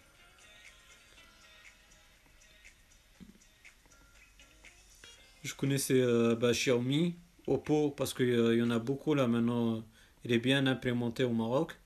Je 5.42 5.54
connaissais 5.54 6.00
euh, 6.00 6.34
bah, 6.34 6.52
Xiaomi, 6.52 7.14
Oppo, 7.46 7.90
parce 7.90 8.14
qu'il 8.14 8.28
y 8.28 8.62
en 8.62 8.70
a 8.70 8.78
beaucoup 8.78 9.14
là 9.14 9.26
maintenant. 9.28 9.84
Il 10.24 10.32
est 10.32 10.38
bien 10.38 10.66
implémenté 10.66 11.22
au 11.24 11.32
Maroc. 11.32 11.76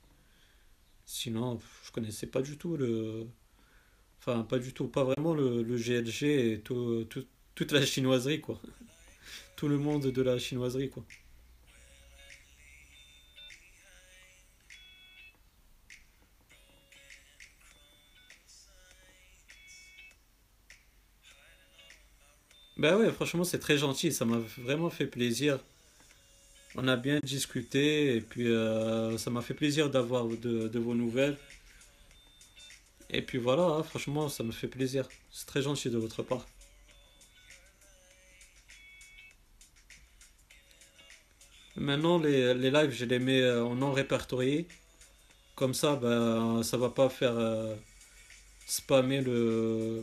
Sinon, 1.04 1.60
je 1.84 1.90
connaissais 1.92 2.26
pas 2.26 2.40
du 2.42 2.56
tout 2.56 2.76
le. 2.76 3.26
Enfin, 4.20 4.42
pas 4.44 4.58
du 4.58 4.72
tout, 4.72 4.88
pas 4.88 5.04
vraiment 5.04 5.34
le, 5.34 5.62
GLG 5.76 6.52
et 6.52 6.60
tout, 6.60 7.04
tout- 7.10 7.26
toute 7.54 7.72
la 7.72 7.84
chinoiserie, 7.84 8.40
quoi. 8.40 8.60
Tout 9.56 9.68
le 9.68 9.78
monde 9.78 10.06
de 10.06 10.22
la 10.22 10.38
chinoiserie, 10.38 10.90
quoi. 10.90 11.04
Ben 22.80 22.96
ouais, 22.96 23.12
franchement, 23.12 23.44
c'est 23.44 23.58
très 23.58 23.76
gentil. 23.76 24.10
Ça 24.10 24.24
m'a 24.24 24.38
vraiment 24.58 24.88
fait 24.88 25.06
plaisir. 25.06 25.58
On 26.76 26.88
a 26.88 26.96
bien 26.96 27.20
discuté 27.22 28.16
et 28.16 28.20
puis 28.22 28.48
euh, 28.48 29.18
ça 29.18 29.30
m'a 29.30 29.42
fait 29.42 29.52
plaisir 29.54 29.90
d'avoir 29.90 30.24
de, 30.26 30.78
vos 30.78 30.94
nouvelles. 30.94 31.36
Et 33.10 33.20
puis 33.20 33.36
voilà, 33.38 33.64
hein, 33.64 33.82
franchement, 33.82 34.30
ça 34.30 34.44
me 34.44 34.52
fait 34.52 34.68
plaisir. 34.68 35.06
C'est 35.30 35.46
très 35.46 35.60
gentil 35.60 35.90
de 35.90 35.98
votre 35.98 36.22
part. 36.22 36.46
Maintenant, 41.76 42.18
les, 42.18 42.54
les 42.54 42.70
lives, 42.70 42.92
je 42.92 43.04
les 43.04 43.18
mets 43.18 43.42
euh, 43.42 43.62
en 43.64 43.74
non 43.74 43.92
répertorié. 43.92 44.66
Comme 45.54 45.74
ça, 45.74 45.96
ben, 45.96 46.62
ça 46.62 46.78
va 46.78 46.88
pas 46.90 47.10
faire 47.10 47.36
euh, 47.36 47.74
spammer 48.66 49.20
le, 49.20 50.02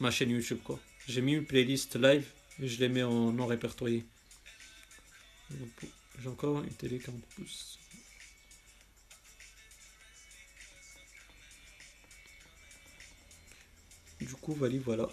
ma 0.00 0.10
chaîne 0.12 0.30
YouTube, 0.30 0.60
quoi. 0.64 0.78
J'ai 1.10 1.22
mis 1.22 1.32
une 1.32 1.44
playlist 1.44 1.96
live 1.96 2.24
et 2.62 2.68
je 2.68 2.78
les 2.78 2.88
mets 2.88 3.02
en 3.02 3.32
non 3.32 3.46
répertorié. 3.46 4.04
J'ai 6.22 6.28
encore 6.28 6.62
une 6.62 6.70
télé 6.70 7.00
40 7.00 7.20
pouces. 7.34 7.80
Du 14.20 14.34
coup, 14.34 14.54
voilà, 14.54 14.78
voilà. 14.84 15.08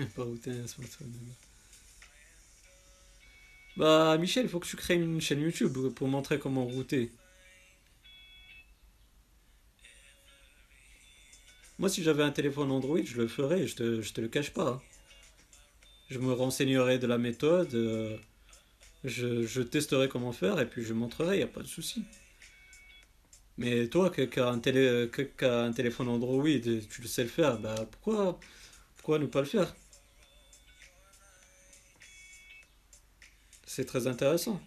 Même 0.00 0.10
pas. 0.10 0.26
Bah, 3.76 4.16
Michel, 4.18 4.44
il 4.44 4.48
faut 4.48 4.60
que 4.60 4.66
tu 4.66 4.76
crées 4.76 4.94
une 4.94 5.20
chaîne 5.20 5.40
YouTube 5.40 5.76
pour 5.94 6.08
montrer 6.08 6.38
comment 6.38 6.64
router. 6.64 7.10
Moi, 11.78 11.88
si 11.88 12.02
j'avais 12.02 12.22
un 12.22 12.30
téléphone 12.30 12.70
Android, 12.70 13.02
je 13.04 13.16
le 13.16 13.28
ferais, 13.28 13.66
je 13.66 13.74
te, 13.74 14.00
je 14.02 14.12
te 14.12 14.20
le 14.20 14.28
cache 14.28 14.52
pas. 14.52 14.82
Je 16.10 16.18
me 16.18 16.32
renseignerai 16.32 16.98
de 16.98 17.06
la 17.06 17.18
méthode, 17.18 17.74
euh, 17.74 18.16
je, 19.04 19.42
je 19.46 19.62
testerai 19.62 20.08
comment 20.08 20.32
faire 20.32 20.60
et 20.60 20.68
puis 20.68 20.84
je 20.84 20.92
montrerai, 20.92 21.38
n'y 21.38 21.42
a 21.42 21.46
pas 21.46 21.62
de 21.62 21.66
souci. 21.66 22.04
Mais 23.58 23.88
toi, 23.88 24.10
qui 24.10 24.40
as 24.40 24.48
un, 24.48 24.58
télé, 24.58 25.08
un 25.40 25.72
téléphone 25.72 26.08
Android 26.08 26.44
tu 26.44 27.02
le 27.02 27.08
sais 27.08 27.22
le 27.24 27.28
faire, 27.28 27.58
bah 27.58 27.74
pourquoi, 27.90 28.38
pourquoi 28.96 29.18
ne 29.18 29.26
pas 29.26 29.40
le 29.40 29.46
faire? 29.46 29.74
C'est 33.74 33.86
très 33.86 34.06
intéressant. 34.06 34.60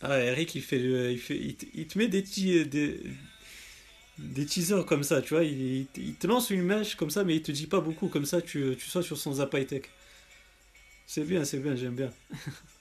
Ah, 0.00 0.20
Eric, 0.20 0.54
il 0.54 0.62
fait, 0.62 0.78
le- 0.78 1.10
il 1.10 1.18
fait, 1.18 1.36
il 1.74 1.86
te, 1.88 1.98
met 1.98 2.06
des 2.08 2.22
petits, 2.22 2.64
des, 2.66 3.00
des 4.18 4.46
teasers 4.46 4.84
comme 4.86 5.02
ça, 5.02 5.22
tu 5.22 5.34
vois. 5.34 5.44
Il, 5.44 5.86
te 6.18 6.26
lance 6.26 6.50
une 6.50 6.62
mèche 6.62 6.94
comme 6.94 7.10
ça, 7.10 7.24
mais 7.24 7.36
il 7.36 7.42
te 7.42 7.52
dit 7.52 7.66
pas 7.66 7.80
beaucoup, 7.80 8.08
comme 8.08 8.26
ça, 8.26 8.40
tu, 8.40 8.76
tu 8.78 8.88
sois 8.88 9.02
sur 9.02 9.18
son 9.18 9.34
Zap 9.34 9.54
High 9.54 9.66
Tech. 9.66 9.82
C'est 11.06 11.24
bien, 11.24 11.44
c'est 11.44 11.58
bien, 11.58 11.74
j'aime 11.76 11.94
bien. 11.94 12.10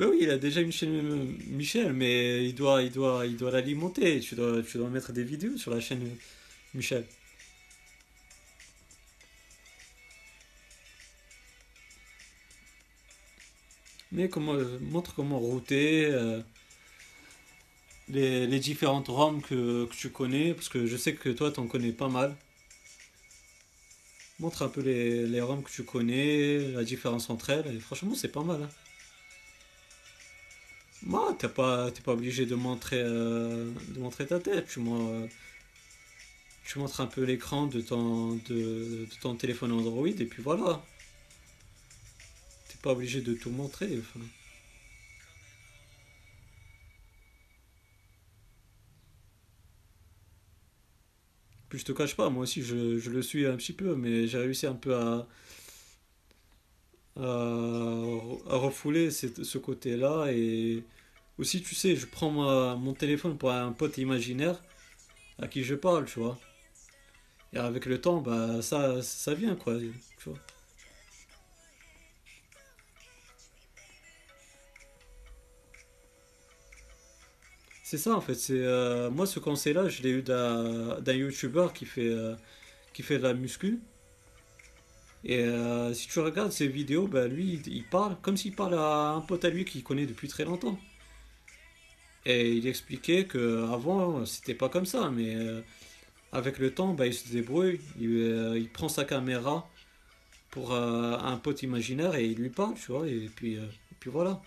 Bah 0.00 0.06
oui, 0.08 0.20
il 0.22 0.30
a 0.30 0.38
déjà 0.38 0.62
une 0.62 0.72
chaîne 0.72 1.36
Michel, 1.48 1.92
mais 1.92 2.46
il 2.48 2.54
doit, 2.54 2.80
l'alimenter. 3.52 4.20
Tu 4.20 4.34
dois, 4.34 4.62
mettre 4.90 5.12
des 5.12 5.24
vidéos 5.24 5.58
sur 5.58 5.70
la 5.72 5.80
chaîne 5.80 6.16
Michel. 6.74 7.04
Mais 14.12 14.28
comment, 14.30 14.54
montre 14.80 15.14
comment 15.14 15.38
router, 15.38 16.06
euh, 16.06 16.40
les, 18.08 18.58
différentes 18.58 19.08
ROM 19.08 19.42
que, 19.42 19.86
tu 19.92 20.10
connais, 20.10 20.54
parce 20.54 20.68
que 20.70 20.86
je 20.86 20.96
sais 20.96 21.14
que 21.14 21.28
toi, 21.28 21.50
t'en 21.52 21.66
connais 21.66 21.92
pas 21.92 22.08
mal. 22.08 22.36
Montre 24.38 24.62
un 24.62 24.68
peu 24.68 24.80
les, 24.80 25.26
les 25.26 25.40
ROM 25.42 25.62
que 25.62 25.70
tu 25.70 25.84
connais, 25.84 26.72
la 26.72 26.84
différence 26.84 27.28
entre 27.30 27.50
elles, 27.50 27.80
franchement, 27.80 28.14
c'est 28.14 28.32
pas 28.32 28.42
mal, 28.42 28.62
hein. 28.62 28.70
Moi, 31.02 31.34
t'es 31.38 31.48
pas, 31.48 31.90
t'es 31.90 32.02
pas 32.02 32.12
obligé 32.12 32.46
de 32.46 32.54
montrer, 32.54 33.00
euh, 33.00 33.70
de 33.88 34.00
montrer 34.00 34.26
ta 34.26 34.38
tête. 34.38 34.66
Tu, 34.68 34.80
mon- 34.80 35.28
tu 36.64 36.78
montres 36.78 37.00
un 37.02 37.06
peu 37.06 37.22
l'écran 37.24 37.66
de 37.66 37.80
ton, 37.82 38.36
de, 38.36 38.40
de 38.48 39.08
ton 39.20 39.34
téléphone 39.34 39.72
Android, 39.72 40.06
et 40.08 40.24
puis 40.24 40.42
voilà. 40.42 40.82
T'es 42.68 42.76
pas 42.80 42.92
obligé 42.92 43.20
de 43.20 43.34
tout 43.34 43.50
montrer. 43.50 43.98
enfin. 43.98 44.20
Puis 51.68 51.78
je 51.78 51.84
te 51.84 51.92
cache 51.92 52.16
pas, 52.16 52.28
moi 52.30 52.42
aussi, 52.42 52.62
je, 52.62 52.98
je 52.98 53.10
le 53.10 53.22
suis 53.22 53.46
un 53.46 53.56
petit 53.56 53.72
peu, 53.72 53.94
mais 53.94 54.26
j'ai 54.26 54.38
réussi 54.38 54.66
un 54.66 54.74
peu 54.74 54.94
à, 54.96 55.26
à, 57.16 57.22
refouler 58.56 59.10
ce 59.10 59.58
côté-là. 59.58 60.28
Et 60.32 60.84
aussi, 61.38 61.62
tu 61.62 61.74
sais, 61.74 61.96
je 61.96 62.06
prends 62.06 62.30
ma- 62.30 62.76
mon 62.76 62.94
téléphone 62.94 63.38
pour 63.38 63.50
un 63.52 63.72
pote 63.72 63.98
imaginaire 63.98 64.62
à 65.38 65.48
qui 65.48 65.64
je 65.64 65.74
parle, 65.74 66.06
tu 66.06 66.20
vois. 66.20 66.38
Et 67.52 67.58
avec 67.58 67.86
le 67.86 68.00
temps, 68.00 68.20
bah, 68.20 68.62
ça, 68.62 69.02
ça 69.02 69.34
vient, 69.34 69.56
quoi, 69.56 69.76
tu 70.18 70.28
vois. 70.30 70.38
C'est 77.82 77.98
ça, 77.98 78.14
en 78.14 78.20
fait. 78.20 78.34
C'est, 78.34 78.52
euh, 78.54 79.10
moi, 79.10 79.26
ce 79.26 79.40
conseil-là, 79.40 79.88
je 79.88 80.02
l'ai 80.02 80.10
eu 80.10 80.22
d'un 80.22 81.12
YouTuber 81.12 81.68
qui 81.74 81.86
fait, 81.86 82.06
euh, 82.06 82.36
qui 82.92 83.02
fait 83.02 83.18
de 83.18 83.24
la 83.24 83.34
muscu. 83.34 83.80
Et 85.24 85.38
euh, 85.40 85.92
si 85.92 86.08
tu 86.08 86.18
regardes 86.20 86.52
ses 86.52 86.68
vidéos, 86.68 87.06
bah, 87.06 87.26
lui, 87.28 87.60
il, 87.66 87.84
parle 87.84 88.16
comme 88.22 88.36
s'il 88.36 88.54
parle 88.54 88.74
à 88.74 89.10
un 89.10 89.20
pote 89.20 89.44
à 89.44 89.50
lui 89.50 89.64
qu'il 89.64 89.82
connaît 89.82 90.06
depuis 90.06 90.28
très 90.28 90.44
longtemps. 90.44 90.78
Et 92.26 92.52
il 92.52 92.66
expliquait 92.66 93.24
que 93.24 93.64
avant 93.72 94.24
c'était 94.26 94.54
pas 94.54 94.68
comme 94.68 94.86
ça, 94.86 95.10
mais 95.10 95.34
euh, 95.34 95.62
avec 96.32 96.58
le 96.58 96.72
temps, 96.72 96.94
bah, 96.94 97.06
il 97.06 97.14
se 97.14 97.30
débrouille, 97.30 97.80
il, 97.98 98.08
euh, 98.08 98.62
prend 98.72 98.88
sa 98.88 99.04
caméra 99.04 99.68
pour 100.50 100.72
euh, 100.72 101.16
un 101.18 101.36
pote 101.36 101.62
imaginaire 101.62 102.14
et 102.16 102.26
il 102.26 102.38
lui 102.38 102.50
parle, 102.50 102.74
tu 102.74 102.92
vois, 102.92 103.06
et 103.08 103.30
puis, 103.34 103.54
et 103.54 103.60
puis 104.00 104.10
voilà. 104.10 104.42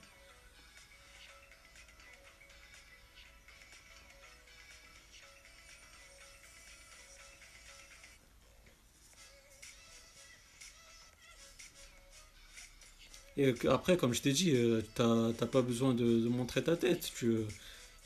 Et 13.37 13.53
après, 13.69 13.97
comme 13.97 14.13
je 14.13 14.21
t'ai 14.21 14.31
dit, 14.31 14.51
euh, 14.55 14.81
t'as 14.95 15.47
pas 15.47 15.61
besoin 15.61 15.93
de, 15.93 16.27
montrer 16.27 16.63
ta 16.63 16.77
tête, 16.77 17.11
tu, 17.15 17.37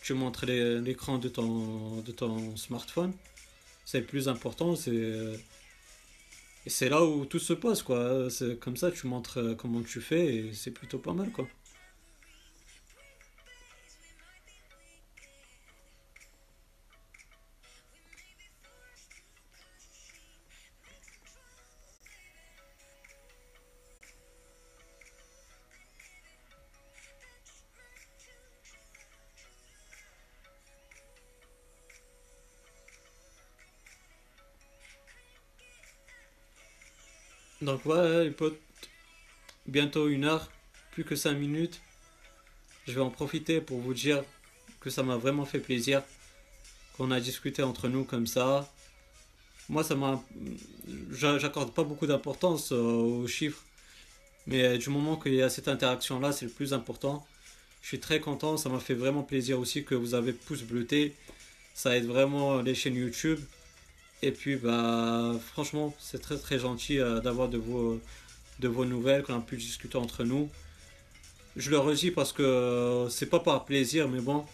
tu 0.01 0.13
montres 0.13 0.45
l'écran 0.45 1.17
de 1.17 1.29
ton, 1.29 2.01
de 2.01 2.11
ton 2.11 2.55
smartphone, 2.55 3.13
c'est 3.85 3.99
le 3.99 4.05
plus 4.05 4.29
important, 4.29 4.75
c'est 4.75 5.39
c'est 6.69 6.89
là 6.89 7.03
où 7.05 7.25
tout 7.25 7.39
se 7.39 7.53
passe, 7.53 7.81
quoi. 7.83 8.27
Comme 8.59 8.77
ça, 8.77 8.91
tu 8.91 9.07
montres 9.07 9.39
euh, 9.39 9.55
comment 9.55 9.81
tu 9.81 10.01
fais 10.01 10.35
et 10.35 10.53
c'est 10.53 10.71
plutôt 10.71 10.99
pas 10.99 11.13
mal, 11.13 11.31
quoi. 11.31 11.47
Donc 37.61 37.85
ouais, 37.85 38.25
les 38.25 38.31
potes, 38.31 38.59
bientôt 39.65 40.07
une 40.07 40.25
heure, 40.25 40.49
plus 40.91 41.03
que 41.03 41.15
cinq 41.15 41.33
minutes. 41.33 41.81
Je 42.87 42.93
vais 42.93 43.01
en 43.01 43.09
profiter 43.09 43.59
pour 43.61 43.79
vous 43.79 43.93
dire 43.93 44.23
que 44.79 44.89
ça 44.89 45.03
m'a 45.03 45.17
vraiment 45.17 45.45
fait 45.45 45.59
plaisir 45.59 46.03
qu'on 46.95 47.11
a 47.11 47.19
discuté 47.19 47.63
entre 47.63 47.89
nous 47.89 48.03
comme 48.03 48.27
ça. 48.27 48.71
Moi, 49.69 49.83
ça 49.83 49.95
m'a, 49.95 50.23
j'a- 51.11 51.37
j'accorde 51.39 51.73
pas 51.73 51.83
beaucoup 51.83 52.07
d'importance 52.07 52.71
aux 52.71 53.27
chiffres, 53.27 53.63
mais 54.47 54.77
du 54.77 54.89
moment 54.89 55.17
qu'il 55.17 55.33
y 55.35 55.41
a 55.41 55.49
cette 55.49 55.67
interaction-là, 55.67 56.31
c'est 56.31 56.45
le 56.45 56.51
plus 56.51 56.73
important. 56.73 57.25
Je 57.81 57.87
suis 57.89 57.99
très 57.99 58.19
content, 58.19 58.57
ça 58.57 58.69
m'a 58.69 58.79
fait 58.79 58.93
vraiment 58.93 59.23
plaisir 59.23 59.59
aussi 59.59 59.83
que 59.83 59.95
vous 59.95 60.13
avez 60.13 60.33
pouce 60.33 60.63
bleuté. 60.63 61.15
Ça 61.73 61.95
aide 61.97 62.05
vraiment 62.05 62.61
les 62.61 62.75
chaînes 62.75 62.95
YouTube. 62.95 63.39
Et 64.23 64.31
puis, 64.31 64.55
bah, 64.55 65.33
franchement, 65.53 65.93
c'est 65.99 66.19
très 66.21 66.37
très 66.37 66.57
gentil 66.57 66.99
euh, 66.99 67.19
d'avoir 67.19 67.49
de 67.49 67.57
vos, 67.57 68.85
nouvelles, 68.85 69.23
qu'on 69.23 69.37
a 69.37 69.41
pu 69.41 69.57
discuter 69.57 69.97
entre 69.97 70.23
nous. 70.23 70.49
Je 71.55 71.69
le 71.69 71.77
redis 71.79 72.11
parce 72.11 72.33
que 72.33 72.43
euh, 72.43 73.09
c'est 73.09 73.27
pas 73.27 73.39
par 73.39 73.65
plaisir, 73.65 74.07
mais 74.07 74.19
bon, 74.19 74.45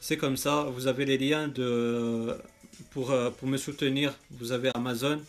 c'est 0.00 0.16
comme 0.16 0.36
ça. 0.36 0.64
Vous 0.74 0.86
avez 0.86 1.04
les 1.06 1.18
liens 1.18 1.48
de, 1.48 2.36
pour, 2.90 3.10
euh, 3.10 3.30
me 3.42 3.56
soutenir. 3.56 4.14
Vous 4.30 4.52
avez 4.52 4.70
Amazon. 4.74 5.20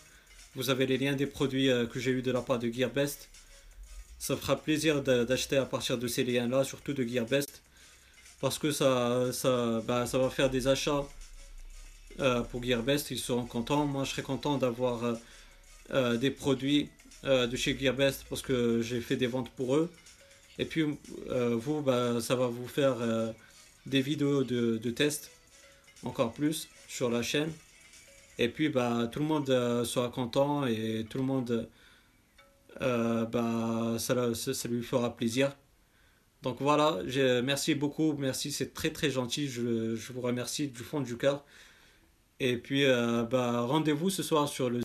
Vous 0.55 0.69
avez 0.69 0.85
les 0.85 0.97
liens 0.97 1.13
des 1.13 1.27
produits 1.27 1.69
que 1.91 1.99
j'ai 1.99 2.11
eu 2.11 2.21
de 2.21 2.31
la 2.31 2.41
part 2.41 2.59
de 2.59 2.69
GearBest. 2.69 3.29
Ça 4.17 4.35
fera 4.35 4.55
plaisir 4.57 5.01
d'acheter 5.03 5.57
à 5.57 5.65
partir 5.65 5.97
de 5.97 6.07
ces 6.07 6.23
liens-là, 6.23 6.63
surtout 6.63 6.93
de 6.93 7.03
GearBest. 7.03 7.61
Parce 8.41 8.57
que 8.57 8.71
ça, 8.71 9.31
ça, 9.31 9.81
bah, 9.87 10.05
ça 10.05 10.17
va 10.17 10.29
faire 10.29 10.49
des 10.49 10.67
achats 10.67 11.05
euh, 12.19 12.41
pour 12.41 12.63
Gearbest, 12.63 13.11
ils 13.11 13.19
seront 13.19 13.45
contents. 13.45 13.85
Moi, 13.85 14.03
je 14.03 14.11
serais 14.11 14.21
content 14.21 14.57
d'avoir 14.57 15.03
euh, 15.03 15.13
euh, 15.91 16.17
des 16.17 16.31
produits 16.31 16.89
de 17.23 17.53
chez 17.57 17.77
Gearbest 17.77 18.25
parce 18.29 18.41
que 18.41 18.81
j'ai 18.81 19.01
fait 19.01 19.17
des 19.17 19.27
ventes 19.27 19.49
pour 19.49 19.75
eux. 19.75 19.91
Et 20.57 20.63
puis, 20.63 20.85
vous, 21.27 21.81
bah, 21.81 22.21
ça 22.21 22.35
va 22.35 22.47
vous 22.47 22.67
faire 22.67 22.95
des 23.85 24.01
vidéos 24.01 24.45
de, 24.45 24.77
de 24.77 24.89
test 24.89 25.29
encore 26.03 26.31
plus 26.31 26.69
sur 26.87 27.09
la 27.09 27.21
chaîne. 27.21 27.51
Et 28.37 28.47
puis, 28.47 28.69
bah, 28.69 29.09
tout 29.11 29.19
le 29.19 29.25
monde 29.25 29.47
sera 29.83 30.07
content 30.07 30.65
et 30.65 31.05
tout 31.09 31.17
le 31.17 31.25
monde, 31.25 31.67
bah, 32.79 33.97
ça, 33.97 34.15
lui 34.69 34.81
fera 34.81 35.13
plaisir. 35.13 35.51
Donc 36.41 36.61
voilà, 36.61 36.99
merci 37.43 37.75
beaucoup, 37.75 38.13
merci, 38.13 38.53
c'est 38.53 38.73
très 38.73 38.91
très 38.91 39.11
gentil, 39.11 39.49
je, 39.49 39.93
vous 40.13 40.21
remercie 40.21 40.69
du 40.69 40.83
fond 40.83 41.01
du 41.01 41.17
cœur. 41.17 41.43
Et 42.39 42.57
puis, 42.57 42.85
euh, 42.85 43.23
bah, 43.23 43.61
rendez-vous 43.61 44.09
ce 44.09 44.23
soir 44.23 44.47
sur 44.47 44.69
le 44.69 44.81